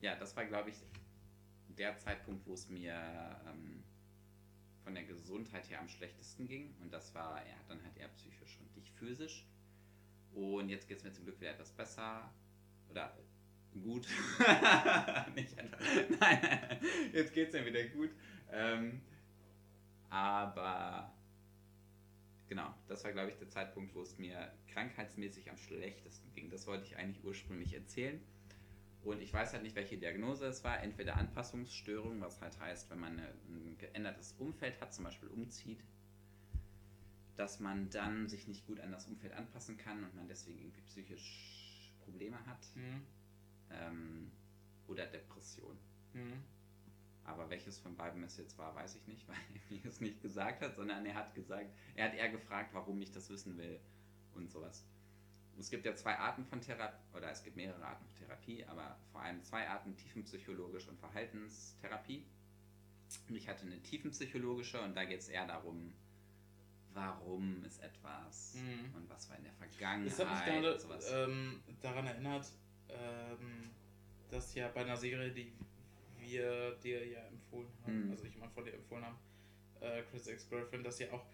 ja, 0.00 0.16
das 0.16 0.36
war, 0.36 0.44
glaube 0.44 0.70
ich, 0.70 0.76
der 1.78 1.96
Zeitpunkt, 1.98 2.46
wo 2.46 2.54
es 2.54 2.68
mir 2.68 2.94
ähm, 3.46 3.82
von 4.84 4.94
der 4.94 5.04
Gesundheit 5.04 5.68
her 5.70 5.80
am 5.80 5.88
schlechtesten 5.88 6.46
ging. 6.46 6.74
Und 6.80 6.92
das 6.92 7.14
war 7.14 7.46
ja 7.46 7.54
dann 7.68 7.82
halt 7.82 7.96
eher 7.96 8.08
psychisch 8.08 8.58
und 8.60 8.76
nicht 8.76 8.92
physisch. 8.92 9.46
Und 10.34 10.68
jetzt 10.68 10.88
geht 10.88 10.98
es 10.98 11.04
mir 11.04 11.12
zum 11.12 11.24
Glück 11.24 11.40
wieder 11.40 11.50
etwas 11.50 11.72
besser. 11.72 12.32
Oder 12.88 13.16
gut. 13.72 14.06
nicht 15.34 15.58
einfach, 15.58 15.80
nein, 16.20 16.78
jetzt 17.12 17.32
geht 17.32 17.48
es 17.48 17.54
mir 17.54 17.66
wieder 17.66 17.84
gut. 17.84 18.10
Ähm, 18.50 19.00
aber 20.10 21.12
genau, 22.48 22.74
das 22.86 23.02
war, 23.04 23.12
glaube 23.12 23.30
ich, 23.30 23.36
der 23.36 23.48
Zeitpunkt, 23.48 23.94
wo 23.94 24.02
es 24.02 24.18
mir 24.18 24.52
krankheitsmäßig 24.68 25.50
am 25.50 25.56
schlechtesten 25.56 26.32
ging. 26.32 26.50
Das 26.50 26.66
wollte 26.66 26.84
ich 26.84 26.96
eigentlich 26.96 27.24
ursprünglich 27.24 27.74
erzählen. 27.74 28.20
Und 29.02 29.20
ich 29.20 29.32
weiß 29.32 29.52
halt 29.52 29.64
nicht, 29.64 29.74
welche 29.74 29.98
Diagnose 29.98 30.46
es 30.46 30.62
war. 30.62 30.80
Entweder 30.80 31.16
Anpassungsstörung, 31.16 32.20
was 32.20 32.40
halt 32.40 32.58
heißt, 32.60 32.90
wenn 32.90 33.00
man 33.00 33.18
ein 33.18 33.76
geändertes 33.78 34.34
Umfeld 34.38 34.80
hat, 34.80 34.94
zum 34.94 35.04
Beispiel 35.04 35.28
umzieht, 35.28 35.82
dass 37.36 37.60
man 37.60 37.90
dann 37.90 38.28
sich 38.28 38.46
nicht 38.48 38.66
gut 38.66 38.80
an 38.80 38.92
das 38.92 39.06
Umfeld 39.06 39.32
anpassen 39.32 39.76
kann 39.76 40.04
und 40.04 40.14
man 40.14 40.28
deswegen 40.28 40.58
irgendwie 40.58 40.82
psychisch 40.82 41.92
Probleme 42.04 42.44
hat. 42.46 42.66
Mhm. 42.74 43.02
Ähm, 43.70 44.32
oder 44.86 45.06
Depression. 45.06 45.78
Mhm. 46.12 46.42
Aber 47.24 47.48
welches 47.50 47.78
von 47.78 47.96
beiden 47.96 48.22
es 48.24 48.36
jetzt 48.36 48.58
war, 48.58 48.74
weiß 48.74 48.96
ich 48.96 49.06
nicht, 49.06 49.26
weil 49.28 49.36
er 49.36 49.76
mir 49.76 49.84
es 49.86 50.00
nicht 50.00 50.20
gesagt 50.20 50.62
hat, 50.62 50.76
sondern 50.76 51.06
er 51.06 51.14
hat 51.14 51.34
gesagt, 51.34 51.70
er 51.94 52.06
hat 52.06 52.14
eher 52.14 52.28
gefragt, 52.30 52.74
warum 52.74 53.00
ich 53.00 53.12
das 53.12 53.30
wissen 53.30 53.56
will 53.56 53.80
und 54.34 54.50
sowas. 54.50 54.84
Es 55.58 55.70
gibt 55.70 55.84
ja 55.84 55.94
zwei 55.94 56.18
Arten 56.18 56.44
von 56.44 56.60
Therapie, 56.60 56.96
oder 57.14 57.30
es 57.30 57.42
gibt 57.42 57.56
mehrere 57.56 57.84
Arten 57.84 58.06
von 58.06 58.16
Therapie, 58.16 58.64
aber 58.64 58.98
vor 59.12 59.20
allem 59.20 59.42
zwei 59.42 59.68
Arten, 59.68 59.96
tiefenpsychologisch 59.96 60.88
und 60.88 60.98
Verhaltenstherapie. 60.98 62.26
Und 63.28 63.36
ich 63.36 63.48
hatte 63.48 63.66
eine 63.66 63.80
tiefenpsychologische 63.82 64.80
und 64.80 64.96
da 64.96 65.04
geht 65.04 65.20
es 65.20 65.28
eher 65.28 65.46
darum, 65.46 65.92
warum 66.94 67.64
ist 67.64 67.82
etwas 67.82 68.54
Mhm. 68.54 68.94
und 68.94 69.08
was 69.08 69.28
war 69.30 69.36
in 69.38 69.44
der 69.44 69.52
Vergangenheit 69.54 70.10
Das 70.12 70.18
hat 70.26 70.30
mich 70.30 70.44
gerade 70.44 71.26
ähm, 71.30 71.62
daran 71.80 72.06
erinnert, 72.06 72.46
ähm, 72.88 73.70
dass 74.30 74.54
ja 74.54 74.68
bei 74.68 74.80
einer 74.82 74.96
Serie, 74.96 75.30
die 75.32 75.52
wir 76.18 76.76
dir 76.76 77.06
ja 77.06 77.20
empfohlen 77.26 77.68
haben, 77.84 78.04
Mhm. 78.06 78.10
also 78.12 78.24
ich 78.24 78.36
mal 78.36 78.48
von 78.50 78.64
dir 78.64 78.74
empfohlen 78.74 79.04
haben, 79.04 79.18
äh, 79.80 80.02
Chris 80.10 80.26
Ex-Girlfriend, 80.26 80.86
dass 80.86 80.98
ja 80.98 81.10
auch 81.12 81.24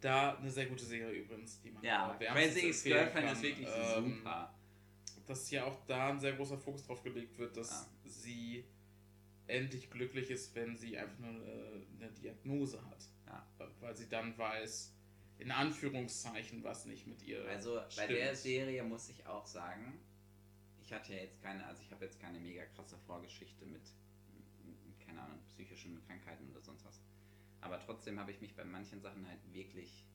da 0.00 0.36
eine 0.36 0.50
sehr 0.50 0.66
gute 0.66 0.84
Serie 0.84 1.20
übrigens, 1.22 1.60
die 1.60 1.70
man 1.70 1.82
ja, 1.82 2.16
äh, 2.20 2.26
Crazy 2.26 2.68
Ex-Girlfriend 2.68 3.26
kann. 3.26 3.34
ist 3.36 3.42
wirklich 3.42 3.68
Ähm, 3.70 4.16
super. 4.18 4.54
Dass 5.26 5.50
ja 5.50 5.64
auch 5.64 5.84
da 5.86 6.08
ein 6.08 6.20
sehr 6.20 6.32
großer 6.32 6.56
Fokus 6.56 6.86
drauf 6.86 7.02
gelegt 7.02 7.36
wird, 7.36 7.56
dass 7.56 7.70
Ja. 7.70 8.10
sie 8.10 8.64
endlich 9.46 9.90
glücklich 9.90 10.30
ist, 10.30 10.54
wenn 10.54 10.76
sie 10.76 10.96
einfach 10.96 11.18
nur 11.18 11.30
eine, 11.30 11.82
eine 11.98 12.10
Diagnose 12.12 12.82
hat. 12.86 13.08
Ja. 13.26 13.46
Weil 13.80 13.96
sie 13.96 14.08
dann 14.08 14.36
weiß, 14.38 14.94
in 15.38 15.50
Anführungszeichen, 15.50 16.64
was 16.64 16.86
nicht 16.86 17.06
mit 17.06 17.22
ihr 17.22 17.44
Also 17.48 17.74
bei 17.76 17.90
stimmt. 17.90 18.10
der 18.10 18.34
Serie 18.34 18.82
muss 18.82 19.08
ich 19.08 19.26
auch 19.26 19.46
sagen, 19.46 19.98
ich 20.82 20.92
hatte 20.92 21.14
ja 21.14 21.20
jetzt 21.20 21.42
keine, 21.42 21.64
also 21.66 21.82
ich 21.82 21.90
habe 21.90 22.04
jetzt 22.04 22.20
keine 22.20 22.40
mega 22.40 22.64
krasse 22.66 22.96
Vorgeschichte 23.06 23.66
mit, 23.66 23.82
keine 25.04 25.22
Ahnung, 25.22 25.38
psychischen 25.48 26.00
Krankheiten 26.06 26.50
oder 26.50 26.60
sonst 26.60 26.84
was. 26.84 27.00
Aber 27.60 27.78
trotzdem 27.80 28.18
habe 28.18 28.30
ich 28.32 28.40
mich 28.40 28.54
bei 28.54 28.64
manchen 28.64 29.00
Sachen 29.00 29.26
halt 29.28 29.40
wirklich 29.52 30.06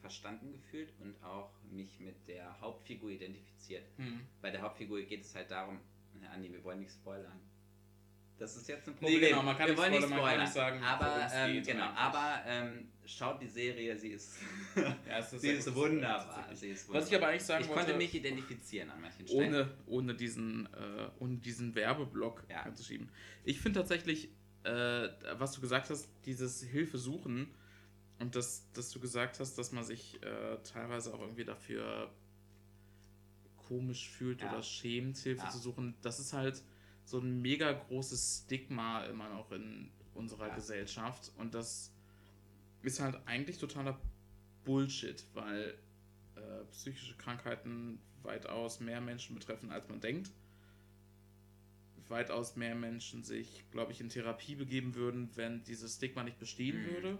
verstanden 0.00 0.52
gefühlt 0.52 0.92
und 1.00 1.22
auch 1.22 1.52
mich 1.70 2.00
mit 2.00 2.26
der 2.26 2.58
Hauptfigur 2.60 3.10
identifiziert. 3.10 3.86
Hm. 3.96 4.26
Bei 4.40 4.50
der 4.50 4.62
Hauptfigur 4.62 5.02
geht 5.02 5.22
es 5.22 5.34
halt 5.34 5.50
darum, 5.50 5.80
Andi, 6.32 6.50
wir 6.52 6.64
wollen 6.64 6.80
nicht 6.80 6.92
spoilern. 6.92 7.40
Das 8.40 8.56
ist 8.56 8.66
jetzt 8.68 8.88
ein 8.88 8.94
Nee, 8.94 9.00
Problem. 9.00 9.20
genau, 9.20 9.42
man 9.42 9.54
kann 9.56 9.66
wir 9.66 9.72
nicht 9.74 9.78
wollen 9.82 9.92
nicht 9.92 10.02
spoilern, 10.02 10.18
kann 10.18 10.26
spoilern. 10.26 10.40
nicht 10.44 10.52
sagen, 10.54 10.82
aber 10.82 11.28
ähm, 11.32 11.62
genau, 11.62 11.84
eigentlich. 11.84 11.98
aber 11.98 12.42
ähm, 12.46 12.88
schaut 13.04 13.42
die 13.42 13.46
Serie, 13.46 13.96
sie 13.98 14.08
ist, 14.08 14.32
Ja, 15.06 15.18
ist 15.18 15.40
sie 15.40 15.48
ist 15.50 15.74
wunderbar. 15.74 16.48
Sie 16.54 16.68
ist 16.70 16.88
Was 16.92 17.08
ich 17.08 17.14
aber 17.16 17.28
eigentlich 17.28 17.42
sagen 17.44 17.62
ich 17.64 17.68
wollte, 17.68 17.82
konnte 17.84 17.98
mich 17.98 18.14
identifizieren 18.14 18.90
an 18.90 19.00
manchen 19.02 19.26
Stellen. 19.28 19.54
ohne, 19.54 19.70
ohne, 19.86 20.14
diesen, 20.14 20.66
äh, 20.72 21.08
ohne 21.18 21.36
diesen 21.36 21.74
Werbeblock 21.74 22.44
Ja. 22.48 22.62
anzuschieben. 22.62 23.10
Ich 23.44 23.60
finde 23.60 23.80
tatsächlich, 23.80 24.30
äh, 24.64 25.08
was 25.36 25.52
du 25.52 25.60
gesagt 25.60 25.90
hast, 25.90 26.08
dieses 26.24 26.62
Hilfe 26.62 26.96
suchen 26.96 27.46
und 28.20 28.36
das, 28.36 28.70
dass 28.72 28.90
du 28.90 29.00
gesagt 29.00 29.38
hast, 29.40 29.58
dass 29.58 29.70
man 29.72 29.84
sich 29.84 30.18
äh, 30.22 30.56
teilweise 30.64 31.12
auch 31.12 31.20
irgendwie 31.20 31.44
dafür 31.44 32.10
komisch 33.68 34.08
fühlt 34.08 34.40
Ja. 34.40 34.50
oder 34.52 34.62
schämt, 34.62 35.18
Hilfe 35.18 35.46
zu 35.50 35.58
suchen, 35.58 35.94
das 36.02 36.18
ist 36.18 36.32
halt 36.32 36.62
so 37.10 37.18
ein 37.18 37.42
mega 37.42 37.72
großes 37.72 38.42
Stigma 38.44 39.04
immer 39.06 39.28
noch 39.30 39.50
in 39.50 39.90
unserer 40.14 40.48
Ja. 40.48 40.54
Gesellschaft 40.54 41.32
und 41.38 41.54
das 41.54 41.92
ist 42.82 43.00
halt 43.00 43.18
eigentlich 43.26 43.58
totaler 43.58 43.98
Bullshit, 44.64 45.24
weil 45.34 45.74
äh, 46.36 46.64
psychische 46.70 47.16
Krankheiten 47.16 47.98
weitaus 48.22 48.78
mehr 48.80 49.00
Menschen 49.00 49.34
betreffen, 49.34 49.72
als 49.72 49.88
man 49.88 50.00
denkt. 50.00 50.30
Weitaus 52.08 52.54
mehr 52.56 52.74
Menschen 52.74 53.22
sich, 53.24 53.64
glaube 53.70 53.92
ich, 53.92 54.00
in 54.00 54.08
Therapie 54.08 54.54
begeben 54.54 54.94
würden, 54.94 55.30
wenn 55.36 55.64
dieses 55.64 55.96
Stigma 55.96 56.22
nicht 56.22 56.38
bestehen 56.38 56.80
Mhm. 56.82 56.86
würde. 56.90 57.18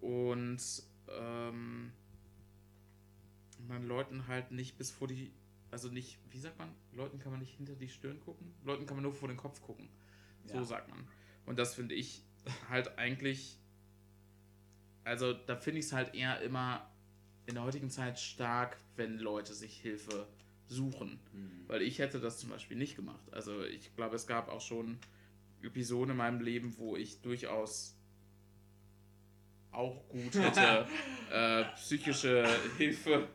Und 0.00 0.82
ähm, 1.08 1.92
man 3.68 3.86
Leuten 3.86 4.26
halt 4.28 4.50
nicht 4.50 4.76
bis 4.78 4.90
vor 4.90 5.08
die, 5.08 5.30
also 5.70 5.88
nicht, 5.88 6.18
wie 6.30 6.38
sagt 6.38 6.58
man, 6.58 6.74
Leuten 6.92 7.18
kann 7.18 7.30
man 7.32 7.40
nicht 7.40 7.56
hinter 7.56 7.74
die 7.74 7.88
Stirn 7.88 8.20
gucken, 8.20 8.52
Leuten 8.64 8.86
kann 8.86 8.96
man 8.96 9.04
nur 9.04 9.12
vor 9.12 9.28
den 9.28 9.36
Kopf 9.36 9.60
gucken. 9.60 9.88
So 10.46 10.58
Ja. 10.58 10.64
sagt 10.64 10.88
man. 10.88 11.06
Und 11.46 11.58
das 11.58 11.74
finde 11.74 11.94
ich 11.94 12.22
halt 12.68 12.98
eigentlich, 12.98 13.58
also 15.04 15.32
da 15.32 15.56
finde 15.56 15.80
ich 15.80 15.86
es 15.86 15.92
halt 15.92 16.14
eher 16.14 16.40
immer 16.40 16.90
in 17.46 17.54
der 17.54 17.64
heutigen 17.64 17.90
Zeit 17.90 18.18
stark, 18.18 18.78
wenn 18.96 19.18
Leute 19.18 19.54
sich 19.54 19.80
Hilfe 19.80 20.26
suchen. 20.66 21.18
Hm. 21.32 21.64
Weil 21.66 21.82
ich 21.82 21.98
hätte 21.98 22.20
das 22.20 22.38
zum 22.38 22.50
Beispiel 22.50 22.76
nicht 22.76 22.96
gemacht. 22.96 23.32
Also 23.32 23.64
ich 23.64 23.94
glaube, 23.96 24.16
es 24.16 24.26
gab 24.26 24.48
auch 24.48 24.60
schon 24.60 24.98
Episoden 25.62 26.12
in 26.12 26.16
meinem 26.16 26.40
Leben, 26.40 26.76
wo 26.78 26.96
ich 26.96 27.20
durchaus 27.20 27.96
auch 29.72 30.08
gut 30.08 30.34
hätte 30.34 30.86
äh, 31.32 31.64
psychische 31.76 32.46
Hilfe 32.76 33.28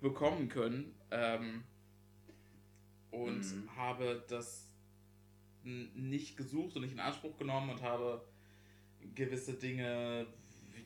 bekommen 0.00 0.48
können. 0.48 0.94
Ähm, 1.10 1.64
und 3.12 3.40
Mhm. 3.40 3.76
habe 3.76 4.24
das 4.28 4.66
nicht 5.62 6.36
gesucht 6.36 6.74
und 6.74 6.82
nicht 6.82 6.92
in 6.92 6.98
Anspruch 7.00 7.36
genommen 7.36 7.70
und 7.70 7.82
habe 7.82 8.26
gewisse 9.14 9.54
Dinge 9.54 10.26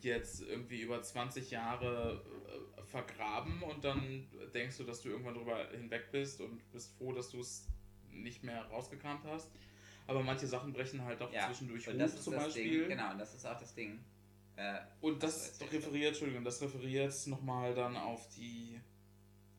jetzt 0.02 0.42
irgendwie 0.42 0.82
über 0.82 1.02
20 1.02 1.50
Jahre 1.50 2.22
äh, 2.78 2.82
vergraben 2.82 3.62
und 3.62 3.82
dann 3.82 4.26
denkst 4.52 4.76
du, 4.76 4.84
dass 4.84 5.00
du 5.00 5.08
irgendwann 5.08 5.34
drüber 5.34 5.68
hinweg 5.70 6.10
bist 6.12 6.40
und 6.42 6.70
bist 6.72 6.94
froh, 6.98 7.12
dass 7.12 7.30
du 7.30 7.40
es 7.40 7.66
nicht 8.10 8.44
mehr 8.44 8.62
rausgekramt 8.66 9.24
hast. 9.24 9.50
Aber 10.06 10.22
manche 10.22 10.46
Sachen 10.46 10.72
brechen 10.72 11.02
halt 11.02 11.20
auch 11.22 11.32
Ja, 11.32 11.46
zwischendurch 11.46 11.88
und 11.88 11.98
das 11.98 12.22
zum 12.22 12.34
Beispiel. 12.34 12.80
Ding. 12.80 12.88
Genau, 12.90 13.10
und 13.12 13.18
das 13.18 13.34
ist 13.34 13.46
auch 13.46 13.58
das 13.58 13.74
Ding. 13.74 13.98
Äh, 14.56 14.78
Und 15.00 15.22
das 15.22 15.58
referiert, 15.72 16.08
Entschuldigung, 16.10 16.44
das 16.44 16.60
referiert 16.62 17.14
nochmal 17.26 17.74
dann 17.74 17.96
auf 17.96 18.28
die 18.30 18.80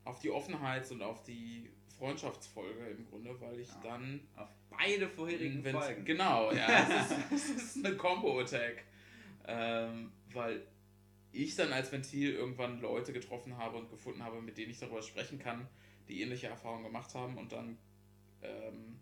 auf 0.05 0.19
die 0.19 0.29
Offenheit 0.29 0.89
und 0.91 1.01
auf 1.01 1.23
die 1.23 1.69
Freundschaftsfolge 1.97 2.87
im 2.89 3.05
Grunde, 3.09 3.39
weil 3.41 3.59
ich 3.59 3.69
Ja. 3.69 3.79
dann 3.83 4.27
auf 4.35 4.49
beide 4.69 5.07
vorherigen 5.09 5.63
Folgen. 5.63 6.05
Genau, 6.05 6.51
ja, 6.51 6.67
es 6.89 7.11
ist, 7.11 7.49
es 7.49 7.75
ist 7.75 7.85
eine 7.85 7.95
Combo-Attack. 7.97 8.83
Ähm, 9.45 10.11
weil 10.33 10.67
ich 11.31 11.55
dann 11.55 11.71
als 11.71 11.91
Ventil 11.91 12.33
irgendwann 12.33 12.81
Leute 12.81 13.13
getroffen 13.13 13.57
habe 13.57 13.77
und 13.77 13.89
gefunden 13.89 14.23
habe, 14.23 14.41
mit 14.41 14.57
denen 14.57 14.71
ich 14.71 14.79
darüber 14.79 15.01
sprechen 15.01 15.39
kann, 15.39 15.67
die 16.07 16.21
ähnliche 16.21 16.47
Erfahrungen 16.47 16.83
gemacht 16.83 17.13
haben 17.15 17.37
und 17.37 17.51
dann 17.51 17.77
ähm, 18.41 18.99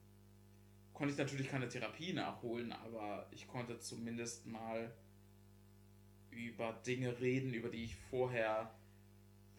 konnte 0.94 1.14
ich 1.14 1.18
natürlich 1.18 1.50
keine 1.50 1.68
Therapie 1.68 2.14
nachholen, 2.14 2.72
aber 2.72 3.28
ich 3.32 3.48
konnte 3.48 3.80
zumindest 3.80 4.46
mal 4.46 4.94
über 6.32 6.74
Dinge 6.86 7.20
reden, 7.20 7.54
über 7.54 7.70
die 7.70 7.84
ich 7.86 7.96
vorher 7.96 8.74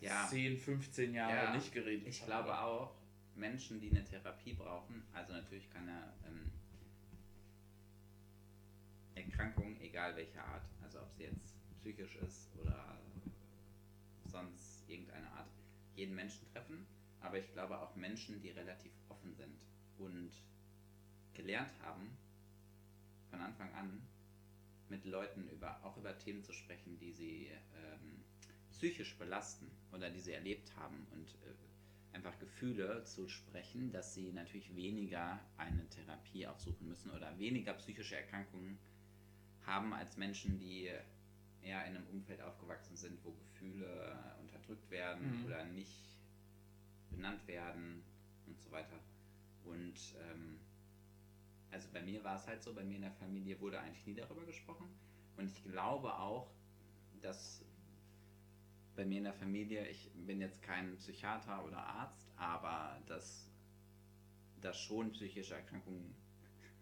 Ja. 0.01 0.27
10, 0.29 0.57
15 0.59 1.15
Jahre 1.15 1.35
Ja, 1.47 1.55
nicht 1.55 1.73
geredet 1.73 2.07
Ich 2.07 2.21
habe. 2.23 2.31
glaube 2.31 2.59
auch, 2.61 2.95
Menschen, 3.37 3.81
die 3.81 3.91
eine 3.91 4.05
Therapie 4.05 4.55
brauchen, 4.55 5.03
also 5.13 5.33
natürlich 5.33 5.71
keine 5.71 6.13
ähm, 6.27 6.51
Erkrankung, 9.15 9.81
egal 9.81 10.17
welcher 10.17 10.45
Art, 10.45 10.65
also 10.83 11.01
ob 11.01 11.13
sie 11.13 11.25
jetzt 11.25 11.55
psychisch 11.81 12.17
ist 12.17 12.51
oder 12.61 12.99
sonst 14.25 14.89
irgendeine 14.89 15.31
Art, 15.33 15.49
jeden 15.95 16.15
Menschen 16.15 16.47
treffen, 16.53 16.87
aber 17.21 17.39
ich 17.39 17.53
glaube 17.53 17.79
auch 17.81 17.95
Menschen, 17.97 18.41
die 18.41 18.51
relativ 18.51 18.93
offen 19.09 19.35
sind 19.35 19.67
und 19.99 20.31
gelernt 21.35 21.73
haben, 21.83 22.17
von 23.31 23.41
Anfang 23.41 23.73
an 23.75 24.03
mit 24.89 25.05
Leuten 25.05 25.49
über, 25.49 25.83
auch 25.85 25.97
über 25.97 26.17
Themen 26.19 26.43
zu 26.45 26.53
sprechen, 26.53 26.99
die 26.99 27.13
sie 27.13 27.51
ähm, 27.75 28.25
psychisch 28.71 29.17
belasten 29.17 29.71
oder 29.93 30.11
die 30.11 30.21
sie 30.21 30.33
erlebt 30.33 30.75
haben 30.77 31.07
und 31.13 31.29
äh, 31.45 31.66
einfach 32.17 32.39
Gefühle 32.39 33.05
zu 33.05 33.29
sprechen, 33.29 33.93
dass 33.93 34.15
sie 34.15 34.33
natürlich 34.33 34.75
weniger 34.75 35.39
eine 35.59 35.87
Therapie 35.91 36.47
aufsuchen 36.47 36.89
müssen 36.89 37.11
oder 37.11 37.39
weniger 37.39 37.75
psychische 37.75 38.17
Erkrankungen 38.17 38.79
haben 39.67 39.93
als 39.93 40.17
Menschen, 40.17 40.59
die 40.59 40.91
eher 41.63 41.85
in 41.87 41.97
einem 41.97 42.07
Umfeld 42.09 42.41
aufgewachsen 42.41 42.97
sind, 42.97 43.23
wo 43.25 43.33
Gefühle 43.33 44.17
unterdrückt 44.41 44.91
werden 44.91 45.41
Mhm. 45.41 45.45
oder 45.45 45.65
nicht 45.67 46.17
benannt 47.11 47.47
werden 47.47 48.03
und 48.47 48.59
so 48.59 48.71
weiter. 48.71 48.99
Und 49.65 49.99
ähm, 50.31 50.59
also 51.71 51.89
bei 51.93 52.01
mir 52.01 52.25
war 52.25 52.37
es 52.37 52.47
halt 52.47 52.63
so, 52.63 52.73
bei 52.73 52.85
mir 52.85 52.97
in 52.97 53.03
der 53.03 53.13
Familie 53.13 53.61
wurde 53.61 53.79
eigentlich 53.81 54.07
nie 54.07 54.15
darüber 54.15 54.45
gesprochen. 54.47 54.89
Und 55.37 55.51
ich 55.51 55.63
glaube 55.65 56.15
auch, 56.15 56.51
dass 57.21 57.63
bei 58.97 59.05
mir 59.05 59.19
in 59.19 59.25
der 59.25 59.35
Familie, 59.35 59.87
ich 59.89 60.11
bin 60.15 60.41
jetzt 60.41 60.63
kein 60.63 60.97
Psychiater 60.97 61.65
oder 61.65 61.79
Arzt, 61.79 62.29
aber 62.37 63.01
dass, 63.07 63.49
dass 64.61 64.79
schon 64.79 65.13
psychische 65.13 65.55
Erkrankungen 65.55 66.15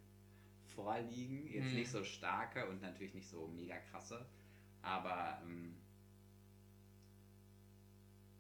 vorliegen. 0.75 1.47
Jetzt 1.53 1.73
Mhm. 1.73 1.75
nicht 1.75 1.91
so 1.91 2.05
starke 2.05 2.69
und 2.69 2.83
natürlich 2.83 3.15
nicht 3.15 3.29
so 3.29 3.47
mega 3.49 3.77
krasse, 3.79 4.27
aber 4.83 5.41
ähm, 5.45 5.75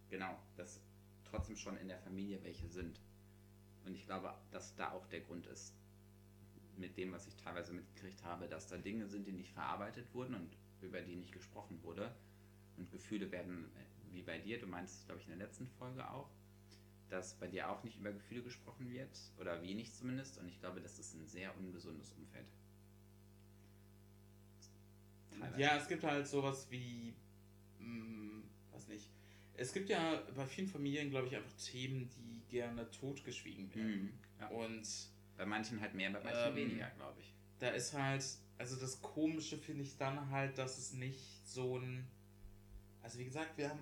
genau, 0.09 0.39
dass 0.57 0.81
trotzdem 1.25 1.57
schon 1.57 1.77
in 1.77 1.89
der 1.89 1.99
Familie 1.99 2.43
welche 2.43 2.68
sind. 2.68 3.01
Und 3.85 3.95
ich 3.95 4.07
glaube, 4.07 4.35
dass 4.51 4.75
da 4.77 4.93
auch 4.93 5.07
der 5.09 5.20
Grund 5.20 5.47
ist, 5.47 5.75
mit 6.77 6.97
dem, 6.97 7.12
was 7.12 7.27
ich 7.27 7.37
teilweise 7.37 7.72
mitgekriegt 7.72 8.22
habe, 8.25 8.49
dass 8.49 8.66
da 8.68 8.77
Dinge 8.77 9.07
sind, 9.09 9.27
die 9.27 9.33
nicht 9.33 9.53
verarbeitet 9.53 10.12
wurden 10.14 10.35
und 10.35 10.57
über 10.83 11.01
die 11.03 11.16
nicht 11.16 11.33
gesprochen 11.33 11.83
wurde. 11.83 12.14
Und 12.77 12.91
Gefühle 12.91 13.31
werden, 13.31 13.70
äh, 13.77 14.12
wie 14.14 14.22
bei 14.22 14.39
dir, 14.39 14.59
du 14.59 14.66
meinst 14.66 15.01
es, 15.01 15.07
glaube 15.07 15.20
ich, 15.20 15.29
in 15.29 15.39
der 15.39 15.47
letzten 15.47 15.66
Folge 15.66 16.09
auch, 16.11 16.31
dass 17.09 17.35
bei 17.35 17.47
dir 17.47 17.68
auch 17.70 17.85
nicht 17.85 17.99
über 17.99 18.12
Gefühle 18.12 18.43
gesprochen 18.43 18.91
wird, 18.91 19.16
oder 19.39 19.62
wenig 19.62 19.93
zumindest. 19.93 20.39
Und 20.39 20.49
ich 20.49 20.59
glaube, 20.61 20.81
das 20.81 20.99
ist 20.99 21.14
ein 21.14 21.27
sehr 21.27 21.57
ungesundes 21.59 22.12
Umfeld. 22.12 22.47
Teilweise. 25.31 25.61
Ja, 25.61 25.77
es 25.77 25.89
gibt 25.89 26.03
halt 26.05 26.27
sowas 26.27 26.66
wie, 26.70 27.14
mh, 27.79 28.43
weiß 28.72 28.89
nicht. 28.89 29.11
Es 29.57 29.72
gibt 29.72 29.89
ja 29.89 30.22
bei 30.35 30.47
vielen 30.47 30.66
Familien, 30.68 31.11
glaube 31.11 31.29
ich, 31.29 31.37
einfach 31.37 31.53
Themen, 31.53 32.09
die 32.11 32.43
gerne 32.49 32.91
totgeschwiegen 32.91 33.72
werden. 33.75 34.03
Mhm. 34.05 34.12
Ja. 34.41 34.49
Und 34.49 34.89
Bei 35.37 35.47
manchen 35.47 35.81
halt 35.81 35.95
mehr, 35.95 36.11
bei 36.11 36.22
manchen 36.22 36.49
Ähm, 36.51 36.57
weniger, 36.57 36.91
glaube 36.91 37.20
ich. 37.20 37.33
da 37.59 37.68
ist 37.68 37.93
halt, 37.93 38.25
also 38.59 38.77
das 38.77 39.01
Komische 39.03 39.57
finde 39.59 39.83
ich 39.83 39.97
dann 39.97 40.31
halt, 40.31 40.59
dass 40.59 40.79
es 40.79 40.93
nicht 40.93 41.47
so 41.47 41.79
ein, 41.79 42.07
also 43.05 43.19
wie 43.19 43.25
gesagt, 43.25 43.57
wir 43.59 43.69
haben, 43.69 43.81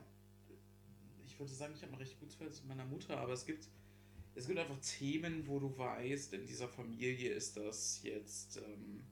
ich 1.25 1.39
würde 1.39 1.53
sagen, 1.53 1.75
ich 1.77 1.83
habe 1.83 1.93
ein 1.93 1.99
recht 1.99 2.19
gutes 2.19 2.35
Verhältnis 2.35 2.61
mit 2.63 2.77
meiner 2.77 2.85
Mutter, 2.85 3.17
aber 3.17 3.33
es 3.33 3.47
gibt, 3.47 3.69
es 4.35 4.49
gibt 4.49 4.59
einfach 4.59 4.79
Themen, 4.81 5.47
wo 5.47 5.61
du 5.61 5.79
weißt, 5.79 6.35
in 6.35 6.45
dieser 6.45 6.69
Familie 6.69 7.33
ist 7.33 7.57
das 7.57 8.03
jetzt 8.03 8.57
ähm, 8.57 9.05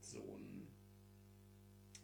so 0.00 0.18
ein, 0.20 0.66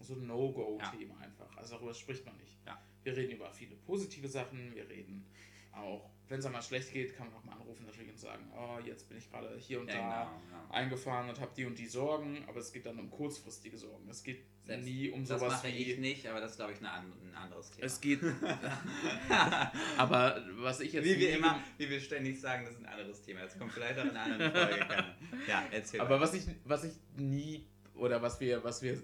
so 0.01 0.15
ein 0.15 0.27
No-Go-Thema 0.27 1.19
einfach. 1.21 1.57
Also 1.57 1.77
darüber 1.77 1.95
spricht 1.95 2.27
man 2.27 2.37
nicht. 2.37 2.59
Ja. 2.67 2.81
Wir 3.03 3.17
reden 3.17 3.33
über 3.33 3.51
viele 3.51 3.77
positive 3.77 4.29
Sachen, 4.29 4.75
wir 4.75 4.89
reden 4.91 5.25
auch, 5.73 6.11
wenn 6.29 6.39
es 6.39 6.47
einmal 6.47 6.63
schlecht 6.63 6.93
geht, 6.93 7.17
kann 7.17 7.27
man 7.29 7.37
auch 7.37 7.45
mal 7.45 7.53
anrufen 7.55 7.87
natürlich 7.87 8.11
und 8.11 8.19
sagen, 8.19 8.51
oh, 8.57 8.79
jetzt 8.85 9.09
bin 9.09 9.19
ich 9.19 9.29
gerade 9.31 9.57
hier 9.59 9.81
und 9.81 9.89
Ja, 9.89 9.95
da 9.95 10.01
genau, 10.01 10.63
ja. 10.63 10.71
eingefahren 10.71 11.29
und 11.29 11.41
habe 11.41 11.51
die 11.57 11.65
und 11.65 11.79
die 11.79 11.87
Sorgen, 11.87 12.45
aber 12.47 12.61
es 12.61 12.73
geht 12.73 12.87
dann 12.87 12.99
um 12.99 13.11
kurzfristige 13.11 13.77
Sorgen. 13.77 14.09
Es 14.09 14.23
geht 14.23 14.45
Selbst 14.65 14.85
nie 14.85 15.11
um 15.11 15.25
Das 15.25 15.41
sowas 15.41 15.55
mache 15.55 15.69
wie. 15.69 15.93
ich 15.93 15.99
nicht, 15.99 16.27
aber 16.29 16.41
das 16.41 16.53
ist, 16.53 16.57
glaube 16.59 16.73
ich, 16.73 16.79
eine 16.79 16.93
ein 16.93 17.35
anderes 17.35 17.71
Thema. 17.71 17.87
Es 17.87 18.01
geht. 18.01 18.21
aber 19.99 20.43
was 20.59 20.81
ich 20.81 20.93
jetzt. 20.93 21.05
wie 21.05 21.19
wir 21.19 21.37
immer, 21.37 21.61
wie 21.79 21.91
wir 21.91 22.01
ständig 22.01 22.41
sagen, 22.41 22.65
das 22.65 22.75
ist 22.75 22.81
ein 22.81 22.87
anderes 22.87 23.23
Thema. 23.23 23.41
Das 23.41 23.59
kommt 23.59 23.73
vielleicht 23.73 23.99
auch 23.99 24.05
in 24.05 24.11
einer 24.17 24.23
anderen 24.23 24.53
Folge. 24.53 24.87
Ja, 25.49 25.65
erzähl 25.73 26.01
Aber 26.01 26.21
was 26.21 26.35
ich, 26.35 26.45
was 26.65 26.85
ich 26.85 26.93
nie 27.17 27.67
oder 27.95 28.21
was 28.23 28.41
wir, 28.41 28.63
was 28.63 28.83
wir 28.83 29.03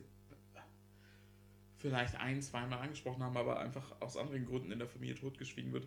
vielleicht 1.78 2.16
ein, 2.16 2.42
zweimal 2.42 2.80
angesprochen 2.80 3.22
haben, 3.22 3.36
aber 3.36 3.58
einfach 3.58 4.00
aus 4.00 4.16
anderen 4.16 4.44
Gründen 4.44 4.72
in 4.72 4.78
der 4.78 4.88
Familie 4.88 5.14
totgeschwiegen 5.14 5.72
wird. 5.72 5.86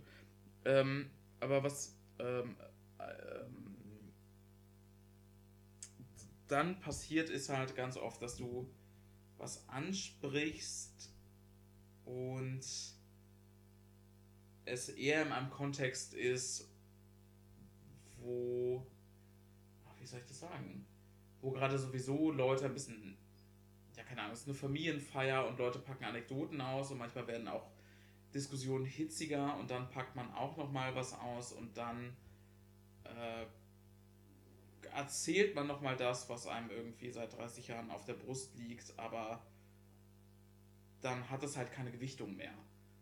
Ähm, 0.65 1.09
aber 1.39 1.63
was 1.63 1.97
ähm, 2.19 2.55
ähm, 2.99 3.69
dann 6.47 6.79
passiert, 6.79 7.29
ist 7.29 7.49
halt 7.49 7.75
ganz 7.75 7.97
oft, 7.97 8.21
dass 8.21 8.35
du 8.35 8.69
was 9.37 9.67
ansprichst 9.69 11.13
und 12.05 12.65
es 14.65 14.89
eher 14.89 15.25
in 15.25 15.31
einem 15.31 15.49
Kontext 15.49 16.13
ist, 16.13 16.69
wo, 18.17 18.85
wie 19.99 20.05
soll 20.05 20.19
ich 20.19 20.25
das 20.25 20.39
sagen, 20.39 20.85
wo 21.41 21.51
gerade 21.51 21.77
sowieso 21.79 22.31
Leute 22.31 22.65
ein 22.65 22.73
bisschen, 22.73 23.17
ja 23.95 24.03
keine 24.03 24.21
Ahnung, 24.21 24.33
es 24.33 24.41
ist 24.41 24.47
eine 24.47 24.55
Familienfeier 24.55 25.47
und 25.47 25.57
Leute 25.57 25.79
packen 25.79 26.03
Anekdoten 26.03 26.59
aus 26.59 26.91
und 26.91 26.97
manchmal 26.97 27.27
werden 27.27 27.47
auch 27.47 27.71
Diskussionen 28.33 28.85
hitziger 28.85 29.57
und 29.57 29.71
dann 29.71 29.89
packt 29.89 30.15
man 30.15 30.31
auch 30.33 30.57
noch 30.57 30.71
mal 30.71 30.95
was 30.95 31.13
aus 31.13 31.51
und 31.51 31.77
dann 31.77 32.15
äh, 33.03 33.45
erzählt 34.93 35.55
man 35.55 35.67
noch 35.67 35.81
mal 35.81 35.95
das, 35.95 36.29
was 36.29 36.47
einem 36.47 36.69
irgendwie 36.69 37.11
seit 37.11 37.35
30 37.35 37.67
Jahren 37.67 37.91
auf 37.91 38.05
der 38.05 38.13
Brust 38.13 38.55
liegt, 38.57 38.97
aber 38.97 39.41
dann 41.01 41.29
hat 41.29 41.43
es 41.43 41.57
halt 41.57 41.71
keine 41.71 41.91
Gewichtung 41.91 42.35
mehr, 42.35 42.53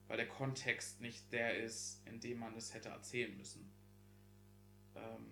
weil 0.07 0.17
der 0.17 0.27
Kontext 0.27 1.01
nicht 1.01 1.31
der 1.33 1.57
ist, 1.57 2.01
in 2.05 2.19
dem 2.19 2.39
man 2.39 2.55
es 2.55 2.73
hätte 2.73 2.89
erzählen 2.89 3.35
müssen. 3.37 3.71
Ähm, 4.95 5.25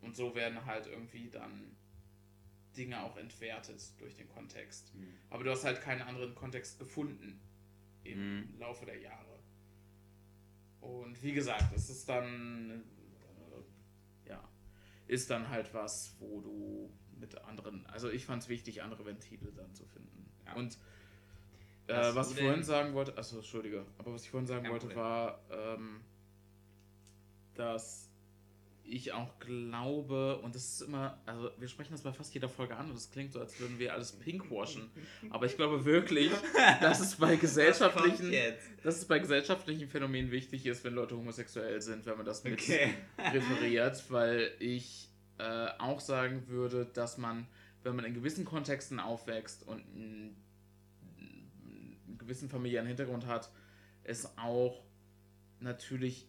und 0.00 0.16
so 0.16 0.34
werden 0.34 0.64
halt 0.66 0.86
irgendwie 0.86 1.28
dann 1.30 1.76
Dinge 2.76 3.02
auch 3.02 3.16
entwertet 3.16 3.82
durch 3.98 4.14
den 4.14 4.28
Kontext. 4.28 4.92
Hm. 4.92 5.14
Aber 5.30 5.44
du 5.44 5.50
hast 5.50 5.64
halt 5.64 5.80
keinen 5.80 6.02
anderen 6.02 6.34
Kontext 6.34 6.78
gefunden 6.78 7.40
im 8.04 8.36
Mhm. 8.40 8.58
Laufe 8.58 8.84
der 8.86 8.98
Jahre. 9.00 9.38
Und 10.80 11.22
wie 11.22 11.32
gesagt, 11.32 11.74
es 11.74 11.88
ist 11.88 12.08
dann, 12.08 12.84
äh, 14.24 14.28
ja, 14.28 14.46
ist 15.06 15.30
dann 15.30 15.48
halt 15.48 15.72
was, 15.72 16.14
wo 16.18 16.40
du 16.40 16.90
mit 17.18 17.36
anderen, 17.38 17.86
also 17.86 18.10
ich 18.10 18.26
fand 18.26 18.42
es 18.42 18.48
wichtig, 18.48 18.82
andere 18.82 19.06
Ventile 19.06 19.50
dann 19.52 19.74
zu 19.74 19.86
finden. 19.86 20.30
Ja. 20.44 20.54
Und 20.54 20.78
äh, 21.86 22.14
was 22.14 22.32
ich 22.32 22.38
vorhin 22.40 22.62
sagen 22.62 22.94
wollte, 22.94 23.16
achso, 23.16 23.36
Entschuldige, 23.36 23.86
aber 23.98 24.12
was 24.12 24.24
ich 24.24 24.30
vorhin 24.30 24.46
sagen 24.46 24.68
wollte, 24.68 24.94
war, 24.94 25.40
ähm, 25.50 26.00
dass 27.54 28.10
ich 28.86 29.12
auch 29.12 29.38
glaube, 29.38 30.38
und 30.38 30.54
das 30.54 30.64
ist 30.64 30.82
immer, 30.82 31.18
also 31.24 31.50
wir 31.58 31.68
sprechen 31.68 31.92
das 31.92 32.02
bei 32.02 32.12
fast 32.12 32.34
jeder 32.34 32.48
Folge 32.48 32.76
an 32.76 32.90
und 32.90 32.96
es 32.96 33.10
klingt 33.10 33.32
so, 33.32 33.40
als 33.40 33.58
würden 33.58 33.78
wir 33.78 33.94
alles 33.94 34.12
pinkwashen. 34.12 34.90
Aber 35.30 35.46
ich 35.46 35.56
glaube 35.56 35.84
wirklich, 35.84 36.30
dass 36.80 37.00
es 37.00 37.16
bei 37.16 37.36
gesellschaftlichen, 37.40 38.32
dass 38.82 38.98
es 38.98 39.06
bei 39.06 39.18
gesellschaftlichen 39.18 39.88
Phänomenen 39.88 40.30
wichtig 40.30 40.66
ist, 40.66 40.84
wenn 40.84 40.94
Leute 40.94 41.16
homosexuell 41.16 41.80
sind, 41.80 42.04
wenn 42.06 42.16
man 42.16 42.26
das 42.26 42.44
mit 42.44 42.54
Okay. 42.54 42.94
referiert, 43.18 44.04
weil 44.10 44.52
ich 44.58 45.08
äh, 45.38 45.68
auch 45.78 46.00
sagen 46.00 46.46
würde, 46.48 46.86
dass 46.86 47.16
man, 47.18 47.46
wenn 47.82 47.96
man 47.96 48.04
in 48.04 48.14
gewissen 48.14 48.44
Kontexten 48.44 49.00
aufwächst 49.00 49.66
und 49.66 49.80
einen, 49.80 50.36
einen 51.18 52.18
gewissen 52.18 52.48
familiären 52.50 52.86
Hintergrund 52.86 53.26
hat, 53.26 53.50
es 54.04 54.36
auch 54.36 54.84
natürlich 55.60 56.28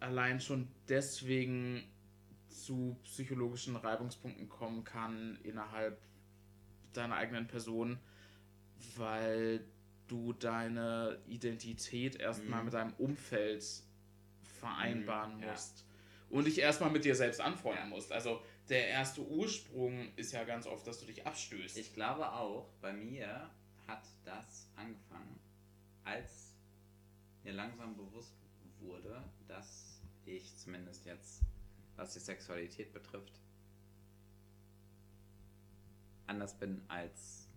allein 0.00 0.40
schon 0.40 0.68
deswegen 0.88 1.84
zu 2.48 2.96
psychologischen 3.04 3.76
Reibungspunkten 3.76 4.48
kommen 4.48 4.84
kann 4.84 5.38
innerhalb 5.42 6.00
deiner 6.92 7.16
eigenen 7.16 7.46
Person, 7.46 7.98
weil 8.96 9.64
du 10.08 10.32
deine 10.32 11.20
Identität 11.26 12.16
erstmal 12.16 12.60
Mhm. 12.60 12.64
mit 12.66 12.74
deinem 12.74 12.92
Umfeld 12.94 13.64
vereinbaren 14.60 15.36
Mhm, 15.36 15.42
ja. 15.42 15.52
musst 15.52 15.84
und 16.30 16.46
dich 16.46 16.58
erstmal 16.58 16.90
mit 16.90 17.04
dir 17.04 17.14
selbst 17.14 17.40
anfreunden 17.40 17.84
Ja. 17.84 17.96
musst. 17.96 18.12
Also 18.12 18.40
der 18.68 18.88
erste 18.88 19.20
Ursprung 19.26 20.14
ist 20.16 20.32
ja 20.32 20.44
ganz 20.44 20.66
oft, 20.66 20.86
dass 20.86 21.00
du 21.00 21.06
dich 21.06 21.26
abstößt. 21.26 21.76
Ich 21.78 21.92
glaube 21.94 22.30
auch, 22.32 22.68
bei 22.80 22.92
mir 22.92 23.50
hat 23.86 24.02
das 24.24 24.68
angefangen, 24.76 25.38
als 26.04 26.54
mir 27.44 27.52
langsam 27.52 27.96
bewusst 27.96 28.34
wurde, 28.80 29.22
dass 29.48 30.00
ich 30.24 30.56
zumindest 30.56 31.04
jetzt, 31.06 31.42
was 31.96 32.12
die 32.14 32.20
Sexualität 32.20 32.92
betrifft, 32.92 33.40
anders 36.26 36.58
bin 36.58 36.82
als 36.88 37.48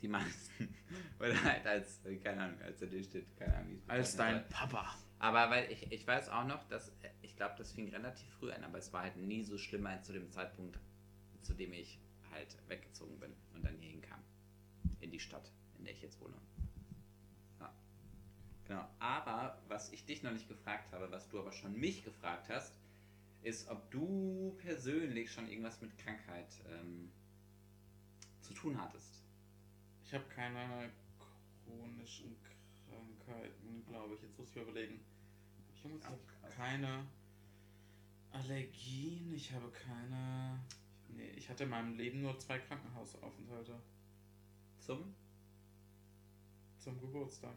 Die 0.00 0.08
meisten. 0.08 0.74
Oder 1.20 1.42
halt 1.44 1.66
als, 1.66 2.00
keine 2.22 2.42
Ahnung, 2.42 2.60
als 2.62 2.82
er 2.82 2.88
dir 2.88 3.02
steht, 3.02 3.36
keine 3.36 3.56
Ahnung, 3.56 3.70
wie 3.70 3.78
es 3.78 3.88
Als 3.88 4.16
dein 4.16 4.34
soll. 4.40 4.44
Papa. 4.50 4.94
Aber 5.18 5.50
weil 5.50 5.70
ich, 5.70 5.90
ich 5.92 6.06
weiß 6.06 6.28
auch 6.30 6.44
noch, 6.44 6.64
dass, 6.68 6.92
ich 7.22 7.36
glaube, 7.36 7.54
das 7.56 7.72
fing 7.72 7.88
relativ 7.90 8.28
früh 8.34 8.50
an, 8.50 8.64
aber 8.64 8.78
es 8.78 8.92
war 8.92 9.02
halt 9.02 9.16
nie 9.16 9.44
so 9.44 9.56
schlimm 9.56 9.86
als 9.86 10.04
zu 10.06 10.12
dem 10.12 10.30
Zeitpunkt, 10.32 10.80
zu 11.42 11.54
dem 11.54 11.72
ich 11.72 12.00
halt 12.32 12.56
weggezogen 12.68 13.18
bin 13.20 13.32
und 13.54 13.64
dann 13.64 13.76
hierhin 13.78 14.00
kam. 14.02 14.20
In 15.00 15.12
die 15.12 15.20
Stadt, 15.20 15.52
in 15.78 15.84
der 15.84 15.94
ich 15.94 16.02
jetzt 16.02 16.20
wohne. 16.20 16.34
Genau. 18.72 18.88
Aber 19.00 19.58
was 19.68 19.92
ich 19.92 20.06
dich 20.06 20.22
noch 20.22 20.32
nicht 20.32 20.48
gefragt 20.48 20.92
habe, 20.92 21.10
was 21.10 21.28
du 21.28 21.38
aber 21.38 21.52
schon 21.52 21.78
mich 21.78 22.04
gefragt 22.04 22.48
hast, 22.48 22.72
ist, 23.42 23.68
ob 23.68 23.90
du 23.90 24.56
persönlich 24.62 25.30
schon 25.30 25.46
irgendwas 25.46 25.82
mit 25.82 25.98
Krankheit 25.98 26.48
ähm, 26.70 27.12
zu 28.40 28.54
tun 28.54 28.80
hattest. 28.80 29.22
Ich 30.02 30.14
habe 30.14 30.24
keine 30.34 30.90
chronischen 31.66 32.34
Krankheiten, 32.88 33.84
glaube 33.86 34.14
ich. 34.14 34.22
Jetzt 34.22 34.38
muss 34.38 34.48
ich 34.48 34.54
mir 34.54 34.62
überlegen. 34.62 35.04
Ich 35.74 35.84
habe 35.84 36.18
keine 36.56 37.04
Allergien, 38.30 39.34
ich 39.34 39.52
habe 39.52 39.70
keine. 39.70 40.58
Nee, 41.08 41.32
ich 41.36 41.50
hatte 41.50 41.64
in 41.64 41.70
meinem 41.70 41.98
Leben 41.98 42.22
nur 42.22 42.38
zwei 42.38 42.58
Krankenhausaufenthalte 42.58 43.78
Zum? 44.78 45.14
zum 46.78 46.98
Geburtstag. 46.98 47.54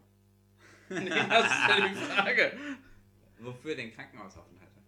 nee, 0.90 1.08
das 1.08 1.44
ist 1.46 1.68
ja 1.68 1.88
die 1.88 1.94
Frage. 1.94 2.52
Wofür 3.38 3.74
denn 3.74 3.92
Krankenhausaufenthalte? 3.92 4.80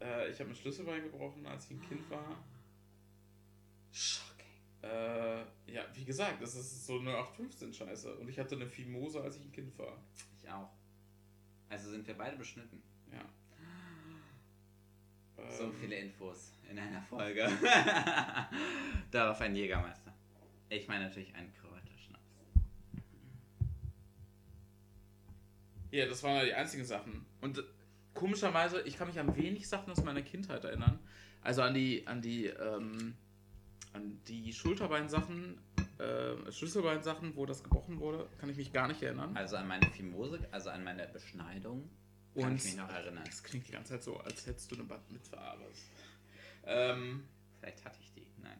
Äh, 0.00 0.30
ich 0.30 0.40
habe 0.40 0.50
ein 0.50 0.56
Schlüsselbein 0.56 1.02
gebrochen, 1.02 1.46
als 1.46 1.66
ich 1.66 1.72
ein 1.72 1.82
Kind 1.82 2.08
war. 2.10 2.44
Shocking. 3.92 4.46
Äh, 4.82 5.40
ja, 5.66 5.84
wie 5.94 6.04
gesagt, 6.04 6.40
das 6.42 6.54
ist 6.54 6.86
so 6.86 6.98
eine 6.98 7.16
815 7.16 7.72
Scheiße. 7.72 8.14
Und 8.16 8.28
ich 8.28 8.38
hatte 8.38 8.54
eine 8.54 8.66
Fimose, 8.66 9.20
als 9.20 9.36
ich 9.36 9.44
ein 9.44 9.52
Kind 9.52 9.76
war. 9.78 9.96
Ich 10.40 10.48
auch. 10.48 10.70
Also 11.68 11.90
sind 11.90 12.06
wir 12.06 12.16
beide 12.16 12.36
beschnitten. 12.36 12.82
Ja. 13.12 13.24
So 15.50 15.64
Ähm, 15.64 15.74
viele 15.80 15.96
Infos 15.96 16.52
in 16.70 16.78
einer 16.78 17.02
Folge. 17.02 17.48
Darauf 19.10 19.40
ein 19.40 19.54
Jägermeister. 19.54 20.14
Ich 20.68 20.86
meine 20.88 21.04
natürlich 21.04 21.34
einen 21.34 21.52
Kräuterschnaps. 21.54 22.22
Ja, 25.90 26.06
das 26.06 26.22
waren 26.22 26.36
ja 26.36 26.44
die 26.44 26.54
einzigen 26.54 26.84
Sachen. 26.84 27.24
Und 27.40 27.62
komischerweise, 28.14 28.82
ich 28.82 28.96
kann 28.96 29.08
mich 29.08 29.18
an 29.18 29.34
wenig 29.36 29.68
Sachen 29.68 29.90
aus 29.90 30.02
meiner 30.04 30.22
Kindheit 30.22 30.64
erinnern. 30.64 30.98
Also 31.40 31.62
an 31.62 31.72
die, 31.74 32.06
an 32.06 32.20
die, 32.20 32.46
ähm, 32.46 33.14
an 33.92 34.20
die 34.28 34.52
Schulterbeinsachen, 34.52 35.58
äh, 35.98 36.52
Schlüsselbeinsachen, 36.52 37.36
wo 37.36 37.46
das 37.46 37.62
gebrochen 37.62 38.00
wurde, 38.00 38.28
kann 38.38 38.50
ich 38.50 38.56
mich 38.56 38.72
gar 38.72 38.88
nicht 38.88 39.02
erinnern. 39.02 39.36
Also 39.36 39.56
an 39.56 39.66
meine 39.66 39.86
Fimose, 39.90 40.40
also 40.50 40.70
an 40.70 40.84
meine 40.84 41.06
Beschneidung, 41.08 41.88
kann 42.34 42.50
Und 42.50 42.56
ich 42.56 42.64
mich 42.64 42.76
noch 42.76 42.88
erinnern. 42.90 43.24
das 43.24 43.42
klingt 43.42 43.66
die 43.66 43.72
ganze 43.72 43.94
Zeit 43.94 44.02
so, 44.02 44.16
als 44.18 44.46
hättest 44.46 44.70
du 44.70 44.76
eine 44.76 44.84
Bad 44.84 45.00
es- 45.10 45.30
Ähm, 46.66 47.24
Vielleicht 47.60 47.84
hatte 47.84 47.98
ich 48.02 48.12
die. 48.12 48.26
Nein. 48.42 48.58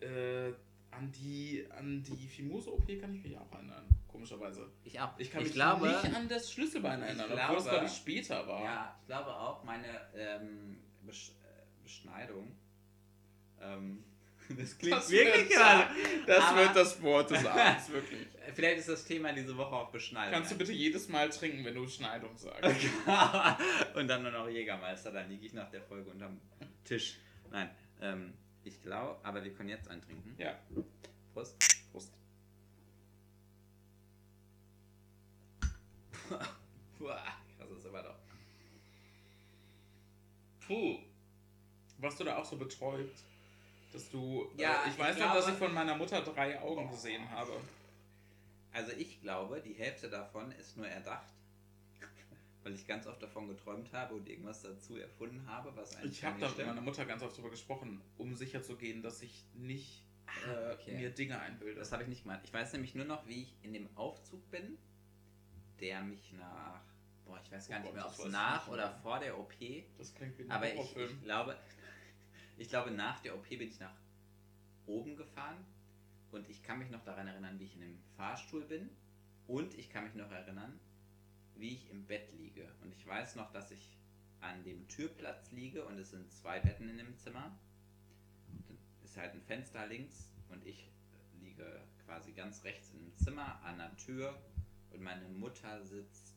äh, 0.00 0.52
an 0.90 1.12
die, 1.12 1.64
an 1.70 2.02
die 2.02 2.26
Fimose-OP 2.28 2.98
kann 3.00 3.14
ich 3.14 3.22
mich 3.22 3.38
auch 3.38 3.50
erinnern, 3.52 3.84
komischerweise. 4.18 4.70
Ich 4.84 4.98
auch. 5.00 5.18
Ich 5.18 5.30
kann 5.30 5.40
ich 5.42 5.48
mich 5.48 5.54
glaube, 5.54 5.86
nicht 5.88 6.04
an 6.16 6.28
das 6.28 6.52
Schlüsselbein 6.52 7.00
erinnern, 7.02 7.26
ich 7.28 7.32
obwohl 7.34 7.54
das, 7.56 7.64
glaube- 7.64 7.70
glaube 7.78 7.86
ich, 7.86 7.92
später 7.92 8.46
war. 8.46 8.62
Ja, 8.64 8.96
ich 9.00 9.06
glaube 9.06 9.30
auch, 9.34 9.62
meine 9.64 9.86
ähm, 10.14 10.78
Besch 11.02 11.30
äh, 11.30 11.82
Beschneidung. 11.82 12.56
Ähm, 13.60 14.04
das 14.56 14.76
klingt 14.78 14.96
Das 14.96 15.10
wirklich 15.10 15.48
gerade. 15.50 15.88
das 16.26 16.44
Aber- 16.44 16.58
wird 16.60 16.76
das 16.76 17.02
Wort 17.02 17.30
des 17.30 17.44
Abends, 17.46 17.90
wirklich. 17.90 18.26
Vielleicht 18.54 18.78
ist 18.78 18.88
das 18.88 19.04
Thema 19.04 19.32
diese 19.32 19.56
Woche 19.56 19.74
auch 19.74 19.90
Beschneidung. 19.90 20.32
Kannst 20.34 20.52
du 20.52 20.56
bitte 20.58 20.72
jedes 20.72 21.08
Mal 21.08 21.28
trinken, 21.28 21.64
wenn 21.64 21.74
du 21.74 21.86
Schneidung 21.86 22.36
sagst? 22.36 22.64
Und 23.94 24.08
dann 24.08 24.22
nur 24.22 24.32
noch 24.32 24.48
Jägermeister, 24.48 25.12
dann 25.12 25.28
liege 25.28 25.46
ich 25.46 25.52
nach 25.52 25.70
der 25.70 25.82
Folge 25.82 26.10
unterm 26.10 26.40
Tisch. 26.84 27.18
Nein, 27.50 27.70
ähm, 28.00 28.32
ich 28.64 28.80
glaube, 28.82 29.18
aber 29.22 29.44
wir 29.44 29.52
können 29.52 29.68
jetzt 29.68 29.88
eintrinken. 29.88 30.34
Ja. 30.38 30.58
Prost. 31.34 31.56
Krass 36.98 37.70
ist 37.76 37.86
aber 37.86 38.02
doch. 38.02 38.18
Puh. 40.66 40.98
Warst 41.98 42.20
du 42.20 42.24
da 42.24 42.36
auch 42.38 42.44
so 42.44 42.56
betäubt, 42.56 43.18
dass 43.92 44.10
du. 44.10 44.50
Ja, 44.56 44.84
äh, 44.84 44.88
ich 44.88 44.94
ich 44.94 44.98
weiß 44.98 45.18
noch, 45.18 45.34
dass 45.34 45.44
glaube- 45.46 45.52
ich 45.52 45.58
von 45.66 45.74
meiner 45.74 45.96
Mutter 45.96 46.20
drei 46.22 46.60
Augen 46.60 46.90
gesehen 46.90 47.28
habe. 47.30 47.52
Also 48.72 48.92
ich 48.92 49.20
glaube, 49.20 49.60
die 49.60 49.72
Hälfte 49.72 50.08
davon 50.10 50.52
ist 50.52 50.76
nur 50.76 50.86
erdacht, 50.86 51.32
weil 52.62 52.74
ich 52.74 52.86
ganz 52.86 53.06
oft 53.06 53.20
davon 53.22 53.48
geträumt 53.48 53.92
habe 53.92 54.14
und 54.14 54.28
irgendwas 54.28 54.62
dazu 54.62 54.96
erfunden 54.98 55.44
habe, 55.48 55.74
was 55.74 55.96
eigentlich 55.96 56.18
Ich 56.18 56.24
habe 56.24 56.38
da 56.38 56.48
mit 56.48 56.66
meiner. 56.66 56.80
Mutter 56.82 57.04
ganz 57.06 57.22
oft 57.22 57.36
drüber 57.36 57.50
gesprochen, 57.50 58.00
um 58.18 58.34
sicher 58.34 58.62
zu 58.62 58.76
gehen, 58.76 59.02
dass 59.02 59.22
ich 59.22 59.44
nicht 59.54 60.04
äh, 60.46 60.50
Ah, 60.50 60.72
okay. 60.74 60.94
mir 60.96 61.10
Dinge 61.10 61.40
einbilde. 61.40 61.80
Das 61.80 61.90
habe 61.90 62.02
ich 62.02 62.08
nicht 62.10 62.22
gemacht. 62.24 62.40
Ich 62.44 62.52
weiß 62.52 62.74
nämlich 62.74 62.94
nur 62.94 63.06
noch, 63.06 63.26
wie 63.26 63.42
ich 63.42 63.54
in 63.62 63.72
dem 63.72 63.88
Aufzug 63.96 64.48
bin, 64.50 64.76
der 65.80 66.02
mich 66.02 66.32
nach, 66.32 66.80
boah, 67.24 67.40
ich 67.42 67.50
weiß 67.50 67.68
gar 67.68 67.78
Oh 67.78 67.82
nicht 67.82 67.94
Gott, 67.94 67.94
mehr, 67.94 68.06
ob 68.06 68.12
es 68.12 68.24
nach 68.32 68.68
oder 68.68 68.88
mehr. 68.90 68.98
vor 69.00 69.18
der 69.20 69.38
OP, 69.38 69.54
Das 69.96 70.14
klingt 70.14 70.38
wie 70.38 70.42
ein 70.44 70.50
aber 70.50 70.72
ich, 70.72 70.96
ich 70.96 71.22
glaube, 71.22 71.56
ich 72.56 72.68
glaube, 72.68 72.90
nach 72.90 73.20
der 73.20 73.34
OP 73.36 73.48
bin 73.48 73.68
ich 73.68 73.78
nach 73.80 73.94
oben 74.86 75.16
gefahren 75.16 75.64
und 76.30 76.48
ich 76.48 76.62
kann 76.62 76.78
mich 76.78 76.90
noch 76.90 77.04
daran 77.04 77.26
erinnern, 77.28 77.58
wie 77.58 77.64
ich 77.64 77.74
in 77.74 77.80
dem 77.80 77.98
Fahrstuhl 78.16 78.64
bin 78.64 78.90
und 79.46 79.74
ich 79.74 79.90
kann 79.90 80.04
mich 80.04 80.14
noch 80.14 80.30
erinnern, 80.30 80.78
wie 81.56 81.74
ich 81.74 81.90
im 81.90 82.06
Bett 82.06 82.32
liege. 82.38 82.68
Und 82.82 82.92
ich 82.94 83.06
weiß 83.06 83.36
noch, 83.36 83.50
dass 83.52 83.70
ich 83.70 83.96
an 84.40 84.62
dem 84.64 84.86
Türplatz 84.88 85.50
liege 85.52 85.84
und 85.84 85.98
es 85.98 86.10
sind 86.10 86.30
zwei 86.32 86.60
Betten 86.60 86.88
in 86.88 86.98
dem 86.98 87.16
Zimmer. 87.18 87.58
Dann 88.66 88.78
ist 89.02 89.16
halt 89.16 89.34
ein 89.34 89.42
Fenster 89.42 89.86
links 89.86 90.32
und 90.50 90.64
ich 90.66 90.90
liege 91.40 91.82
quasi 92.04 92.32
ganz 92.32 92.62
rechts 92.64 92.90
in 92.92 93.00
dem 93.00 93.16
Zimmer 93.16 93.60
an 93.62 93.78
der 93.78 93.96
Tür 93.96 94.38
und 94.98 95.04
meine 95.04 95.28
Mutter 95.28 95.82
sitzt 95.84 96.34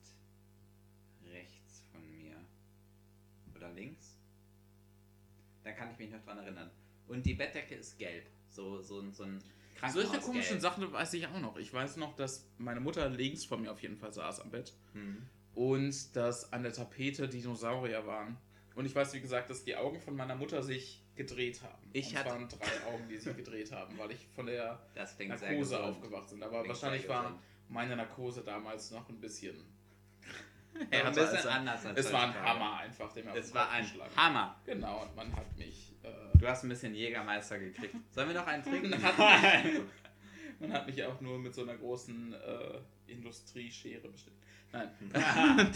rechts 1.25 1.83
von 1.91 2.01
mir. 2.11 2.35
Oder 3.55 3.71
links? 3.73 4.17
Da 5.63 5.71
kann 5.71 5.91
ich 5.91 5.97
mich 5.97 6.11
noch 6.11 6.23
dran 6.23 6.37
erinnern. 6.37 6.69
Und 7.07 7.25
die 7.25 7.33
Bettdecke 7.33 7.75
ist 7.75 7.97
gelb. 7.97 8.25
So, 8.49 8.81
so, 8.81 9.01
so 9.11 9.23
ein 9.23 9.39
Solche 9.39 9.49
Krankenhausgelb. 9.79 10.23
komischen 10.23 10.59
Sachen 10.61 10.91
weiß 10.91 11.13
ich 11.15 11.25
auch 11.27 11.39
noch. 11.39 11.57
Ich 11.57 11.73
weiß 11.73 11.97
noch, 11.97 12.15
dass 12.15 12.47
meine 12.59 12.79
Mutter 12.81 13.09
links 13.09 13.45
von 13.45 13.61
mir 13.61 13.71
auf 13.71 13.81
jeden 13.81 13.97
Fall 13.97 14.13
saß 14.13 14.41
am 14.41 14.51
Bett 14.51 14.73
Hm. 14.93 15.23
und 15.55 16.15
dass 16.15 16.51
an 16.53 16.61
der 16.63 16.73
Tapete 16.73 17.27
Dinosaurier 17.27 18.05
waren. 18.05 18.37
Und 18.75 18.85
ich 18.85 18.93
weiß, 18.95 19.13
wie 19.13 19.21
gesagt, 19.21 19.49
dass 19.49 19.63
die 19.63 19.75
Augen 19.75 19.99
von 19.99 20.15
meiner 20.15 20.35
Mutter 20.35 20.61
sich 20.63 21.03
gedreht 21.27 21.61
haben. 21.63 21.89
Ich 21.93 22.07
und 22.07 22.13
es 22.13 22.19
hatte- 22.19 22.29
waren 22.31 22.49
drei 22.49 22.91
Augen, 22.91 23.07
die 23.09 23.17
sich 23.17 23.35
gedreht 23.35 23.71
haben, 23.71 23.97
weil 23.97 24.11
ich 24.11 24.27
von 24.35 24.45
der 24.45 24.79
Narkose 25.27 25.83
aufgewacht 25.83 26.29
bin. 26.29 26.43
Aber 26.43 26.67
wahrscheinlich 26.67 27.07
war 27.07 27.39
meine 27.69 27.95
Narkose 27.95 28.41
damals 28.43 28.91
noch 28.91 29.07
ein 29.09 29.19
bisschen. 29.19 29.55
Ja, 30.89 31.03
ein 31.03 31.13
bisschen 31.13 31.27
als- 31.35 31.45
anders 31.47 31.85
als 31.85 31.99
Es 31.99 32.13
war 32.13 32.23
ein. 32.23 32.33
Hammer 32.33 32.77
einfach, 32.77 33.11
den 33.11 33.27
auf 33.27 33.35
Es 33.35 33.53
war 33.53 33.69
ein. 33.71 33.85
Hammer. 34.15 34.55
Genau, 34.65 35.01
und 35.03 35.13
man 35.17 35.35
hat 35.35 35.57
mich. 35.57 35.93
Äh, 36.01 36.37
Du 36.37 36.47
hast 36.47 36.63
ein 36.63 36.69
bisschen 36.69 36.95
Jägermeister 36.95 37.59
gekriegt. 37.59 37.93
Sollen 38.11 38.29
wir 38.29 38.35
noch 38.35 38.47
einen 38.47 38.63
trinken? 38.63 38.89
Man 38.89 39.03
hat 39.03 39.63
mich, 39.65 39.81
man 40.61 40.73
hat 40.73 40.85
mich 40.87 41.03
auch 41.03 41.19
nur 41.19 41.37
mit 41.39 41.53
so 41.53 41.63
einer 41.63 41.75
großen 41.75 42.33
äh, 42.33 42.79
Industrieschere 43.07 44.07
beschnitten. 44.07 44.39
Nein. 44.73 44.89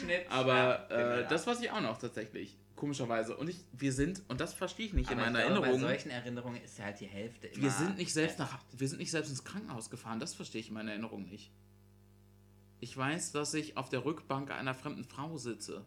Schnitt. 0.00 0.30
Aber 0.30 0.86
Ja, 0.90 1.16
äh, 1.20 1.28
das 1.28 1.46
weiß 1.46 1.60
ich 1.60 1.70
auch 1.70 1.80
noch 1.80 1.98
tatsächlich. 1.98 2.56
Komischerweise. 2.76 3.36
Und 3.36 3.48
ich, 3.48 3.64
wir 3.72 3.92
sind, 3.92 4.22
und 4.28 4.40
das 4.40 4.52
verstehe 4.52 4.86
ich 4.86 4.92
nicht 4.92 5.10
in 5.10 5.18
Aber 5.18 5.26
ich 5.28 5.32
meiner 5.32 5.46
glaube, 5.46 5.66
Erinnerung. 5.66 5.82
Bei 5.82 5.88
solchen 5.94 6.10
Erinnerungen 6.10 6.62
ist 6.62 6.78
halt 6.78 7.00
die 7.00 7.06
Hälfte 7.06 7.46
immer. 7.46 7.62
Wir 7.62 7.70
sind 7.70 7.96
nicht 7.96 8.12
selbst 8.12 8.38
nach, 8.38 8.58
wir 8.76 8.88
sind 8.88 8.98
nicht 8.98 9.10
selbst 9.10 9.30
ins 9.30 9.44
Krankenhaus 9.44 9.88
gefahren. 9.88 10.20
Das 10.20 10.34
verstehe 10.34 10.60
ich 10.60 10.68
in 10.68 10.74
meiner 10.74 10.90
Erinnerung 10.90 11.26
nicht. 11.26 11.50
Ich 12.80 12.94
weiß, 12.94 13.32
dass 13.32 13.54
ich 13.54 13.78
auf 13.78 13.88
der 13.88 14.04
Rückbank 14.04 14.50
einer 14.50 14.74
fremden 14.74 15.04
Frau 15.04 15.38
sitze. 15.38 15.86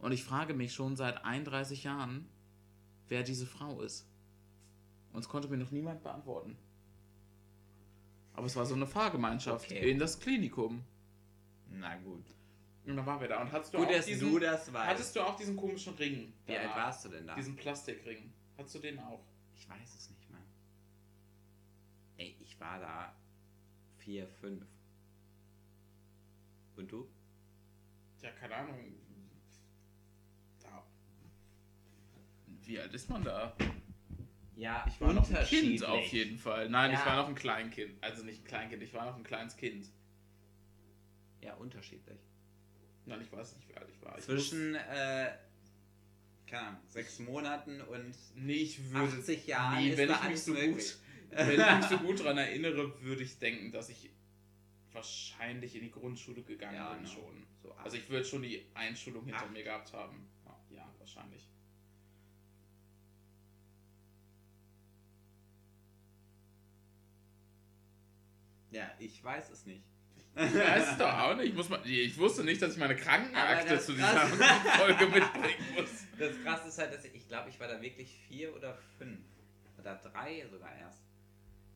Und 0.00 0.10
ich 0.12 0.24
frage 0.24 0.52
mich 0.52 0.74
schon 0.74 0.96
seit 0.96 1.24
31 1.24 1.84
Jahren, 1.84 2.28
wer 3.08 3.22
diese 3.22 3.46
Frau 3.46 3.80
ist. 3.82 4.08
Und 5.12 5.20
es 5.20 5.28
konnte 5.28 5.48
mir 5.48 5.56
noch 5.58 5.70
niemand 5.70 6.02
beantworten. 6.02 6.58
Aber 8.34 8.46
es 8.46 8.56
war 8.56 8.66
so 8.66 8.74
eine 8.74 8.86
Fahrgemeinschaft 8.86 9.66
Okay. 9.70 9.90
in 9.90 9.98
das 10.00 10.18
Klinikum. 10.18 10.82
Na 11.70 11.96
gut. 11.96 12.24
Und 12.84 12.96
dann 12.96 13.04
waren 13.06 13.20
wir 13.20 13.28
da. 13.28 13.40
Und 13.42 13.50
hattest 13.52 13.74
du, 13.74 13.78
Gut, 13.78 13.88
auch 13.88 14.04
diesen, 14.04 14.30
du 14.30 14.38
das 14.38 14.72
weißt. 14.72 14.88
hattest 14.90 15.16
du 15.16 15.20
auch 15.20 15.36
diesen 15.36 15.56
komischen 15.56 15.94
Ring? 15.94 16.32
Wie 16.46 16.52
danach? 16.52 16.68
alt 16.68 16.76
warst 16.76 17.04
du 17.04 17.08
denn 17.08 17.26
da? 17.26 17.34
Diesen 17.34 17.56
Plastikring. 17.56 18.32
Hattest 18.56 18.74
du 18.76 18.78
den 18.78 18.98
auch? 19.00 19.24
Ich 19.54 19.68
weiß 19.68 19.94
es 19.96 20.10
nicht 20.10 20.30
mehr. 20.30 20.40
Ey, 22.18 22.36
ich 22.40 22.58
war 22.60 22.78
da 22.78 23.14
vier, 23.98 24.28
fünf. 24.28 24.64
Und 26.76 26.92
du? 26.92 27.08
Ja, 28.22 28.30
keine 28.32 28.54
Ahnung. 28.54 28.76
Da. 30.62 30.84
Wie 32.62 32.78
alt 32.78 32.94
ist 32.94 33.10
man 33.10 33.24
da? 33.24 33.56
Ja, 34.54 34.84
Ich 34.88 35.00
war 35.00 35.12
noch 35.12 35.28
ein 35.28 35.44
Kind 35.44 35.84
auf 35.84 36.06
jeden 36.06 36.38
Fall. 36.38 36.68
Nein, 36.70 36.92
ich 36.92 36.98
Ja. 37.00 37.06
war 37.06 37.16
noch 37.16 37.28
ein 37.28 37.34
Kleinkind. 37.34 38.02
Also 38.02 38.24
nicht 38.24 38.42
ein 38.42 38.46
Kleinkind, 38.46 38.82
ich 38.82 38.94
war 38.94 39.04
noch 39.06 39.16
ein 39.16 39.24
kleines 39.24 39.56
Kind. 39.56 39.90
Ja, 41.46 41.54
unterschiedlich. 41.54 42.18
Nein, 43.04 43.20
ich 43.22 43.30
weiß 43.30 43.54
nicht, 43.54 43.68
wie 43.68 43.74
alt 43.76 43.88
ich 43.88 44.02
war. 44.02 44.18
Ich 44.18 44.24
Zwischen, 44.24 44.74
äh, 44.74 45.32
keine 46.48 46.66
Ahnung, 46.68 46.80
sechs 46.88 47.20
Monaten 47.20 47.80
und 47.82 48.08
muss, 48.08 48.32
nee, 48.34 48.54
ich 48.54 48.90
würde, 48.90 49.16
80 49.18 49.46
Jahren 49.46 49.76
nee, 49.78 49.90
ist 49.90 49.98
wenn 49.98 50.08
da 50.08 50.20
ich 50.24 50.28
mich 50.30 50.42
so 50.42 50.52
möglich. 50.52 50.72
gut, 50.94 50.98
wenn 51.30 51.60
ich 51.60 51.76
mich 51.76 51.86
so 51.88 51.98
gut 51.98 52.18
daran 52.20 52.38
erinnere, 52.38 53.00
würde 53.00 53.22
ich 53.22 53.38
denken, 53.38 53.70
dass 53.70 53.88
ich 53.90 54.10
wahrscheinlich 54.90 55.76
in 55.76 55.82
die 55.82 55.90
Grundschule 55.92 56.42
gegangen 56.42 56.74
Ja, 56.74 56.94
bin 56.94 57.04
genau. 57.04 57.14
schon. 57.14 57.46
So. 57.62 57.72
Also 57.74 57.96
ich 57.96 58.08
würde 58.10 58.24
schon 58.24 58.42
die 58.42 58.66
Einschulung 58.74 59.24
hinter 59.24 59.42
Acht. 59.44 59.52
mir 59.52 59.62
gehabt 59.62 59.92
haben. 59.92 60.28
Ja, 60.70 60.92
wahrscheinlich. 60.98 61.48
ja, 68.70 68.90
ich 68.98 69.22
weiß 69.22 69.50
es 69.50 69.64
nicht. 69.66 69.84
Ich 70.36 70.54
weiß 70.54 70.92
es 70.92 70.98
doch 70.98 71.12
auch 71.12 71.34
nicht. 71.36 71.48
Ich, 71.48 71.54
muss 71.54 71.68
mal, 71.70 71.80
ich 71.86 72.18
wusste 72.18 72.44
nicht, 72.44 72.60
dass 72.60 72.72
ich 72.72 72.78
meine 72.78 72.94
Krankenakte 72.94 73.80
zu 73.80 73.92
dieser 73.92 74.26
Folge 74.26 75.06
mitbringen 75.06 75.66
muss. 75.74 75.88
Das 76.18 76.42
krasse 76.42 76.68
ist 76.68 76.78
halt, 76.78 76.92
dass 76.92 77.04
ich, 77.04 77.14
ich 77.14 77.28
glaube, 77.28 77.48
ich 77.48 77.58
war 77.58 77.68
da 77.68 77.80
wirklich 77.80 78.18
vier 78.28 78.54
oder 78.54 78.76
fünf. 78.98 79.20
Oder 79.78 79.96
drei 79.96 80.46
sogar 80.50 80.76
erst. 80.76 81.00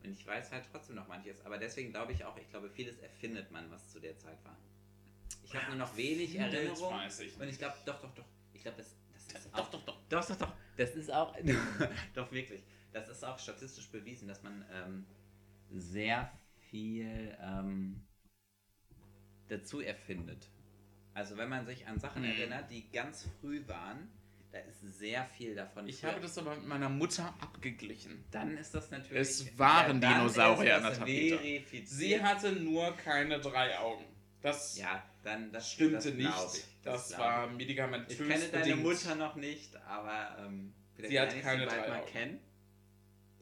Und 0.03 0.11
ich 0.11 0.25
weiß 0.25 0.51
halt 0.51 0.65
trotzdem 0.71 0.95
noch 0.95 1.07
manches. 1.07 1.43
Aber 1.45 1.57
deswegen 1.57 1.91
glaube 1.91 2.11
ich 2.13 2.23
auch, 2.23 2.37
ich 2.37 2.49
glaube, 2.49 2.69
vieles 2.69 2.99
erfindet 2.99 3.51
man, 3.51 3.69
was 3.71 3.89
zu 3.89 3.99
der 3.99 4.17
Zeit 4.17 4.37
war. 4.43 4.57
Ich 5.43 5.55
habe 5.55 5.67
nur 5.67 5.75
noch 5.75 5.97
wenig 5.97 6.35
Erinnerung. 6.35 6.93
ich 7.07 7.39
Und 7.39 7.47
ich 7.47 7.57
glaube, 7.57 7.75
doch, 7.85 7.99
doch, 7.99 8.13
doch. 8.13 8.25
Ich 8.53 8.61
glaube, 8.61 8.77
das, 8.77 8.95
das 9.33 9.45
ist 9.45 9.53
Doch, 9.53 9.59
auch. 9.59 9.71
doch, 9.71 9.85
doch. 9.85 9.97
Doch, 10.09 10.25
doch, 10.25 10.35
doch. 10.37 10.53
Das 10.77 10.95
ist 10.95 11.11
auch. 11.11 11.35
doch, 12.13 12.31
wirklich. 12.31 12.61
Das 12.93 13.09
ist 13.09 13.23
auch 13.23 13.39
statistisch 13.39 13.89
bewiesen, 13.89 14.27
dass 14.27 14.43
man 14.43 14.65
ähm, 14.71 15.05
sehr 15.71 16.31
viel 16.69 17.35
ähm, 17.41 18.03
dazu 19.51 19.81
erfindet. 19.81 20.47
Also, 21.13 21.35
wenn 21.37 21.49
man 21.49 21.65
sich 21.65 21.85
an 21.87 21.99
Sachen 21.99 22.21
Mhm. 22.23 22.29
erinnert, 22.29 22.71
die 22.71 22.89
ganz 22.91 23.27
früh 23.39 23.61
waren, 23.67 24.09
da 24.51 24.59
ist 24.59 24.81
sehr 24.99 25.25
viel 25.25 25.55
davon. 25.55 25.87
Ich 25.87 26.03
habe 26.03 26.19
das 26.19 26.37
aber 26.37 26.55
mit 26.55 26.65
meiner 26.67 26.89
Mutter 26.89 27.33
abgeglichen. 27.39 28.23
Dann 28.31 28.57
ist 28.57 28.73
das 28.75 28.91
natürlich. 28.91 29.21
Es 29.21 29.57
waren 29.59 30.01
dann 30.01 30.13
Dinosaurier 30.19 30.77
an 30.77 30.83
das 30.83 30.97
der 30.99 31.05
Tapete. 31.05 31.85
Sie 31.85 32.21
hatte 32.21 32.51
nur 32.53 32.91
keine 32.97 33.39
drei 33.39 33.77
Augen. 33.79 34.05
Das 34.41 34.77
Ja, 34.77 35.03
dann 35.23 35.51
das 35.51 35.71
stimmte 35.71 36.11
das 36.11 36.15
nicht. 36.15 36.55
ich. 36.57 36.63
das 36.83 37.09
glaub 37.09 37.19
war 37.19 37.47
medikamentös 37.51 38.19
Ich 38.19 38.27
kenne 38.27 38.47
deine 38.49 38.63
bedingt. 38.65 38.83
Mutter 38.83 39.15
noch 39.15 39.35
nicht, 39.35 39.75
aber 39.85 40.37
ähm, 40.39 40.73
vielleicht 40.95 41.11
Sie 41.11 41.19
hat 41.19 41.33
ich 41.33 41.41
keine 41.43 41.59
sie 41.61 41.65
bald 41.67 41.81
drei 41.83 41.89
mal 41.89 41.99
Augen. 42.01 42.11
kennen. 42.11 42.39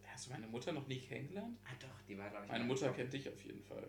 Hast 0.07 0.25
du 0.27 0.31
meine 0.31 0.47
Mutter 0.47 0.71
noch 0.73 0.87
nie 0.87 0.99
kennengelernt? 0.99 1.57
Ah 1.65 1.73
doch, 1.79 2.01
die 2.07 2.17
war 2.17 2.29
glaube 2.29 2.45
ich 2.45 2.51
Meine 2.51 2.65
Mutter 2.65 2.91
kennt 2.91 3.13
dich 3.13 3.29
auf 3.29 3.41
jeden 3.45 3.63
Fall. 3.63 3.87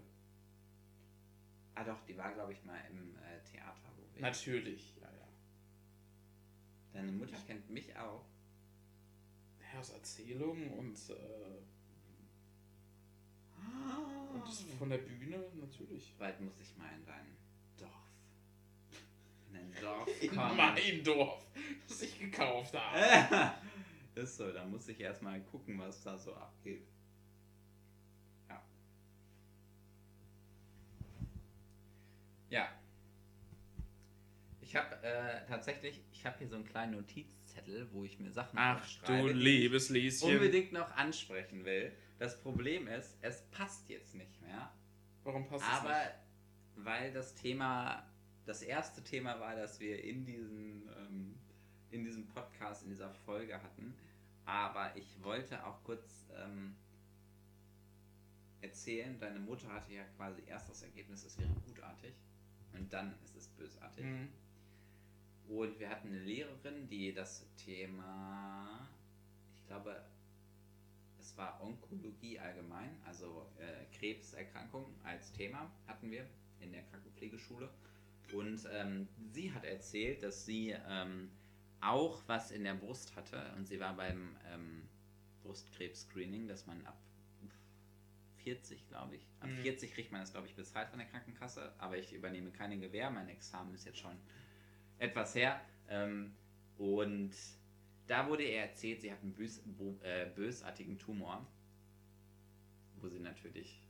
Ah 1.75 1.85
doch, 1.85 2.03
die 2.07 2.17
war 2.17 2.33
glaube 2.33 2.53
ich 2.53 2.65
mal 2.65 2.81
im 2.91 3.17
äh, 3.17 3.41
Theater, 3.51 3.89
wo 3.97 4.15
wir. 4.15 4.21
Natürlich, 4.23 4.97
ja, 4.97 5.11
ja. 5.13 5.29
Deine 6.93 7.13
Mutter 7.13 7.37
kennt 7.47 7.69
mich 7.71 7.97
auch. 7.97 8.25
Ja, 9.73 9.79
aus 9.79 9.91
Erzählungen 9.91 10.71
und, 10.73 10.97
äh, 11.11 11.61
und 14.35 14.43
das 14.47 14.65
von 14.79 14.91
der 14.91 14.99
Bühne 14.99 15.45
natürlich. 15.55 16.15
Bald 16.19 16.41
muss 16.41 16.61
ich 16.61 16.77
mal 16.77 16.91
in 16.93 17.05
dein 17.05 17.37
Dorf. 17.77 18.11
In 19.49 19.55
dein 19.55 19.83
Dorf 19.83 20.23
In 20.23 20.31
kommen. 20.31 20.57
mein 20.57 21.05
Dorf, 21.05 21.47
das 21.89 22.03
ich 22.03 22.19
gekauft 22.19 22.75
habe. 22.75 23.53
Ist 24.15 24.37
so, 24.37 24.51
da 24.53 24.65
muss 24.67 24.89
ich 24.89 25.01
erstmal 25.01 25.41
gucken, 25.43 25.79
was 25.79 26.03
da 26.03 26.19
so 26.19 26.35
abgeht. 26.35 26.87
Ja. 32.51 32.69
Ich 34.61 34.77
habe 34.77 35.03
äh, 35.03 35.47
tatsächlich, 35.49 36.01
ich 36.13 36.25
habe 36.27 36.39
hier 36.39 36.49
so 36.49 36.57
einen 36.57 36.65
kleinen 36.65 36.93
Notizzettel, 36.93 37.89
wo 37.93 38.05
ich 38.05 38.21
mir 38.21 38.31
Sachen 38.31 38.59
Ach 38.59 38.87
du 39.07 39.29
liebes 39.29 39.89
Lieschen. 39.89 40.31
unbedingt 40.31 40.73
noch 40.73 40.95
ansprechen 40.97 41.65
will. 41.65 41.93
Das 42.19 42.41
Problem 42.41 42.87
ist, 42.87 43.17
es 43.23 43.43
passt 43.51 43.89
jetzt 43.89 44.15
nicht 44.15 44.41
mehr. 44.43 44.71
Warum 45.25 45.47
passt 45.47 45.65
Aber 45.65 45.89
das 45.89 46.13
weil 46.85 47.13
das 47.13 47.35
Thema, 47.35 48.07
das 48.47 48.63
erste 48.63 49.03
Thema 49.03 49.39
war, 49.41 49.55
das 49.57 49.81
wir 49.81 50.03
in, 50.03 50.25
diesen, 50.25 50.89
ähm, 50.99 51.35
in 51.91 52.05
diesem 52.05 52.27
Podcast, 52.27 52.83
in 52.83 52.91
dieser 52.91 53.11
Folge 53.11 53.55
hatten. 53.63 53.95
Aber 54.45 54.97
ich 54.97 55.23
wollte 55.23 55.65
auch 55.65 55.83
kurz 55.85 56.27
ähm, 56.37 56.75
erzählen, 58.61 59.19
deine 59.19 59.39
Mutter 59.39 59.69
hatte 59.69 59.93
ja 59.93 60.05
quasi 60.17 60.43
erst 60.47 60.69
das 60.69 60.83
Ergebnis, 60.83 61.25
es 61.25 61.39
wäre 61.39 61.51
gutartig. 61.67 62.15
Und 62.75 62.93
dann 62.93 63.15
ist 63.25 63.37
es 63.37 63.49
bösartig. 63.49 64.05
Mhm. 64.05 64.29
Und 65.49 65.81
wir 65.81 65.91
hatten 65.91 66.09
eine 66.09 66.21
Lehrerin, 66.21 66.89
die 66.89 67.13
das 67.13 67.45
Thema, 67.57 68.89
ich 69.61 69.67
glaube, 69.67 70.05
es 71.19 71.37
war 71.37 71.61
Onkologie 71.63 72.39
allgemein, 72.39 72.97
also 73.05 73.47
äh, 73.59 73.85
Krebserkrankung 73.97 74.87
als 75.03 75.33
Thema 75.33 75.71
hatten 75.87 76.11
wir 76.11 76.27
in 76.61 76.73
der 76.73 76.83
Krankenpflegeschule. 76.85 77.69
Und 78.33 78.69
ähm, 78.73 79.09
sie 79.33 79.53
hat 79.53 79.65
erzählt, 79.65 80.23
dass 80.23 80.45
sie 80.45 80.77
ähm, 80.89 81.31
auch 81.81 82.23
was 82.27 82.53
in 82.53 82.65
der 82.65 82.75
Brust 82.75 83.17
hatte 83.17 83.53
und 83.57 83.67
sie 83.67 83.81
war 83.81 83.97
beim 83.97 84.37
ähm, 84.53 84.89
Brustkrebs-Screening, 85.43 86.47
dass 86.47 86.67
man 86.67 86.85
ab 86.87 86.97
40, 88.45 88.89
glaube 88.89 89.17
ich, 89.17 89.27
ab 89.41 89.49
Mhm. 89.51 89.63
40 89.63 89.93
kriegt 89.93 90.13
man 90.13 90.21
das, 90.21 90.33
glaube 90.33 90.47
ich, 90.47 90.55
bezahlt 90.55 90.89
von 90.89 90.99
der 90.99 91.09
Krankenkasse, 91.09 91.73
aber 91.79 91.99
ich 91.99 92.13
übernehme 92.13 92.51
keine 92.51 92.79
Gewähr, 92.79 93.11
mein 93.11 93.29
Examen 93.29 93.75
ist 93.75 93.85
jetzt 93.87 93.99
schon 93.99 94.17
etwas 94.99 95.35
her. 95.35 95.61
Ähm, 95.89 96.35
und 96.79 97.33
da 98.07 98.29
wurde 98.29 98.45
ihr 98.45 98.61
erzählt, 98.61 99.01
sie 99.03 99.13
hat 99.13 99.23
einen 99.23 99.35
bös, 99.35 99.61
bo, 99.65 99.99
äh, 100.03 100.27
bösartigen 100.35 100.99
Tumor, 100.99 101.47
wo 103.01 103.09
sie 103.09 103.21
natürlich 103.21 103.83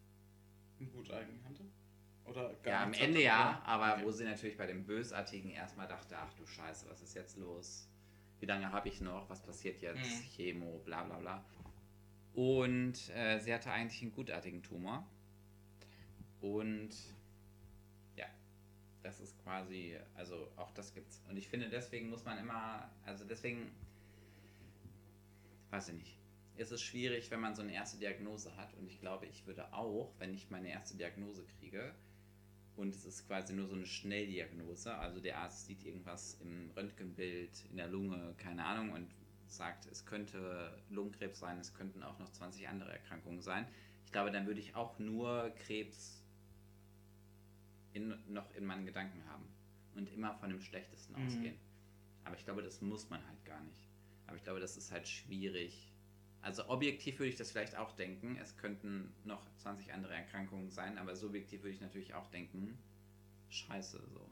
Ein 0.80 0.90
Guteigen 0.90 1.42
hatte? 1.44 1.64
Oder 2.24 2.56
ja, 2.64 2.84
am 2.84 2.92
Ende 2.92 3.06
hatte, 3.18 3.22
ja, 3.22 3.62
aber 3.64 3.94
Okay. 3.94 4.04
wo 4.04 4.10
sie 4.12 4.24
natürlich 4.24 4.56
bei 4.56 4.66
dem 4.66 4.84
Bösartigen 4.84 5.50
erstmal 5.50 5.88
dachte, 5.88 6.16
ach 6.18 6.32
du 6.34 6.46
Scheiße, 6.46 6.88
was 6.88 7.02
ist 7.02 7.14
jetzt 7.14 7.36
los? 7.38 7.88
Wie 8.38 8.46
lange 8.46 8.70
habe 8.72 8.88
ich 8.88 9.00
noch? 9.00 9.28
Was 9.28 9.42
passiert 9.42 9.82
jetzt? 9.82 10.24
Mhm. 10.24 10.28
Chemo, 10.30 10.78
bla 10.84 11.02
bla 11.04 11.18
bla. 11.18 11.44
Und 12.34 13.10
äh, 13.10 13.38
sie 13.38 13.52
hatte 13.52 13.70
eigentlich 13.70 14.02
einen 14.02 14.12
gutartigen 14.12 14.62
Tumor. 14.62 15.06
Und 16.40 16.90
ja, 18.16 18.26
das 19.02 19.20
ist 19.20 19.38
quasi, 19.42 19.96
also 20.14 20.50
auch 20.56 20.70
das 20.72 20.94
gibt's. 20.94 21.22
Und 21.28 21.36
ich 21.36 21.48
finde, 21.48 21.68
deswegen 21.68 22.08
muss 22.08 22.24
man 22.24 22.38
immer, 22.38 22.90
also 23.04 23.24
deswegen, 23.24 23.70
weiß 25.70 25.88
ich 25.88 25.94
nicht, 25.94 26.18
ist 26.56 26.72
es 26.72 26.82
schwierig, 26.82 27.30
wenn 27.30 27.40
man 27.40 27.54
so 27.54 27.62
eine 27.62 27.72
erste 27.72 27.98
Diagnose 27.98 28.56
hat. 28.56 28.74
Und 28.74 28.86
ich 28.86 29.00
glaube, 29.00 29.26
ich 29.26 29.46
würde 29.46 29.72
auch, 29.72 30.12
wenn 30.18 30.34
ich 30.34 30.50
meine 30.50 30.70
erste 30.70 30.96
Diagnose 30.96 31.44
kriege, 31.58 31.94
und 32.76 32.94
es 32.94 33.04
ist 33.04 33.26
quasi 33.26 33.52
nur 33.52 33.66
so 33.66 33.74
eine 33.74 33.84
Schnelldiagnose, 33.84 34.94
also 34.94 35.20
der 35.20 35.38
Arzt 35.38 35.66
sieht 35.66 35.84
irgendwas 35.84 36.38
im 36.40 36.70
Röntgenbild, 36.70 37.66
in 37.70 37.76
der 37.76 37.88
Lunge, 37.88 38.34
keine 38.38 38.64
Ahnung, 38.64 38.92
und 38.92 39.10
sagt, 39.50 39.86
es 39.86 40.04
könnte 40.06 40.80
Lungenkrebs 40.90 41.38
sein, 41.40 41.58
es 41.58 41.74
könnten 41.74 42.02
auch 42.02 42.18
noch 42.18 42.30
20 42.30 42.68
andere 42.68 42.92
Erkrankungen 42.92 43.40
sein. 43.42 43.66
Ich 44.06 44.12
glaube, 44.12 44.30
dann 44.30 44.46
würde 44.46 44.60
ich 44.60 44.74
auch 44.74 44.98
nur 44.98 45.50
Krebs 45.50 46.22
in, 47.92 48.14
noch 48.32 48.52
in 48.54 48.64
meinen 48.64 48.86
Gedanken 48.86 49.24
haben 49.28 49.44
und 49.94 50.12
immer 50.12 50.34
von 50.34 50.50
dem 50.50 50.60
Schlechtesten 50.60 51.14
Mhm. 51.14 51.26
ausgehen. 51.26 51.56
Aber 52.24 52.36
ich 52.36 52.44
glaube, 52.44 52.62
das 52.62 52.80
muss 52.80 53.10
man 53.10 53.26
halt 53.26 53.44
gar 53.44 53.60
nicht. 53.62 53.88
Aber 54.26 54.36
ich 54.36 54.44
glaube, 54.44 54.60
das 54.60 54.76
ist 54.76 54.92
halt 54.92 55.08
schwierig. 55.08 55.92
Also 56.42 56.68
objektiv 56.68 57.18
würde 57.18 57.30
ich 57.30 57.36
das 57.36 57.50
vielleicht 57.50 57.76
auch 57.76 57.92
denken, 57.92 58.36
es 58.36 58.56
könnten 58.56 59.12
noch 59.24 59.42
20 59.56 59.92
andere 59.92 60.14
Erkrankungen 60.14 60.70
sein, 60.70 60.96
aber 60.96 61.14
subjektiv 61.16 61.62
würde 61.62 61.74
ich 61.74 61.80
natürlich 61.80 62.14
auch 62.14 62.26
denken, 62.28 62.78
scheiße, 63.50 64.00
so. 64.12 64.30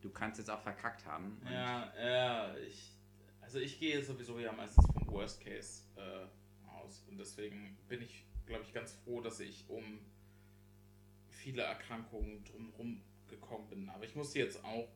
Du 0.00 0.10
kannst 0.10 0.38
jetzt 0.38 0.48
auch 0.48 0.60
verkackt 0.60 1.04
haben. 1.04 1.40
Ja, 1.44 1.92
ja, 2.00 2.56
ich. 2.58 2.96
Also 3.48 3.60
ich 3.60 3.80
gehe 3.80 4.04
sowieso 4.04 4.38
ja 4.38 4.52
meistens 4.52 4.84
vom 4.92 5.06
Worst 5.06 5.40
Case 5.40 5.84
äh, 5.96 6.26
aus. 6.68 7.02
Und 7.08 7.16
deswegen 7.16 7.78
bin 7.88 8.02
ich, 8.02 8.26
glaube 8.44 8.62
ich, 8.62 8.74
ganz 8.74 8.92
froh, 8.92 9.22
dass 9.22 9.40
ich 9.40 9.64
um 9.68 10.00
viele 11.30 11.62
Erkrankungen 11.62 12.44
drumherum 12.44 13.00
gekommen 13.26 13.66
bin. 13.70 13.88
Aber 13.88 14.04
ich 14.04 14.14
musste 14.14 14.38
jetzt 14.38 14.62
auch 14.66 14.90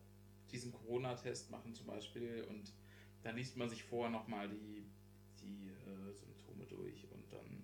diesen 0.51 0.71
Corona-Test 0.71 1.51
machen 1.51 1.73
zum 1.73 1.87
Beispiel 1.87 2.45
und 2.51 2.71
dann 3.23 3.37
liest 3.37 3.57
man 3.57 3.71
sich 3.71 3.85
vorher 3.85 4.11
nochmal 4.11 4.51
die, 4.51 4.85
die 5.41 5.69
äh, 5.71 6.13
Symptome 6.13 6.67
durch 6.67 7.11
und 7.11 7.33
dann 7.33 7.63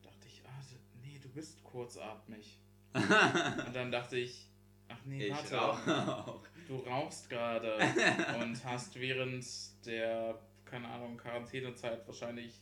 dachte 0.00 0.26
ich, 0.26 0.42
ah, 0.46 0.62
nee, 1.02 1.18
du 1.18 1.28
bist 1.28 1.62
kurzatmig. 1.64 2.60
Und 2.94 3.74
dann 3.74 3.90
dachte 3.90 4.16
ich, 4.16 4.48
ach 4.88 4.98
nee, 5.04 5.26
ich 5.26 5.32
warte. 5.32 5.56
rauche 5.56 6.16
auch. 6.26 6.46
Du 6.66 6.76
rauchst 6.78 7.28
gerade 7.28 7.76
und 8.42 8.64
hast 8.64 8.98
während 8.98 9.44
der, 9.86 10.38
keine 10.64 10.88
Ahnung, 10.88 11.16
Quarantänezeit 11.16 12.06
wahrscheinlich 12.06 12.60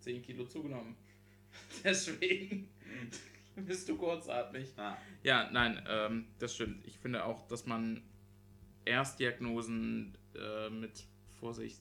10 0.00 0.22
Kilo 0.22 0.44
zugenommen. 0.46 0.96
Deswegen 1.84 2.68
bist 3.56 3.88
du 3.88 3.96
kurzatmig. 3.96 4.72
Ah. 4.78 4.96
Ja, 5.22 5.50
nein, 5.50 5.84
ähm, 5.88 6.28
das 6.38 6.54
stimmt. 6.54 6.84
Ich 6.86 6.98
finde 6.98 7.24
auch, 7.24 7.46
dass 7.48 7.66
man 7.66 8.02
Erstdiagnosen 8.84 10.16
äh, 10.34 10.70
mit 10.70 11.04
Vorsicht 11.38 11.80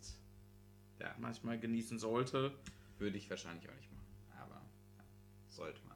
Ja. 1.00 1.16
manchmal 1.20 1.60
genießen 1.60 1.98
sollte. 2.00 2.52
Würde 3.00 3.18
ich 3.18 3.30
wahrscheinlich 3.30 3.68
auch 3.70 3.76
nicht 3.76 3.92
machen. 3.92 4.06
Aber 4.40 4.62
sollte 5.50 5.80
man 5.88 5.91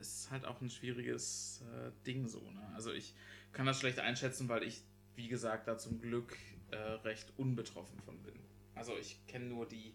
ist 0.00 0.30
halt 0.30 0.44
auch 0.44 0.60
ein 0.60 0.70
schwieriges 0.70 1.64
äh, 1.72 1.90
Ding 2.06 2.26
so. 2.28 2.40
Ne? 2.40 2.72
Also 2.74 2.92
ich 2.92 3.14
kann 3.52 3.66
das 3.66 3.80
schlecht 3.80 3.98
einschätzen, 3.98 4.48
weil 4.48 4.62
ich, 4.62 4.82
wie 5.16 5.28
gesagt, 5.28 5.68
da 5.68 5.78
zum 5.78 6.00
Glück 6.00 6.36
äh, 6.70 6.76
recht 6.76 7.32
unbetroffen 7.36 7.98
von 8.00 8.22
bin. 8.22 8.38
Also 8.74 8.96
ich 8.96 9.26
kenne 9.26 9.46
nur 9.46 9.66
die 9.66 9.94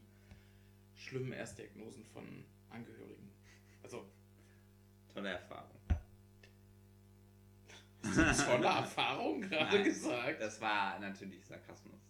schlimmen 0.95 1.31
Erstdiagnosen 1.31 2.05
von 2.05 2.45
Angehörigen. 2.69 3.31
Also 3.81 4.05
Tolle 5.13 5.29
Erfahrung. 5.29 5.79
tolle 8.45 8.67
Erfahrung 8.67 9.41
gerade 9.41 9.75
Nein, 9.77 9.83
gesagt. 9.83 10.41
Das 10.41 10.59
war 10.59 10.99
natürlich 10.99 11.45
Sarkasmus. 11.45 12.01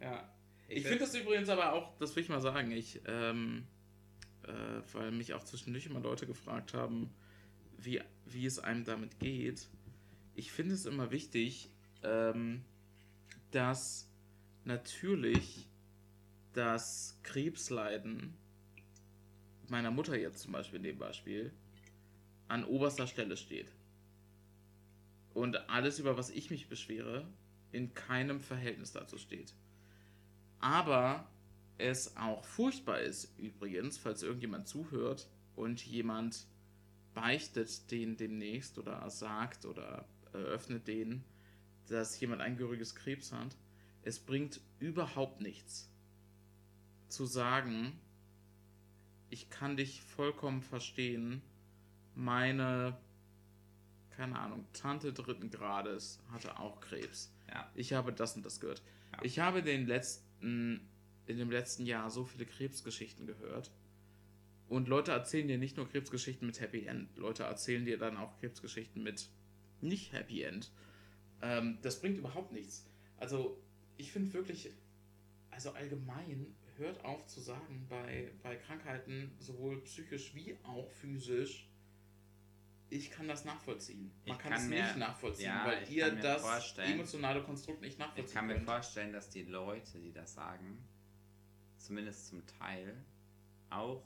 Ja. 0.00 0.32
Ich, 0.68 0.78
Ich 0.78 0.82
finde 0.84 1.00
das 1.00 1.14
übrigens 1.14 1.48
aber 1.48 1.72
auch, 1.72 1.96
das 1.98 2.14
will 2.14 2.22
ich 2.22 2.28
mal 2.28 2.40
sagen, 2.40 2.70
ich, 2.70 3.00
ähm, 3.06 3.66
äh, 4.48 4.82
weil 4.94 5.10
mich 5.10 5.34
auch 5.34 5.44
zwischendurch 5.44 5.86
immer 5.86 6.00
Leute 6.00 6.26
gefragt 6.26 6.74
haben, 6.74 7.10
wie, 7.78 8.00
wie 8.26 8.46
es 8.46 8.58
einem 8.58 8.84
damit 8.84 9.18
geht. 9.18 9.68
Ich 10.34 10.50
finde 10.52 10.74
es 10.74 10.86
immer 10.86 11.10
wichtig, 11.10 11.70
ähm, 12.02 12.64
dass 13.50 14.08
natürlich 14.64 15.68
das 16.52 17.18
Krebsleiden 17.22 18.34
meiner 19.68 19.90
Mutter 19.90 20.16
jetzt 20.16 20.40
zum 20.40 20.52
Beispiel 20.52 20.78
in 20.78 20.84
dem 20.84 20.98
Beispiel 20.98 21.52
an 22.48 22.64
oberster 22.64 23.06
Stelle 23.06 23.36
steht. 23.36 23.70
Und 25.34 25.68
alles, 25.68 25.98
über 25.98 26.16
was 26.16 26.30
ich 26.30 26.50
mich 26.50 26.68
beschwere, 26.68 27.26
in 27.70 27.92
keinem 27.94 28.40
Verhältnis 28.40 28.92
dazu 28.92 29.18
steht. 29.18 29.54
Aber 30.58 31.28
es 31.78 32.16
auch 32.16 32.44
furchtbar 32.44 33.00
ist, 33.00 33.38
übrigens, 33.38 33.98
falls 33.98 34.22
irgendjemand 34.22 34.68
zuhört 34.68 35.28
und 35.54 35.84
jemand 35.84 36.46
beichtet 37.14 37.90
den 37.90 38.16
demnächst 38.16 38.78
oder 38.78 39.08
sagt 39.10 39.64
oder 39.64 40.06
eröffnet 40.32 40.86
den, 40.86 41.24
dass 41.88 42.20
jemand 42.20 42.42
angehöriges 42.42 42.94
Krebs 42.94 43.32
hat. 43.32 43.56
Es 44.02 44.18
bringt 44.18 44.60
überhaupt 44.78 45.40
nichts 45.40 45.90
zu 47.08 47.26
sagen, 47.26 47.98
ich 49.30 49.50
kann 49.50 49.76
dich 49.76 50.02
vollkommen 50.02 50.62
verstehen, 50.62 51.42
meine, 52.14 52.96
keine 54.10 54.38
Ahnung, 54.38 54.66
Tante 54.72 55.12
dritten 55.12 55.50
Grades 55.50 56.20
hatte 56.30 56.58
auch 56.58 56.80
Krebs. 56.80 57.32
Ja. 57.48 57.70
Ich 57.74 57.92
habe 57.92 58.12
das 58.12 58.36
und 58.36 58.44
das 58.44 58.60
gehört. 58.60 58.82
Ja. 59.12 59.18
Ich 59.22 59.38
habe 59.38 59.62
den 59.62 59.86
letzten, 59.86 60.88
in 61.28 61.38
dem 61.38 61.50
letzten 61.50 61.84
Jahr 61.86 62.10
so 62.10 62.24
viele 62.24 62.46
Krebsgeschichten 62.46 63.26
gehört. 63.26 63.70
Und 64.68 64.88
Leute 64.88 65.12
erzählen 65.12 65.48
dir 65.48 65.58
nicht 65.58 65.76
nur 65.76 65.88
Krebsgeschichten 65.88 66.46
mit 66.46 66.60
Happy 66.60 66.84
End, 66.86 67.16
Leute 67.16 67.44
erzählen 67.44 67.84
dir 67.84 67.98
dann 67.98 68.16
auch 68.16 68.38
Krebsgeschichten 68.38 69.02
mit 69.02 69.28
nicht 69.80 70.12
Happy 70.12 70.42
End. 70.42 70.70
Ähm, 71.40 71.78
das 71.82 72.00
bringt 72.00 72.18
überhaupt 72.18 72.52
nichts. 72.52 72.86
Also, 73.16 73.58
ich 73.96 74.12
finde 74.12 74.32
wirklich, 74.34 74.70
also 75.50 75.70
allgemein, 75.70 76.54
hört 76.76 77.04
auf 77.04 77.26
zu 77.26 77.40
sagen, 77.40 77.86
bei, 77.88 78.30
bei 78.42 78.56
Krankheiten, 78.56 79.32
sowohl 79.38 79.80
psychisch 79.82 80.34
wie 80.34 80.56
auch 80.64 80.90
physisch, 80.92 81.68
ich 82.90 83.10
kann 83.10 83.26
das 83.28 83.44
nachvollziehen. 83.44 84.10
Man 84.26 84.36
Ich 84.36 84.42
kann, 84.42 84.52
kann 84.52 84.62
es 84.62 84.68
mir- 84.68 84.82
nicht 84.82 84.96
nachvollziehen, 84.96 85.46
ja, 85.46 85.66
weil 85.66 85.90
ihr 85.90 86.10
das 86.12 86.76
emotionale 86.78 87.42
Konstrukt 87.42 87.80
nicht 87.80 87.98
nachvollziehen 87.98 88.24
Ich 88.26 88.32
kann 88.34 88.46
mir 88.46 88.54
könnt. 88.54 88.66
vorstellen, 88.66 89.12
dass 89.12 89.28
die 89.30 89.42
Leute, 89.42 89.98
die 89.98 90.12
das 90.12 90.34
sagen, 90.34 90.78
zumindest 91.78 92.28
zum 92.28 92.44
Teil 92.46 92.94
auch 93.70 94.02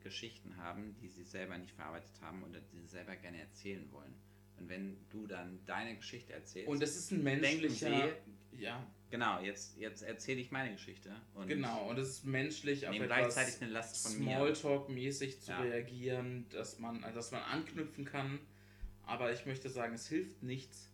Geschichten 0.00 0.56
haben, 0.56 0.96
die 1.00 1.08
sie 1.08 1.24
selber 1.24 1.58
nicht 1.58 1.72
verarbeitet 1.74 2.20
haben 2.20 2.42
oder 2.44 2.60
die 2.60 2.78
sie 2.80 2.86
selber 2.86 3.16
gerne 3.16 3.40
erzählen 3.40 3.90
wollen. 3.92 4.14
Und 4.58 4.68
wenn 4.68 4.96
du 5.10 5.26
dann 5.26 5.60
deine 5.66 5.96
Geschichte 5.96 6.32
erzählst, 6.32 6.68
Und 6.68 6.82
es 6.82 6.96
ist 6.96 7.10
ein 7.12 7.22
menschlicher. 7.22 8.12
sie, 8.52 8.60
Ja, 8.60 8.84
genau, 9.10 9.40
jetzt, 9.40 9.76
jetzt 9.76 10.02
erzähle 10.02 10.40
ich 10.40 10.50
meine 10.50 10.72
Geschichte. 10.72 11.14
Und 11.34 11.46
genau. 11.48 11.88
Und 11.90 11.98
es 11.98 12.08
ist 12.08 12.24
menschlich, 12.24 12.88
auf 12.88 12.94
etwas 12.94 13.06
gleichzeitig 13.06 13.62
eine 13.62 13.70
Last 13.72 14.06
von 14.06 14.18
mir. 14.18 14.36
Smalltalk-mäßig 14.38 15.40
zu 15.40 15.50
Ja. 15.52 15.60
reagieren, 15.60 16.46
dass 16.50 16.78
man, 16.78 17.02
dass 17.02 17.30
man 17.30 17.42
anknüpfen 17.42 18.04
kann. 18.04 18.40
Aber 19.06 19.32
ich 19.32 19.46
möchte 19.46 19.70
sagen, 19.70 19.94
es 19.94 20.08
hilft 20.08 20.42
nichts. 20.42 20.90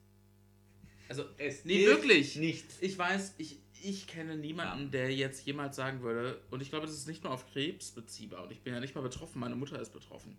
Also, 1.08 1.24
Es 1.38 1.64
nee, 1.64 1.78
hilft 1.78 1.96
wirklich. 2.02 2.36
Nichts. 2.36 2.76
Ich 2.80 2.96
weiß, 2.98 3.34
ich, 3.38 3.60
ich 3.84 4.06
kenne 4.06 4.36
niemanden, 4.36 4.90
der 4.90 5.14
jetzt 5.14 5.46
jemals 5.46 5.76
sagen 5.76 6.00
würde, 6.00 6.40
und 6.50 6.62
ich 6.62 6.70
glaube, 6.70 6.86
das 6.86 6.94
ist 6.94 7.06
nicht 7.06 7.22
nur 7.22 7.32
auf 7.32 7.50
Krebs 7.52 7.90
beziehbar, 7.90 8.44
und 8.44 8.50
ich 8.50 8.62
bin 8.62 8.72
ja 8.72 8.80
nicht 8.80 8.94
mal 8.94 9.02
betroffen, 9.02 9.40
meine 9.40 9.56
Mutter 9.56 9.78
ist 9.78 9.92
betroffen. 9.92 10.36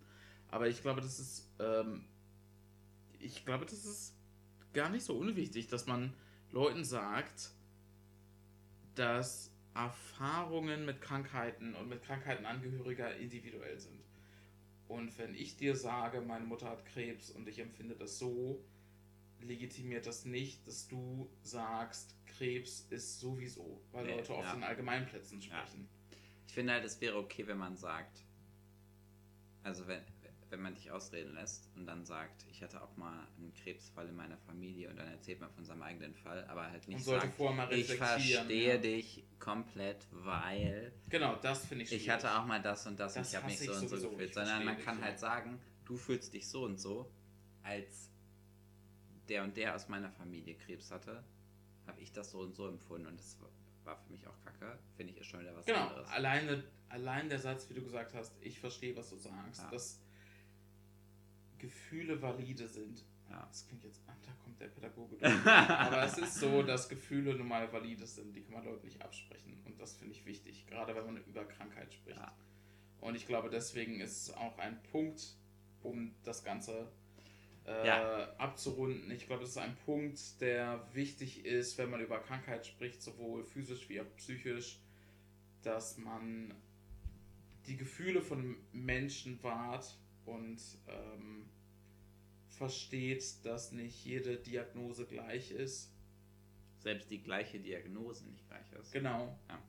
Aber 0.50 0.68
ich 0.68 0.82
glaube, 0.82 1.02
das 1.02 1.20
ist, 1.20 1.48
ähm, 1.60 2.06
ich 3.20 3.46
glaube, 3.46 3.66
das 3.66 3.86
ist 3.86 4.16
gar 4.74 4.90
nicht 4.90 5.06
so 5.06 5.16
unwichtig, 5.16 5.68
dass 5.68 5.86
man 5.86 6.14
Leuten 6.52 6.84
sagt, 6.84 7.52
dass 8.96 9.52
Erfahrungen 9.76 10.86
mit 10.86 11.02
Krankheiten 11.02 11.76
und 11.76 11.88
mit 11.88 12.02
Krankheiten 12.02 12.46
Angehöriger 12.46 13.16
individuell 13.16 13.80
sind. 13.80 14.02
Und 14.88 15.18
wenn 15.20 15.36
ich 15.36 15.58
dir 15.58 15.76
sage, 15.76 16.22
meine 16.22 16.46
Mutter 16.46 16.70
hat 16.70 16.86
Krebs 16.86 17.30
und 17.30 17.48
ich 17.48 17.60
empfinde 17.60 17.96
das 17.96 18.18
so, 18.18 18.64
legitimiert 19.48 20.06
das 20.06 20.26
nicht, 20.26 20.68
dass 20.68 20.88
du 20.88 21.30
sagst, 21.42 22.16
Krebs 22.26 22.82
ist 22.90 23.20
sowieso, 23.20 23.82
weil 23.92 24.06
Nee, 24.06 24.16
Leute 24.16 24.36
oft 24.36 24.44
ja. 24.48 24.54
in 24.54 24.64
Allgemeinplätzen 24.64 25.40
Ja. 25.42 25.46
sprechen. 25.66 25.88
Ich 26.48 26.54
finde 26.54 26.74
halt, 26.74 26.86
es 26.86 27.00
wäre 27.02 27.18
okay, 27.18 27.48
wenn 27.48 27.58
man 27.58 27.76
sagt, 27.76 28.24
also 29.64 29.88
wenn, 29.88 30.02
wenn 30.50 30.62
man 30.62 30.76
dich 30.76 30.92
ausreden 30.92 31.34
lässt 31.34 31.70
und 31.76 31.86
dann 31.86 32.06
sagt, 32.06 32.46
ich 32.50 32.62
hatte 32.62 32.82
auch 32.82 32.96
mal 32.98 33.28
einen 33.38 33.54
Krebsfall 33.54 34.08
in 34.08 34.16
meiner 34.16 34.38
Familie 34.38 34.90
und 34.90 34.98
dann 34.98 35.08
erzählt 35.08 35.40
man 35.42 35.50
von 35.52 35.66
seinem 35.66 35.82
eigenen 35.82 36.14
Fall, 36.14 36.46
aber 36.46 36.70
halt 36.72 36.88
nicht 36.88 37.04
sagt, 37.04 37.34
ich 37.72 37.94
verstehe 37.96 38.68
ja. 38.76 38.78
dich 38.78 39.24
komplett, 39.40 40.06
weil 40.12 40.94
Genau, 41.10 41.36
das 41.36 41.66
finde 41.66 41.84
ich 41.84 41.92
ich 41.92 42.10
hatte 42.10 42.32
auch 42.38 42.46
mal 42.46 42.62
das 42.62 42.86
und 42.88 43.00
das, 43.00 43.16
Das 43.16 43.28
und 43.28 43.32
ich 43.32 43.36
habe 43.38 43.48
mich 43.48 43.60
so 43.60 43.74
und 43.74 43.88
so 43.90 44.10
gefühlt, 44.10 44.34
sondern 44.34 44.66
man 44.66 44.78
kann 44.78 45.02
halt 45.02 45.14
ja. 45.14 45.18
sagen, 45.18 45.60
du 45.86 45.98
fühlst 45.98 46.34
dich 46.34 46.48
so 46.48 46.64
und 46.64 46.78
so, 46.80 47.12
als 47.64 48.12
der 49.30 49.44
und 49.44 49.56
der 49.58 49.76
aus 49.76 49.88
meiner 49.88 50.12
Familie 50.12 50.56
Krebs 50.56 50.92
hatte, 50.92 51.24
habe 51.88 52.00
ich 52.02 52.12
das 52.12 52.32
so 52.32 52.40
und 52.40 52.54
so 52.56 52.68
empfunden 52.68 53.08
und 53.08 53.20
das 53.20 53.38
war 53.84 53.96
für 53.98 54.12
mich 54.12 54.26
auch 54.28 54.40
kacke, 54.44 54.80
finde 54.96 55.14
ich 55.14 55.20
ist 55.20 55.28
schon 55.28 55.42
wieder 55.42 55.56
was 55.56 55.66
Genau, 55.66 55.88
anderes. 55.88 56.10
alleine, 56.10 56.64
allein 56.90 57.30
der 57.30 57.40
Satz, 57.40 57.70
wie 57.70 57.76
du 57.76 57.84
gesagt 57.84 58.14
hast, 58.16 58.34
ich 58.42 58.60
verstehe, 58.60 58.96
was 58.96 59.10
du 59.12 59.18
sagst, 59.18 59.62
Ja. 59.62 59.70
dass 59.70 60.02
Gefühle 61.58 62.22
valide 62.22 62.68
sind. 62.68 63.04
Ja. 63.30 63.46
Das 63.48 63.66
klingt 63.68 63.84
jetzt, 63.84 64.02
ah, 64.08 64.16
da 64.26 64.32
kommt 64.44 64.60
der 64.60 64.68
Pädagoge 64.68 65.18
durch. 65.18 65.46
Aber 65.48 66.04
es 66.04 66.18
ist 66.18 66.36
so, 66.36 66.62
dass 66.64 66.90
Gefühle 66.90 67.36
nun 67.36 67.48
mal 67.48 67.72
valide 67.72 68.06
sind, 68.06 68.34
die 68.36 68.42
kann 68.44 68.54
man 68.54 68.66
Leuten 68.66 68.86
nicht 68.86 69.02
absprechen. 69.02 69.60
Und 69.66 69.80
das 69.80 69.96
finde 69.96 70.14
ich 70.14 70.26
wichtig, 70.26 70.66
gerade 70.68 70.96
wenn 70.96 71.06
man 71.06 71.18
über 71.18 71.46
Krankheit 71.46 71.94
spricht. 71.94 72.18
Ja. 72.20 72.36
Und 73.02 73.16
ich 73.16 73.26
glaube, 73.28 73.50
deswegen 73.50 74.00
ist 74.00 74.24
es 74.30 74.34
auch 74.34 74.58
ein 74.58 74.82
Punkt, 74.84 75.38
um 75.82 76.16
das 76.24 76.44
Ganze 76.44 76.92
äh, 77.68 77.88
Ja. 77.88 78.34
abzurunden. 78.38 79.10
Ich 79.12 79.28
glaube, 79.28 79.44
es 79.44 79.52
ist 79.52 79.58
ein 79.58 79.76
Punkt, 79.86 80.20
der 80.42 80.88
wichtig 80.94 81.46
ist, 81.46 81.78
wenn 81.78 81.90
man 81.90 82.02
über 82.02 82.20
Krankheit 82.20 82.66
spricht, 82.66 83.02
sowohl 83.02 83.44
physisch 83.44 83.90
wie 83.90 84.02
auch 84.02 84.16
psychisch, 84.18 84.80
dass 85.64 85.98
man 85.98 86.54
die 87.66 87.78
Gefühle 87.78 88.22
von 88.22 88.56
Menschen 88.72 89.42
wahrt 89.42 89.98
und 90.26 90.60
ähm, 90.88 91.46
versteht, 92.50 93.44
dass 93.44 93.72
nicht 93.72 94.06
jede 94.06 94.38
Diagnose 94.38 95.06
gleich 95.06 95.52
ist. 95.52 95.92
Selbst 96.80 97.10
die 97.10 97.22
gleiche 97.24 97.60
Diagnose 97.60 98.26
nicht 98.28 98.48
gleich 98.48 98.72
ist. 98.80 98.92
Genau. 98.92 99.38
Ja. 99.50 99.60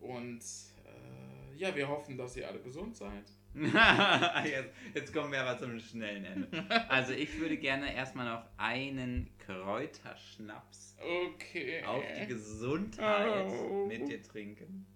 Und 0.00 0.40
äh, 0.84 1.56
ja, 1.56 1.74
wir 1.74 1.88
hoffen, 1.88 2.16
dass 2.16 2.36
ihr 2.36 2.46
alle 2.48 2.60
gesund 2.60 2.96
seid. 2.96 3.24
jetzt, 4.44 4.70
jetzt 4.94 5.12
kommen 5.14 5.32
wir 5.32 5.40
aber 5.42 5.58
zum 5.58 5.78
schnellen 5.80 6.24
Ende. 6.24 6.88
Also 6.90 7.12
ich 7.12 7.38
würde 7.40 7.56
gerne 7.56 7.94
erstmal 7.94 8.26
noch 8.26 8.44
einen 8.58 9.30
Kräuterschnaps 9.38 10.96
Okay. 10.98 11.82
auf 11.84 12.04
die 12.20 12.26
Gesundheit 12.26 13.50
Oh. 13.50 13.86
mit 13.86 14.08
dir 14.08 14.22
trinken. 14.22 14.86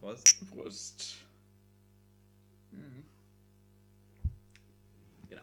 Prost. 0.00 0.48
Brust. 0.50 1.16
Mhm. 2.70 3.04
Genau. 5.28 5.42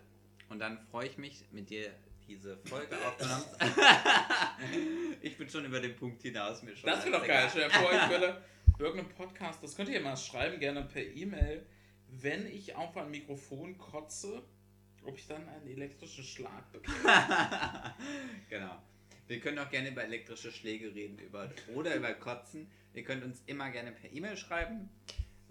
Und 0.49 0.59
dann 0.59 0.79
freue 0.91 1.07
ich 1.07 1.17
mich, 1.17 1.43
mit 1.51 1.69
dir 1.69 1.91
diese 2.27 2.57
Folge 2.65 2.95
aufgenommen. 3.05 3.43
ich 5.21 5.37
bin 5.37 5.47
schon 5.49 5.65
über 5.65 5.79
den 5.79 5.95
Punkt 5.95 6.21
hinaus. 6.23 6.63
Mir 6.63 6.75
schon 6.75 6.89
Das 6.89 7.05
wäre 7.05 7.19
doch 7.19 7.27
geil. 7.27 7.47
Stell 7.49 7.69
dir 7.69 7.69
vor, 7.75 7.91
ich 7.91 8.09
würde 8.09 8.41
irgendeinem 8.79 9.09
Podcast, 9.15 9.61
das 9.61 9.75
könnt 9.75 9.89
ihr 9.89 10.01
mal 10.01 10.17
schreiben, 10.17 10.59
gerne 10.59 10.83
per 10.83 11.03
E-Mail, 11.03 11.65
wenn 12.21 12.45
ich 12.47 12.75
auf 12.75 12.95
ein 12.97 13.11
Mikrofon 13.11 13.77
kotze, 13.77 14.43
ob 15.03 15.17
ich 15.17 15.27
dann 15.27 15.47
einen 15.47 15.67
elektrischen 15.67 16.23
Schlag 16.23 16.71
bekomme. 16.71 17.93
genau. 18.49 18.81
Wir 19.27 19.39
können 19.39 19.57
auch 19.59 19.69
gerne 19.69 19.89
über 19.89 20.03
elektrische 20.03 20.51
Schläge 20.51 20.93
reden 20.93 21.17
über, 21.19 21.49
oder 21.73 21.95
über 21.95 22.13
Kotzen. 22.13 22.67
Ihr 22.93 23.03
könnt 23.03 23.23
uns 23.23 23.41
immer 23.47 23.69
gerne 23.71 23.91
per 23.91 24.11
E-Mail 24.11 24.37
schreiben, 24.37 24.89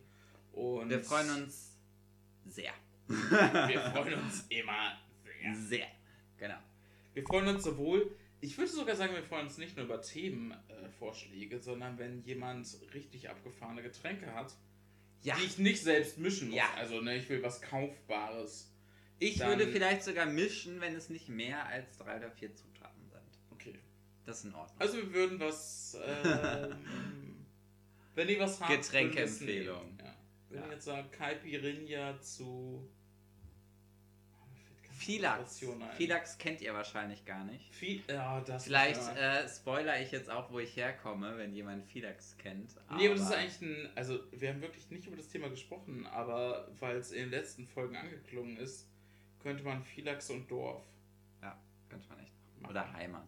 Und 0.53 0.91
Wir 0.91 1.01
freuen 1.01 1.43
uns 1.43 1.79
sehr. 2.45 2.75
Wir 3.09 3.81
freuen 3.93 4.23
uns 4.23 4.45
immer 4.51 4.99
sehr. 5.25 5.55
Sehr. 5.55 5.87
Genau. 6.37 6.59
Wir 7.15 7.25
freuen 7.25 7.49
uns 7.49 7.65
sowohl, 7.65 8.15
ich 8.41 8.57
würde 8.59 8.71
sogar 8.71 8.97
sagen, 8.97 9.15
wir 9.15 9.23
freuen 9.23 9.47
uns 9.47 9.59
nicht 9.59 9.77
nur 9.77 9.85
über 9.87 10.01
Themenvorschläge, 10.03 11.57
äh, 11.57 11.61
sondern 11.61 11.99
wenn 11.99 12.23
jemand 12.23 12.67
richtig 12.95 13.29
abgefahrene 13.29 13.83
Getränke 13.83 14.33
hat, 14.35 14.55
Ja, 15.23 15.37
die 15.37 15.45
ich 15.45 15.59
nicht 15.59 15.83
selbst 15.83 16.19
mischen 16.19 16.49
muss. 16.49 16.57
Ja. 16.57 16.71
Also, 16.77 17.01
ne, 17.01 17.17
ich 17.17 17.29
will 17.29 17.43
was 17.43 17.61
Kaufbares. 17.61 18.73
ich 19.19 19.39
dann- 19.39 19.49
würde 19.51 19.67
vielleicht 19.71 20.03
sogar 20.05 20.27
mischen, 20.27 20.81
wenn 20.81 20.95
es 20.95 21.11
nicht 21.11 21.29
mehr 21.29 21.67
als 21.67 21.99
drei 21.99 22.17
oder 22.17 22.31
vier 22.31 22.55
Zutaten 22.55 23.07
sind. 23.11 23.21
Okay. 23.53 23.75
Das 24.25 24.39
ist 24.39 24.45
in 24.47 24.55
Ordnung. 24.55 24.81
Also, 24.81 24.97
wir 24.97 25.13
würden 25.13 25.41
was, 25.41 25.97
ähm, 26.03 26.77
wenn 28.15 28.29
ihr 28.29 28.39
was 28.41 28.61
habt, 28.61 28.71
Getränkeempfehlung. 28.71 29.99
Ja. 29.99 30.17
Wenn 30.49 30.61
Ja. 30.61 30.67
ihr 30.67 30.73
jetzt 30.73 30.85
sagt, 30.87 31.13
Caipirinha 31.13 32.19
zu. 32.21 32.89
Ein. 35.81 35.97
Filax 35.97 36.39
kennt 36.39 36.61
ihr 36.61 36.75
wahrscheinlich 36.75 37.25
gar 37.25 37.45
nicht. 37.45 37.75
Fi 37.75 38.03
ja, 38.09 38.41
das 38.41 38.65
Vielleicht 38.65 39.01
Ja. 39.01 39.41
äh, 39.41 39.49
spoiler 39.49 40.01
ich 40.01 40.11
jetzt 40.13 40.31
auch, 40.31 40.51
wo 40.51 40.59
ich 40.59 40.77
herkomme, 40.77 41.37
wenn 41.39 41.53
jemand 41.55 41.87
Filax 41.87 42.37
kennt. 42.39 42.75
Nee, 42.97 43.07
aber 43.07 43.17
das 43.17 43.25
ist 43.29 43.33
eigentlich 43.33 43.61
ein. 43.63 43.89
Also, 43.95 44.21
wir 44.33 44.51
haben 44.51 44.61
wirklich 44.61 44.89
nicht 44.91 45.07
über 45.07 45.17
das 45.17 45.29
Thema 45.29 45.49
gesprochen, 45.49 46.07
aber 46.07 46.69
weil 46.79 46.97
es 46.97 47.13
in 47.13 47.23
den 47.23 47.31
letzten 47.31 47.67
Folgen 47.67 47.97
angeklungen 47.97 48.57
ist, 48.59 48.89
könnte 49.43 49.65
man 49.65 49.83
Filax 49.83 50.31
und 50.31 50.51
Dorf. 50.51 50.83
Könnte 51.89 52.09
man 52.09 52.21
echt 52.21 52.33
machen. 52.61 52.71
Oder 52.71 52.93
Heimat. 52.93 53.27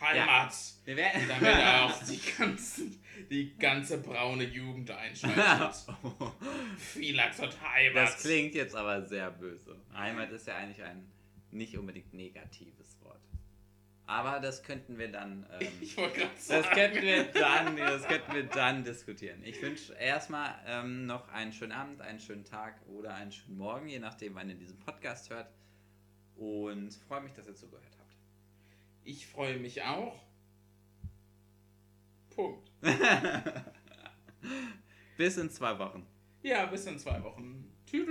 Heimat! 0.00 0.54
Wir 0.84 0.96
werden. 0.96 1.28
Damit 1.28 1.54
auch 1.64 2.04
die, 2.04 2.20
ganzen, 2.38 3.02
die 3.30 3.56
ganze 3.58 3.98
braune 3.98 4.44
Jugend 4.44 4.90
einschaltet. 4.90 5.74
Filax 6.78 7.40
und 7.40 7.56
Heimat. 7.62 8.08
das 8.08 8.22
klingt 8.22 8.54
jetzt 8.54 8.74
aber 8.74 9.02
sehr 9.02 9.30
böse. 9.30 9.76
Heimat 9.94 10.30
ist 10.30 10.46
ja 10.46 10.56
eigentlich 10.56 10.82
ein 10.82 11.10
nicht 11.50 11.76
unbedingt 11.76 12.12
negatives 12.14 12.96
Wort. 13.02 13.20
Aber 14.06 14.40
das 14.40 14.62
könnten 14.62 14.98
wir 14.98 15.10
dann. 15.12 15.46
Ähm, 15.60 15.68
Ich 15.80 15.96
wollte 15.96 16.20
gerade 16.20 16.36
sagen. 16.38 16.62
Das 16.62 16.70
könnten 16.74 17.02
wir 17.02 17.24
dann, 17.24 17.76
das 17.76 18.06
könnten 18.08 18.34
wir 18.34 18.42
dann 18.44 18.84
diskutieren. 18.84 19.42
Ich 19.44 19.60
wünsche 19.60 19.92
erstmal 19.94 20.54
ähm, 20.66 21.06
noch 21.06 21.28
einen 21.28 21.52
schönen 21.52 21.72
Abend, 21.72 22.00
einen 22.00 22.20
schönen 22.20 22.44
Tag 22.44 22.80
oder 22.86 23.14
einen 23.14 23.32
schönen 23.32 23.58
Morgen, 23.58 23.88
je 23.88 23.98
nachdem, 23.98 24.34
wann 24.34 24.48
ihr 24.48 24.54
diesen 24.56 24.78
Podcast 24.78 25.28
hört. 25.30 25.50
Und 26.36 26.92
freue 27.08 27.20
mich, 27.22 27.32
dass 27.32 27.48
ihr 27.48 27.54
zugehört 27.54 27.84
habt. 27.97 27.97
Ich 29.04 29.26
freue 29.26 29.58
mich 29.58 29.82
auch. 29.82 30.14
Punkt. 32.30 32.70
Bis 35.16 35.36
in 35.36 35.50
zwei 35.50 35.78
Wochen. 35.78 36.06
Ja, 36.42 36.66
bis 36.66 36.86
in 36.86 36.98
zwei 36.98 37.22
Wochen. 37.24 37.72
Tschüss. 37.86 38.06